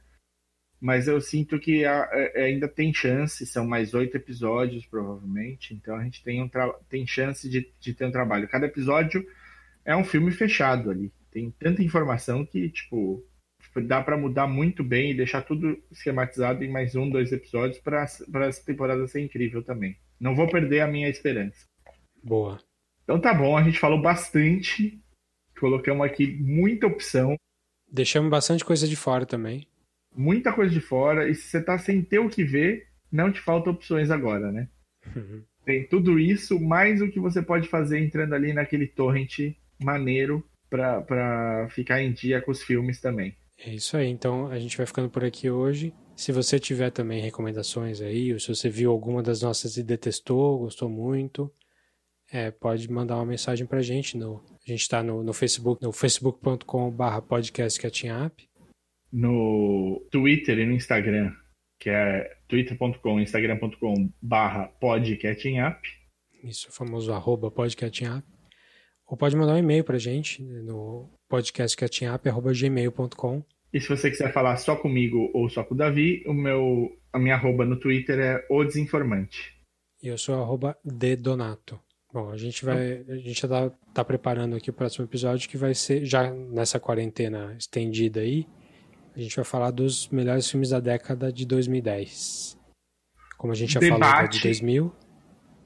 Mas 0.80 1.08
eu 1.08 1.22
sinto 1.22 1.60
que 1.60 1.86
a- 1.86 2.10
é- 2.12 2.46
ainda 2.46 2.68
tem 2.68 2.94
chance, 2.94 3.46
são 3.46 3.68
mais 3.68 3.94
oito 3.94 4.18
episódios, 4.18 4.86
provavelmente. 4.86 5.74
Então 5.76 5.96
a 5.96 6.04
gente 6.04 6.24
tem, 6.24 6.42
um 6.42 6.50
tem 6.90 7.06
chance 7.06 7.48
de, 7.48 7.72
de 7.80 7.94
ter 7.94 8.06
um 8.06 8.12
trabalho. 8.12 8.48
Cada 8.48 8.66
episódio 8.66 9.26
é 9.86 9.96
um 9.96 10.04
filme 10.04 10.32
fechado 10.32 10.90
ali. 10.90 11.12
Tem 11.32 11.52
tanta 11.52 11.84
informação 11.84 12.46
que, 12.46 12.70
tipo, 12.70 13.24
dá 13.86 14.02
pra 14.02 14.18
mudar 14.18 14.48
muito 14.48 14.84
bem 14.84 15.12
e 15.12 15.16
deixar 15.18 15.44
tudo 15.44 15.82
esquematizado 15.92 16.64
em 16.64 16.70
mais 16.72 16.96
um, 16.96 17.10
dois 17.10 17.32
episódios 17.32 17.80
para 17.80 18.04
essa 18.48 18.66
temporada 18.66 19.08
ser 19.08 19.22
incrível 19.22 19.64
também. 19.64 19.96
Não 20.22 20.36
vou 20.36 20.48
perder 20.48 20.82
a 20.82 20.88
minha 20.88 21.10
esperança. 21.10 21.66
Boa. 22.24 22.60
Então 23.04 23.20
tá 23.20 23.34
bom, 23.34 23.58
a 23.58 23.64
gente 23.64 23.80
falou 23.80 24.00
bastante. 24.00 25.02
Colocamos 25.60 26.06
aqui 26.06 26.28
muita 26.40 26.86
opção. 26.86 27.36
Deixamos 27.92 28.30
bastante 28.30 28.64
coisa 28.64 28.88
de 28.88 28.96
fora 28.96 29.26
também. 29.26 29.68
muita 30.16 30.54
coisa 30.54 30.72
de 30.74 30.82
fora, 30.82 31.28
e 31.30 31.34
se 31.34 31.44
você 31.44 31.62
tá 31.64 31.78
sem 31.78 32.02
ter 32.02 32.20
o 32.20 32.30
que 32.30 32.44
ver, 32.44 32.88
não 33.12 33.32
te 33.32 33.40
faltam 33.40 33.74
opções 33.74 34.12
agora, 34.12 34.52
né? 34.52 34.68
Uhum. 35.16 35.42
Tem 35.66 35.88
tudo 35.88 36.20
isso, 36.20 36.60
mais 36.60 37.02
o 37.02 37.10
que 37.10 37.20
você 37.20 37.42
pode 37.42 37.68
fazer 37.68 38.00
entrando 38.00 38.34
ali 38.34 38.54
naquele 38.54 38.88
torrent 38.88 39.54
maneiro 39.82 40.44
pra, 40.70 41.02
pra 41.02 41.68
ficar 41.70 42.02
em 42.02 42.12
dia 42.12 42.42
com 42.42 42.52
os 42.52 42.62
filmes 42.64 43.00
também. 43.00 43.36
É 43.58 43.74
isso 43.74 43.96
aí. 43.96 44.08
Então 44.08 44.48
a 44.48 44.58
gente 44.60 44.76
vai 44.76 44.86
ficando 44.86 45.10
por 45.10 45.24
aqui 45.24 45.50
hoje. 45.50 45.94
Se 46.22 46.32
você 46.32 46.60
tiver 46.60 46.92
também 46.92 47.20
recomendações 47.20 48.00
aí, 48.00 48.32
ou 48.32 48.40
se 48.40 48.48
você 48.48 48.70
viu 48.70 48.92
alguma 48.92 49.24
das 49.24 49.42
nossas 49.42 49.76
e 49.76 49.82
detestou, 49.82 50.60
gostou 50.60 50.88
muito, 50.88 51.52
é, 52.32 52.52
pode 52.52 52.88
mandar 52.92 53.16
uma 53.16 53.26
mensagem 53.26 53.66
pra 53.66 53.82
gente. 53.82 54.16
No, 54.16 54.46
a 54.64 54.72
gente 54.72 54.88
tá 54.88 55.02
no, 55.02 55.24
no 55.24 55.34
Facebook, 55.34 55.82
no 55.82 55.92
facebook.com.br 55.92 57.22
podcastcatchingup. 57.28 58.48
No 59.12 60.08
Twitter 60.12 60.60
e 60.60 60.66
no 60.68 60.74
Instagram, 60.74 61.34
que 61.80 61.90
é 61.90 62.32
twitter.com, 62.48 63.20
instagram.com 63.20 64.14
barra 64.22 64.68
podcatchingup. 64.80 65.82
Isso, 66.44 66.70
o 66.70 66.72
famoso 66.72 67.12
arroba 67.12 67.50
podcastingup. 67.50 68.24
Ou 69.08 69.18
pode 69.18 69.36
mandar 69.36 69.56
um 69.56 69.58
e-mail 69.58 69.84
pra 69.84 69.98
gente 69.98 70.44
no 70.44 71.10
podcastcatchingup.gmail.com. 71.28 73.44
E 73.74 73.80
se 73.80 73.88
você 73.88 74.10
quiser 74.10 74.34
falar 74.34 74.58
só 74.58 74.76
comigo 74.76 75.32
ou 75.34 75.50
só 75.50 75.64
com 75.64 75.74
o 75.74 75.78
Davi, 75.78 76.24
o 76.26 76.34
meu, 76.34 76.92
a 77.14 77.18
minha 77.18 77.36
arroba 77.36 77.66
no 77.66 77.80
Twitter 77.80 78.20
é 78.20 78.46
o 78.50 78.64
desinformante. 78.64 79.56
E 80.04 80.08
eu 80.08 80.18
sou 80.18 80.36
arroba 80.42 80.78
dedonato. 80.84 81.80
Bom, 82.14 82.30
a 82.30 82.38
gente 82.38 82.66
vai. 82.66 83.06
A 83.08 83.16
gente 83.16 83.42
já 83.42 83.48
tá, 83.48 83.72
tá 83.94 84.04
preparando 84.04 84.56
aqui 84.56 84.70
o 84.70 84.74
próximo 84.74 85.06
episódio 85.06 85.50
que 85.50 85.58
vai 85.58 85.74
ser, 85.74 86.06
já 86.06 86.30
nessa 86.30 86.80
quarentena 86.80 87.56
estendida 87.58 88.20
aí, 88.20 88.46
a 89.16 89.20
gente 89.20 89.36
vai 89.36 89.46
falar 89.46 89.72
dos 89.72 90.10
melhores 90.10 90.50
filmes 90.50 90.70
da 90.70 90.80
década 90.80 91.32
de 91.32 91.46
2010. 91.46 92.60
Como 93.38 93.54
a 93.54 93.56
gente 93.56 93.74
já 93.74 93.80
falou 93.80 94.00
da 94.00 94.24
de 94.24 94.40
Debate. 94.40 94.44
2000. 94.44 94.96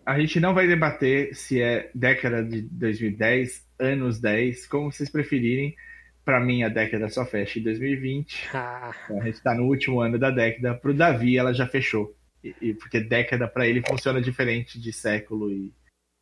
A 0.06 0.20
gente 0.20 0.40
não 0.40 0.54
vai 0.54 0.68
debater 0.68 1.36
se 1.36 1.60
é 1.60 1.90
década 1.96 2.44
de 2.44 2.62
2010, 2.62 3.66
anos 3.80 4.20
10, 4.20 4.68
como 4.68 4.92
vocês 4.92 5.10
preferirem. 5.10 5.76
Para 6.26 6.40
mim, 6.40 6.64
a 6.64 6.70
década 6.70 7.08
só 7.08 7.24
fecha 7.24 7.60
em 7.60 7.64
2020. 7.64 8.50
Ah, 8.54 8.92
Então, 9.06 9.22
a 9.22 9.26
gente 9.26 9.36
está 9.36 9.54
no 9.54 9.66
último 9.68 10.02
ano 10.02 10.18
da 10.18 10.32
década. 10.32 10.74
Para 10.74 10.90
o 10.92 10.94
Davi, 10.94 11.38
ela 11.38 11.54
já 11.54 11.68
fechou. 11.68 12.16
E, 12.44 12.54
e- 12.62 12.74
porque 12.74 13.00
década 13.00 13.48
para 13.48 13.68
ele 13.68 13.84
funciona 13.88 14.20
diferente 14.20 14.80
de 14.82 14.92
século 14.92 15.52
e, 15.52 15.72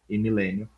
e 0.09 0.17
milênio. 0.17 0.69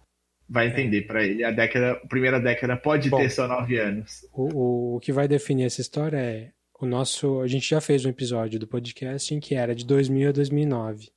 Vai 0.47 0.68
entender 0.68 1.02
para 1.07 1.23
ele. 1.23 1.43
A 1.43 1.49
década, 1.49 1.93
a 1.93 2.07
primeira 2.07 2.39
década 2.39 2.77
pode 2.77 3.10
Bom. 3.10 3.18
ter 3.18 3.30
só 3.31 3.47
nove 3.47 3.80
anos. 3.80 4.27
o, 4.31 4.43
o, 4.53 4.95
o 4.97 4.99
que 4.99 5.11
vai 5.11 5.27
definir 5.27 5.65
essa 5.65 5.81
história 5.81 6.18
é 6.18 6.52
o 6.80 6.85
nosso. 6.85 7.41
A 7.41 7.47
gente 7.47 7.68
já 7.68 7.81
fez 7.81 8.06
um 8.06 8.10
episódio 8.10 8.60
do 8.60 8.68
podcast 8.68 9.34
em 9.34 9.39
que 9.39 9.56
era 9.56 9.73
de 9.73 9.84
2000 9.85 10.30
a 10.30 10.31
2009. 10.31 11.10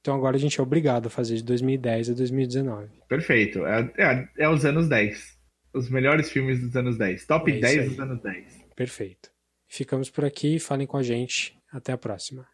Então 0.00 0.14
agora 0.14 0.36
a 0.36 0.38
gente 0.40 0.60
é 0.60 0.62
obrigado 0.62 1.08
a 1.08 1.10
fazer 1.10 1.34
de 1.36 1.42
2010 1.44 2.10
a 2.10 2.14
2019. 2.14 2.88
Perfeito. 3.08 3.66
É, 3.66 3.90
é, 3.98 4.28
é 4.38 4.48
os 4.48 4.64
anos 4.64 4.88
10. 4.88 5.39
Os 5.72 5.88
melhores 5.88 6.30
filmes 6.30 6.60
dos 6.60 6.74
anos 6.76 6.96
10. 6.98 7.26
Top 7.26 7.50
É 7.50 7.54
isso 7.54 7.60
10 7.62 7.78
aí. 7.78 7.88
dos 7.88 8.00
anos 8.00 8.20
10. 8.22 8.64
Perfeito. 8.74 9.30
Ficamos 9.68 10.10
por 10.10 10.24
aqui. 10.24 10.58
Falem 10.58 10.86
com 10.86 10.96
a 10.96 11.02
gente. 11.02 11.56
Até 11.72 11.92
a 11.92 11.98
próxima. 11.98 12.46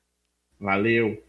Valeu! 0.61 1.23